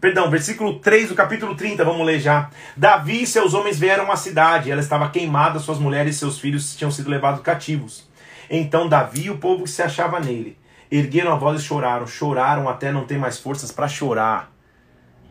Perdão, 0.00 0.28
versículo 0.28 0.80
3 0.80 1.10
do 1.10 1.14
capítulo 1.14 1.54
30, 1.54 1.84
vamos 1.84 2.04
ler 2.04 2.18
já. 2.18 2.50
Davi 2.76 3.22
e 3.22 3.26
seus 3.26 3.54
homens 3.54 3.78
vieram 3.78 4.10
à 4.10 4.16
cidade, 4.16 4.70
ela 4.70 4.80
estava 4.80 5.08
queimada, 5.08 5.60
suas 5.60 5.78
mulheres 5.78 6.16
e 6.16 6.18
seus 6.18 6.38
filhos 6.38 6.74
tinham 6.74 6.90
sido 6.90 7.08
levados 7.08 7.42
cativos. 7.42 8.08
Então 8.50 8.88
Davi 8.88 9.26
e 9.26 9.30
o 9.30 9.38
povo 9.38 9.64
que 9.64 9.70
se 9.70 9.82
achava 9.82 10.18
nele 10.18 10.58
ergueram 10.90 11.32
a 11.32 11.36
voz 11.36 11.60
e 11.60 11.64
choraram, 11.64 12.06
choraram 12.06 12.68
até 12.68 12.90
não 12.90 13.04
ter 13.04 13.18
mais 13.18 13.38
forças 13.38 13.70
para 13.70 13.86
chorar. 13.86 14.50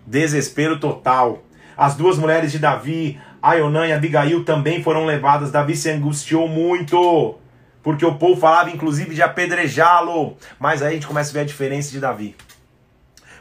Desespero 0.06 0.80
total. 0.80 1.43
As 1.76 1.95
duas 1.95 2.18
mulheres 2.18 2.52
de 2.52 2.60
Davi, 2.60 3.20
Aionã 3.41 3.86
e 3.86 3.91
Abigail, 3.91 4.45
também 4.45 4.82
foram 4.82 5.06
levadas. 5.06 5.52
Davi 5.52 5.76
se 5.76 5.91
angustiou 5.91 6.48
muito, 6.48 7.36
porque 7.84 8.06
o 8.06 8.16
povo 8.16 8.39
falava 8.39 8.70
inclusive 8.70 9.14
de 9.14 9.22
apedrejá-lo. 9.22 10.38
Mas 10.58 10.82
aí 10.82 10.89
a 10.89 10.93
gente 10.93 11.08
começa 11.08 11.32
a 11.32 11.34
ver 11.34 11.39
a 11.41 11.45
diferença 11.45 11.91
de 11.91 12.00
Davi. 12.00 12.36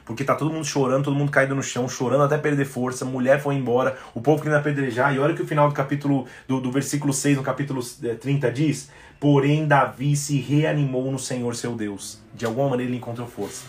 Porque 0.07 0.23
tá 0.23 0.37
todo 0.37 0.53
mundo 0.53 0.65
chorando, 0.65 1.07
todo 1.07 1.17
mundo 1.17 1.33
caído 1.33 1.53
no 1.53 1.63
chão, 1.65 1.89
chorando 1.89 2.23
até 2.23 2.39
perder 2.39 2.65
força, 2.65 3.05
mulher 3.05 3.43
foi 3.43 3.57
embora, 3.57 3.99
o 4.15 4.21
povo 4.21 4.41
querendo 4.41 4.61
apedrejar. 4.61 5.13
E 5.13 5.19
olha 5.19 5.35
que 5.35 5.43
o 5.43 5.47
final 5.47 5.69
do 5.69 5.75
capítulo, 5.75 6.27
do, 6.47 6.61
do 6.61 6.71
versículo 6.71 7.13
6, 7.13 7.37
no 7.37 7.43
capítulo 7.43 7.83
30 7.83 8.47
eh, 8.47 8.51
diz: 8.53 8.89
Porém, 9.19 9.67
Davi 9.67 10.15
se 10.15 10.39
reanimou 10.39 11.11
no 11.11 11.19
Senhor 11.19 11.57
seu 11.57 11.75
Deus. 11.75 12.21
De 12.33 12.47
alguma 12.47 12.71
maneira 12.71 12.89
ele 12.89 12.99
encontrou 12.99 13.27
força. 13.27 13.65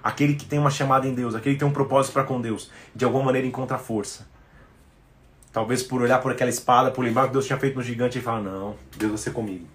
Aquele 0.00 0.34
que 0.34 0.46
tem 0.46 0.60
uma 0.60 0.70
chamada 0.70 1.08
em 1.08 1.14
Deus, 1.14 1.34
aquele 1.34 1.56
que 1.56 1.58
tem 1.58 1.68
um 1.68 1.72
propósito 1.72 2.12
para 2.12 2.22
com 2.22 2.40
Deus, 2.40 2.70
de 2.94 3.04
alguma 3.04 3.24
maneira 3.24 3.44
encontra 3.44 3.76
força. 3.76 4.28
Talvez 5.52 5.82
por 5.82 6.00
olhar 6.00 6.20
por 6.20 6.30
aquela 6.30 6.48
espada, 6.48 6.92
por 6.92 7.04
lembrar 7.04 7.26
que 7.26 7.32
Deus 7.32 7.44
tinha 7.44 7.58
feito 7.58 7.74
no 7.74 7.82
gigante, 7.82 8.18
e 8.18 8.22
fala: 8.22 8.40
Não, 8.40 8.76
Deus 8.96 9.10
vai 9.10 9.18
ser 9.18 9.32
comigo. 9.32 9.66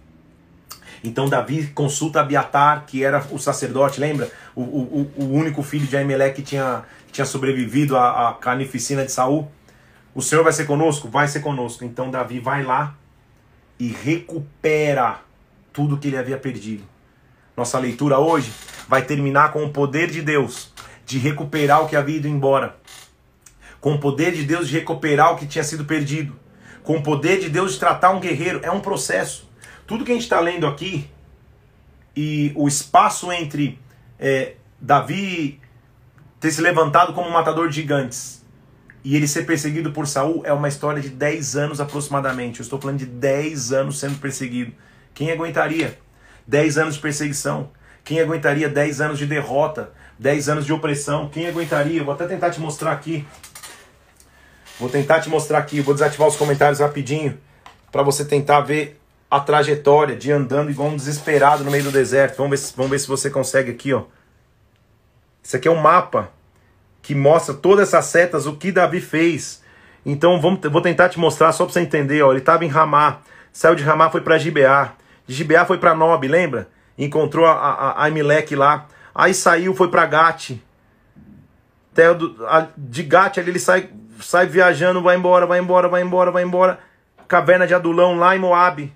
Então 1.04 1.28
Davi 1.28 1.68
consulta 1.68 2.22
Abiatar, 2.22 2.86
que 2.86 3.04
era 3.04 3.26
o 3.32 3.38
sacerdote, 3.38 4.00
lembra? 4.00 4.30
O, 4.56 4.62
o, 4.62 5.12
o 5.18 5.34
único 5.34 5.62
filho 5.62 5.86
de 5.86 5.96
Ahimelech 5.96 6.36
que 6.36 6.42
tinha, 6.42 6.84
tinha 7.12 7.26
sobrevivido 7.26 7.98
à, 7.98 8.30
à 8.30 8.34
carnificina 8.34 9.06
de 9.06 9.12
Saul. 9.12 9.50
O 10.14 10.22
Senhor 10.22 10.44
vai 10.44 10.54
ser 10.54 10.66
conosco? 10.66 11.10
Vai 11.10 11.28
ser 11.28 11.42
conosco. 11.42 11.84
Então 11.84 12.10
Davi 12.10 12.40
vai 12.40 12.64
lá 12.64 12.96
e 13.80 13.88
recupera 13.88 15.20
tudo 15.74 15.98
que 15.98 16.08
ele 16.08 16.18
havia 16.18 16.38
perdido. 16.38 16.84
Nossa 17.56 17.80
leitura 17.80 18.20
hoje 18.20 18.52
vai 18.88 19.02
terminar 19.02 19.52
com 19.52 19.64
o 19.64 19.70
poder 19.70 20.10
de 20.10 20.22
Deus 20.22 20.74
de 21.06 21.18
recuperar 21.18 21.84
o 21.84 21.88
que 21.88 21.96
havia 21.96 22.18
ido 22.18 22.28
embora. 22.28 22.76
Com 23.80 23.94
o 23.94 24.00
poder 24.00 24.32
de 24.34 24.44
Deus 24.44 24.68
de 24.68 24.74
recuperar 24.74 25.34
o 25.34 25.38
que 25.38 25.46
tinha 25.46 25.64
sido 25.64 25.86
perdido. 25.86 26.36
Com 26.84 26.98
o 26.98 27.04
poder 27.04 27.40
de 27.40 27.50
Deus 27.50 27.74
de 27.74 27.80
tratar 27.80 28.12
um 28.12 28.20
guerreiro. 28.20 28.60
É 28.64 28.72
um 28.72 28.80
processo. 28.80 29.48
Tudo 29.88 30.04
que 30.04 30.12
a 30.12 30.16
gente 30.16 30.24
está 30.24 30.40
lendo 30.40 30.66
aqui 30.66 31.08
e 32.16 32.52
o 32.56 32.68
espaço 32.68 33.32
entre 33.32 33.80
é, 34.20 34.56
Davi 34.80 35.60
ter 36.40 36.52
se 36.52 36.62
levantado 36.62 37.14
como 37.14 37.30
matador 37.30 37.70
de 37.70 37.76
gigantes 37.76 38.46
e 39.04 39.16
ele 39.16 39.28
ser 39.28 39.46
perseguido 39.46 39.92
por 39.92 40.08
Saul 40.08 40.42
é 40.44 40.52
uma 40.52 40.68
história 40.68 41.00
de 41.00 41.10
10 41.10 41.56
anos 41.56 41.80
aproximadamente. 41.80 42.60
Eu 42.60 42.64
estou 42.64 42.82
falando 42.82 42.98
de 42.98 43.06
10 43.06 43.72
anos 43.72 44.00
sendo 44.00 44.18
perseguido. 44.20 44.74
Quem 45.14 45.32
aguentaria? 45.32 46.00
10 46.48 46.80
anos 46.80 46.96
de 46.96 47.02
perseguição. 47.02 47.70
Quem 48.04 48.20
aguentaria 48.20 48.68
10 48.68 49.02
anos 49.02 49.20
de 49.20 49.28
derrota? 49.28 49.92
10 50.18 50.50
anos 50.50 50.66
de 50.66 50.74
opressão? 50.74 51.30
Quem 51.30 51.46
aguentaria? 51.46 52.04
Vou 52.04 52.16
até 52.16 52.26
tentar 52.26 52.50
te 52.50 52.60
mostrar 52.60 52.94
aqui. 52.94 53.28
Vou 54.80 54.90
tentar 54.90 55.20
te 55.22 55.30
mostrar 55.30 55.60
aqui. 55.60 55.82
Vou 55.82 55.94
desativar 55.94 56.28
os 56.28 56.36
comentários 56.36 56.80
rapidinho 56.80 57.38
para 57.92 58.02
você 58.02 58.26
tentar 58.26 58.62
ver 58.62 59.00
a 59.30 59.40
trajetória 59.40 60.16
de 60.16 60.32
andando 60.32 60.70
igual 60.70 60.90
um 60.90 60.96
desesperado 60.96 61.64
no 61.64 61.72
meio 61.72 61.84
do 61.84 61.92
deserto. 61.92 62.38
Vamos 62.38 62.52
ver 62.52 62.58
se, 62.58 62.76
vamos 62.76 62.92
ver 62.92 63.00
se 63.00 63.08
você 63.08 63.30
consegue 63.30 63.72
aqui, 63.72 63.94
ó. 63.94 64.04
Isso 65.44 65.56
aqui 65.56 65.68
é 65.68 65.72
um 65.72 65.82
mapa 65.82 66.32
que 67.02 67.14
mostra 67.14 67.54
todas 67.54 67.90
essas 67.90 68.06
setas, 68.06 68.48
o 68.48 68.56
que 68.56 68.72
Davi 68.72 69.00
fez. 69.00 69.64
Então 70.06 70.40
vamos, 70.42 70.60
vou 70.72 70.82
tentar 70.82 71.10
te 71.10 71.20
mostrar 71.20 71.52
só 71.52 71.66
para 71.66 71.74
você 71.74 71.82
entender. 71.82 72.22
Ó. 72.22 72.32
Ele 72.32 72.40
estava 72.40 72.66
em 72.66 72.68
Ramá, 72.68 73.20
saiu 73.52 73.76
de 73.76 73.84
Ramá, 73.84 74.10
foi 74.10 74.22
para 74.22 74.38
Gibeá. 74.38 74.94
De 75.28 75.34
Gibeá 75.34 75.66
foi 75.66 75.78
para 75.78 75.96
Nob, 75.96 76.28
lembra? 76.28 76.68
encontrou 76.98 77.46
a, 77.46 77.54
a, 77.54 78.06
a 78.06 78.10
lá. 78.56 78.88
Aí 79.14 79.34
saiu, 79.34 79.74
foi 79.74 79.90
para 79.90 80.06
Gate. 80.06 80.58
De 82.78 83.04
Gate 83.04 83.38
ele 83.38 83.60
sai, 83.60 83.90
sai 84.20 84.46
viajando, 84.48 85.02
vai 85.02 85.16
embora, 85.16 85.46
vai 85.46 85.60
embora, 85.60 85.88
vai 85.88 86.02
embora, 86.02 86.32
vai 86.32 86.44
embora. 86.44 86.80
Caverna 87.28 87.66
de 87.66 87.74
Adulão 87.74 88.16
lá 88.18 88.36
em 88.36 88.40
Moab. 88.40 88.94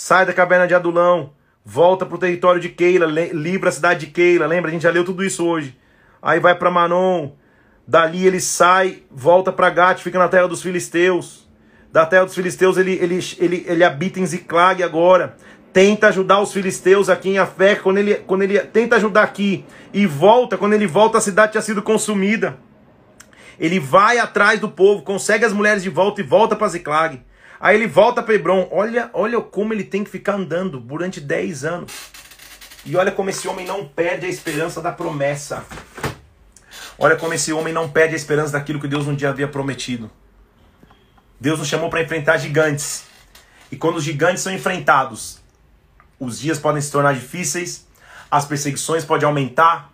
Sai 0.00 0.24
da 0.24 0.32
caverna 0.32 0.64
de 0.64 0.76
Adulão, 0.76 1.32
volta 1.64 2.06
para 2.06 2.14
o 2.14 2.18
território 2.18 2.60
de 2.60 2.68
Keila, 2.68 3.04
livra 3.32 3.68
a 3.68 3.72
cidade 3.72 4.06
de 4.06 4.12
Keila. 4.12 4.46
Lembra? 4.46 4.70
A 4.70 4.72
gente 4.72 4.82
já 4.82 4.92
leu 4.92 5.04
tudo 5.04 5.24
isso 5.24 5.44
hoje. 5.44 5.76
Aí 6.22 6.38
vai 6.38 6.54
para 6.54 6.70
Manon. 6.70 7.32
Dali 7.84 8.24
ele 8.24 8.38
sai, 8.38 9.02
volta 9.10 9.50
para 9.50 9.68
Gate, 9.70 9.98
fica 9.98 10.16
na 10.16 10.28
terra 10.28 10.46
dos 10.46 10.62
filisteus. 10.62 11.48
Da 11.92 12.06
terra 12.06 12.26
dos 12.26 12.36
filisteus 12.36 12.76
ele, 12.76 12.92
ele, 12.92 13.18
ele, 13.40 13.64
ele 13.66 13.82
habita 13.82 14.20
em 14.20 14.26
Ziclag 14.26 14.84
agora 14.84 15.36
tenta 15.72 16.06
ajudar 16.06 16.40
os 16.40 16.52
filisteus 16.52 17.08
aqui 17.08 17.30
em 17.30 17.38
Afé, 17.38 17.74
quando 17.74 17.98
ele, 17.98 18.14
quando 18.14 18.42
ele 18.42 18.56
tenta 18.60 18.96
ajudar 18.96 19.24
aqui 19.24 19.64
e 19.92 20.06
volta, 20.06 20.56
quando 20.56 20.74
ele 20.74 20.86
volta 20.86 21.18
a 21.18 21.20
cidade 21.20 21.52
tinha 21.52 21.62
sido 21.62 21.82
consumida. 21.82 22.56
Ele 23.58 23.80
vai 23.80 24.18
atrás 24.18 24.60
do 24.60 24.68
povo, 24.68 25.02
consegue 25.02 25.44
as 25.44 25.52
mulheres 25.52 25.82
de 25.82 25.90
volta 25.90 26.20
e 26.20 26.24
volta 26.24 26.54
para 26.54 26.68
Ziclag. 26.68 27.20
Aí 27.60 27.76
ele 27.76 27.86
volta 27.86 28.22
para 28.22 28.34
Hebron. 28.34 28.68
Olha, 28.70 29.10
olha 29.12 29.40
como 29.40 29.72
ele 29.72 29.84
tem 29.84 30.04
que 30.04 30.10
ficar 30.10 30.34
andando 30.34 30.78
durante 30.78 31.20
10 31.20 31.64
anos. 31.64 31.92
E 32.84 32.96
olha 32.96 33.10
como 33.10 33.30
esse 33.30 33.48
homem 33.48 33.66
não 33.66 33.86
perde 33.86 34.26
a 34.26 34.28
esperança 34.28 34.80
da 34.80 34.92
promessa. 34.92 35.64
Olha 36.98 37.16
como 37.16 37.34
esse 37.34 37.52
homem 37.52 37.72
não 37.72 37.88
perde 37.88 38.14
a 38.14 38.16
esperança 38.16 38.52
daquilo 38.52 38.80
que 38.80 38.88
Deus 38.88 39.06
um 39.06 39.14
dia 39.14 39.28
havia 39.28 39.48
prometido. 39.48 40.10
Deus 41.40 41.58
nos 41.58 41.68
chamou 41.68 41.90
para 41.90 42.02
enfrentar 42.02 42.38
gigantes. 42.38 43.04
E 43.70 43.76
quando 43.76 43.96
os 43.96 44.04
gigantes 44.04 44.42
são 44.42 44.52
enfrentados, 44.52 45.40
os 46.18 46.38
dias 46.38 46.58
podem 46.58 46.80
se 46.80 46.90
tornar 46.90 47.14
difíceis, 47.14 47.86
as 48.30 48.44
perseguições 48.44 49.04
podem 49.04 49.26
aumentar, 49.26 49.92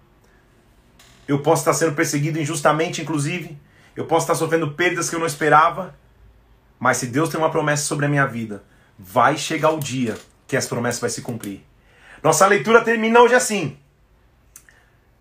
eu 1.27 1.41
posso 1.43 1.63
estar 1.63 1.75
sendo 1.75 1.95
perseguido 1.95 2.39
injustamente, 2.39 3.03
inclusive, 3.03 3.59
eu 3.97 4.07
posso 4.07 4.25
estar 4.25 4.35
sofrendo 4.35 4.73
perdas 4.73 5.11
que 5.11 5.17
eu 5.17 5.21
não 5.21 5.27
esperava, 5.27 5.95
mas 6.85 6.99
se 6.99 7.07
Deus 7.07 7.31
tem 7.31 7.41
uma 7.41 7.49
promessa 7.49 7.85
sobre 7.85 8.05
a 8.05 8.11
minha 8.11 8.27
vida, 8.27 8.63
vai 8.99 9.39
chegar 9.39 9.71
o 9.71 9.81
dia 9.81 10.19
que 10.47 10.55
essa 10.55 10.69
promessa 10.69 11.01
vai 11.01 11.09
se 11.09 11.23
cumprir. 11.23 11.65
Nossa 12.23 12.47
leitura 12.47 12.85
termina 12.85 13.23
hoje 13.23 13.35
assim: 13.35 13.79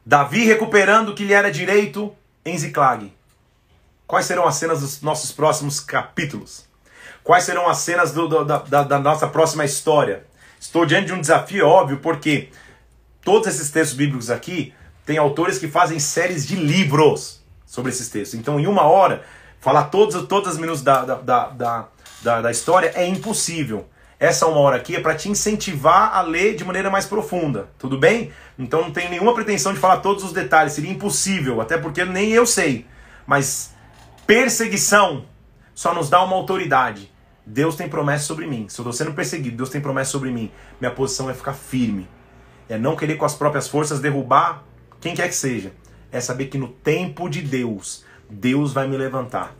Davi 0.06 0.44
recuperando 0.44 1.08
o 1.08 1.16
que 1.16 1.24
lhe 1.24 1.32
era 1.32 1.50
direito 1.50 2.14
em 2.44 2.58
Ziclag. 2.58 3.14
Quais 4.06 4.26
serão 4.26 4.46
as 4.46 4.56
cenas 4.56 4.82
dos 4.82 5.02
nossos 5.02 5.32
próximos 5.32 5.80
capítulos? 5.80 6.68
Quais 7.24 7.46
serão 7.46 7.70
as 7.70 7.78
cenas 7.78 8.12
do, 8.12 8.28
do, 8.28 8.44
da, 8.44 8.84
da 8.84 9.00
nossa 9.00 9.30
próxima 9.30 9.64
história? 9.64 10.26
Estou 10.60 10.86
diante 10.86 11.06
de 11.06 11.14
um 11.14 11.22
desafio, 11.22 11.66
óbvio, 11.66 12.00
porque 12.00 12.50
todos 13.24 13.48
esses 13.48 13.72
textos 13.72 13.96
bíblicos 13.96 14.30
aqui 14.30 14.74
Tem 15.06 15.18
autores 15.18 15.58
que 15.60 15.70
fazem 15.70 15.98
séries 15.98 16.46
de 16.46 16.58
livros 16.58 17.42
sobre 17.66 17.90
esses 17.90 18.10
textos. 18.10 18.38
Então, 18.38 18.60
em 18.60 18.68
uma 18.68 18.84
hora, 18.84 19.24
falar 19.64 19.86
todos, 19.86 20.28
todos 20.28 20.52
os 20.52 20.58
minutos 20.58 20.82
da, 20.82 21.06
da, 21.06 21.48
da, 21.48 21.88
da, 22.22 22.42
da 22.42 22.52
história 22.52 22.92
é 22.96 23.08
impossível. 23.08 23.88
Essa 24.20 24.46
uma 24.46 24.60
hora 24.60 24.76
aqui 24.76 24.94
é 24.94 25.00
para 25.00 25.16
te 25.16 25.30
incentivar 25.30 26.14
a 26.14 26.22
ler 26.22 26.56
de 26.56 26.66
maneira 26.66 26.90
mais 26.90 27.06
profunda, 27.06 27.70
tudo 27.80 27.98
bem? 27.98 28.32
Então 28.60 28.82
não 28.82 28.92
tem 28.92 29.10
nenhuma 29.10 29.34
pretensão 29.34 29.74
de 29.74 29.80
falar 29.80 29.98
todos 29.98 30.22
os 30.22 30.34
detalhes, 30.34 30.74
seria 30.74 30.92
impossível, 30.92 31.62
até 31.62 31.78
porque 31.78 32.04
nem 32.04 32.32
eu 32.32 32.46
sei. 32.46 32.86
Mas 33.26 33.74
perseguição 34.28 35.26
só 35.74 35.94
nos 35.94 36.10
dá 36.10 36.22
uma 36.22 36.36
autoridade. 36.36 37.10
Deus 37.46 37.78
tem 37.78 37.88
promessa 37.88 38.26
sobre 38.26 38.46
mim. 38.46 38.68
Se 38.68 38.80
eu 38.80 38.84
estou 38.84 38.94
sendo 38.94 39.14
perseguido, 39.14 39.56
Deus 39.56 39.70
tem 39.70 39.80
promessa 39.80 40.12
sobre 40.12 40.30
mim. 40.30 40.52
Minha 40.80 40.92
posição 40.92 41.30
é 41.30 41.34
ficar 41.34 41.54
firme. 41.54 42.08
É 42.68 42.78
não 42.78 42.98
querer 42.98 43.16
com 43.16 43.26
as 43.26 43.34
próprias 43.34 43.70
forças 43.70 44.02
derrubar 44.02 44.64
quem 45.00 45.16
quer 45.16 45.30
que 45.30 45.36
seja. 45.36 45.72
É 46.12 46.20
saber 46.20 46.48
que 46.48 46.58
no 46.58 46.68
tempo 46.68 47.30
de 47.30 47.42
Deus, 47.42 48.06
Deus 48.34 48.74
vai 48.74 48.88
me 48.88 48.98
levantar. 48.98 49.56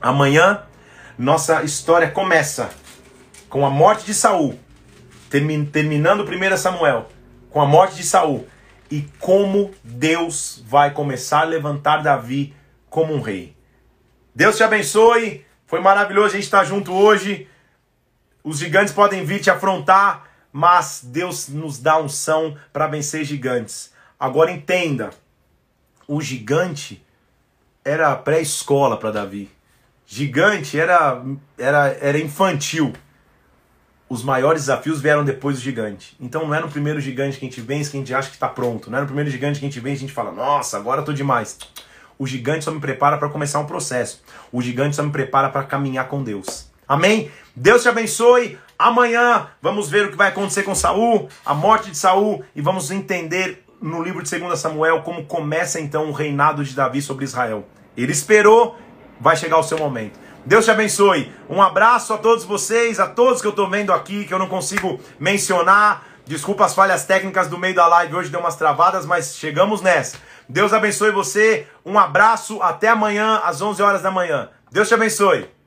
Amanhã, 0.00 0.62
nossa 1.16 1.62
história 1.62 2.10
começa 2.10 2.70
com 3.48 3.64
a 3.64 3.70
morte 3.70 4.04
de 4.04 4.14
Saul, 4.14 4.58
terminando 5.28 6.24
1 6.24 6.56
Samuel, 6.56 7.08
com 7.50 7.60
a 7.60 7.66
morte 7.66 7.96
de 7.96 8.02
Saul, 8.02 8.46
e 8.90 9.02
como 9.18 9.70
Deus 9.84 10.62
vai 10.66 10.90
começar 10.92 11.42
a 11.42 11.44
levantar 11.44 12.02
Davi 12.02 12.54
como 12.88 13.14
um 13.14 13.20
rei. 13.20 13.56
Deus 14.34 14.56
te 14.56 14.62
abençoe. 14.62 15.44
Foi 15.66 15.80
maravilhoso 15.80 16.28
a 16.28 16.30
gente 16.32 16.44
estar 16.44 16.64
junto 16.64 16.92
hoje. 16.92 17.46
Os 18.42 18.58
gigantes 18.58 18.92
podem 18.92 19.24
vir 19.24 19.40
te 19.40 19.50
afrontar, 19.50 20.24
mas 20.52 21.02
Deus 21.04 21.48
nos 21.48 21.78
dá 21.78 21.98
unção 21.98 22.56
para 22.72 22.88
vencer 22.88 23.24
gigantes. 23.24 23.92
Agora 24.18 24.50
entenda, 24.50 25.10
o 26.08 26.20
gigante 26.20 27.04
era 27.90 28.14
pré-escola 28.14 28.96
para 28.96 29.10
Davi. 29.10 29.50
Gigante 30.06 30.78
era, 30.78 31.20
era, 31.58 31.98
era 32.00 32.18
infantil. 32.18 32.92
Os 34.08 34.22
maiores 34.22 34.62
desafios 34.62 35.00
vieram 35.00 35.24
depois 35.24 35.56
do 35.56 35.62
gigante. 35.62 36.16
Então 36.20 36.46
não 36.46 36.54
é 36.54 36.60
no 36.60 36.68
primeiro 36.68 37.00
gigante 37.00 37.38
que 37.38 37.44
a 37.44 37.48
gente 37.48 37.60
vence 37.60 37.90
que 37.90 37.96
a 37.96 38.00
gente 38.00 38.14
acha 38.14 38.28
que 38.28 38.34
está 38.34 38.48
pronto. 38.48 38.90
Não 38.90 38.98
é 38.98 39.00
no 39.00 39.06
primeiro 39.08 39.28
gigante 39.28 39.58
que 39.58 39.66
a 39.66 39.68
gente 39.68 39.80
vence 39.80 39.96
e 39.96 39.98
a 40.04 40.06
gente 40.06 40.12
fala, 40.12 40.30
nossa, 40.30 40.76
agora 40.76 41.00
estou 41.00 41.12
demais. 41.12 41.58
O 42.16 42.26
gigante 42.26 42.64
só 42.64 42.70
me 42.70 42.80
prepara 42.80 43.18
para 43.18 43.28
começar 43.28 43.58
um 43.58 43.66
processo. 43.66 44.22
O 44.52 44.62
gigante 44.62 44.94
só 44.94 45.02
me 45.02 45.10
prepara 45.10 45.48
para 45.48 45.64
caminhar 45.64 46.06
com 46.06 46.22
Deus. 46.22 46.70
Amém? 46.86 47.30
Deus 47.56 47.82
te 47.82 47.88
abençoe. 47.88 48.56
Amanhã 48.78 49.48
vamos 49.60 49.90
ver 49.90 50.06
o 50.06 50.10
que 50.10 50.16
vai 50.16 50.28
acontecer 50.28 50.62
com 50.62 50.74
Saul, 50.76 51.28
a 51.44 51.54
morte 51.54 51.90
de 51.90 51.96
Saul 51.96 52.44
e 52.54 52.60
vamos 52.60 52.90
entender 52.90 53.64
no 53.80 54.02
livro 54.02 54.22
de 54.22 54.38
2 54.38 54.58
Samuel 54.58 55.02
como 55.02 55.24
começa 55.24 55.80
então 55.80 56.08
o 56.08 56.12
reinado 56.12 56.62
de 56.64 56.74
Davi 56.74 57.02
sobre 57.02 57.24
Israel. 57.24 57.66
Ele 57.96 58.12
esperou, 58.12 58.78
vai 59.20 59.36
chegar 59.36 59.58
o 59.58 59.62
seu 59.62 59.78
momento. 59.78 60.18
Deus 60.44 60.64
te 60.64 60.70
abençoe. 60.70 61.32
Um 61.48 61.60
abraço 61.60 62.14
a 62.14 62.18
todos 62.18 62.44
vocês, 62.44 62.98
a 62.98 63.06
todos 63.06 63.40
que 63.40 63.46
eu 63.46 63.50
estou 63.50 63.68
vendo 63.68 63.92
aqui, 63.92 64.24
que 64.24 64.32
eu 64.32 64.38
não 64.38 64.48
consigo 64.48 64.98
mencionar. 65.18 66.06
Desculpa 66.26 66.64
as 66.64 66.74
falhas 66.74 67.04
técnicas 67.04 67.48
do 67.48 67.58
meio 67.58 67.74
da 67.74 67.86
live, 67.86 68.14
hoje 68.14 68.30
deu 68.30 68.40
umas 68.40 68.56
travadas, 68.56 69.04
mas 69.04 69.36
chegamos 69.36 69.82
nessa. 69.82 70.16
Deus 70.48 70.72
abençoe 70.72 71.10
você. 71.10 71.66
Um 71.84 71.98
abraço, 71.98 72.62
até 72.62 72.88
amanhã 72.88 73.40
às 73.44 73.60
11 73.60 73.82
horas 73.82 74.02
da 74.02 74.10
manhã. 74.10 74.48
Deus 74.70 74.88
te 74.88 74.94
abençoe. 74.94 75.59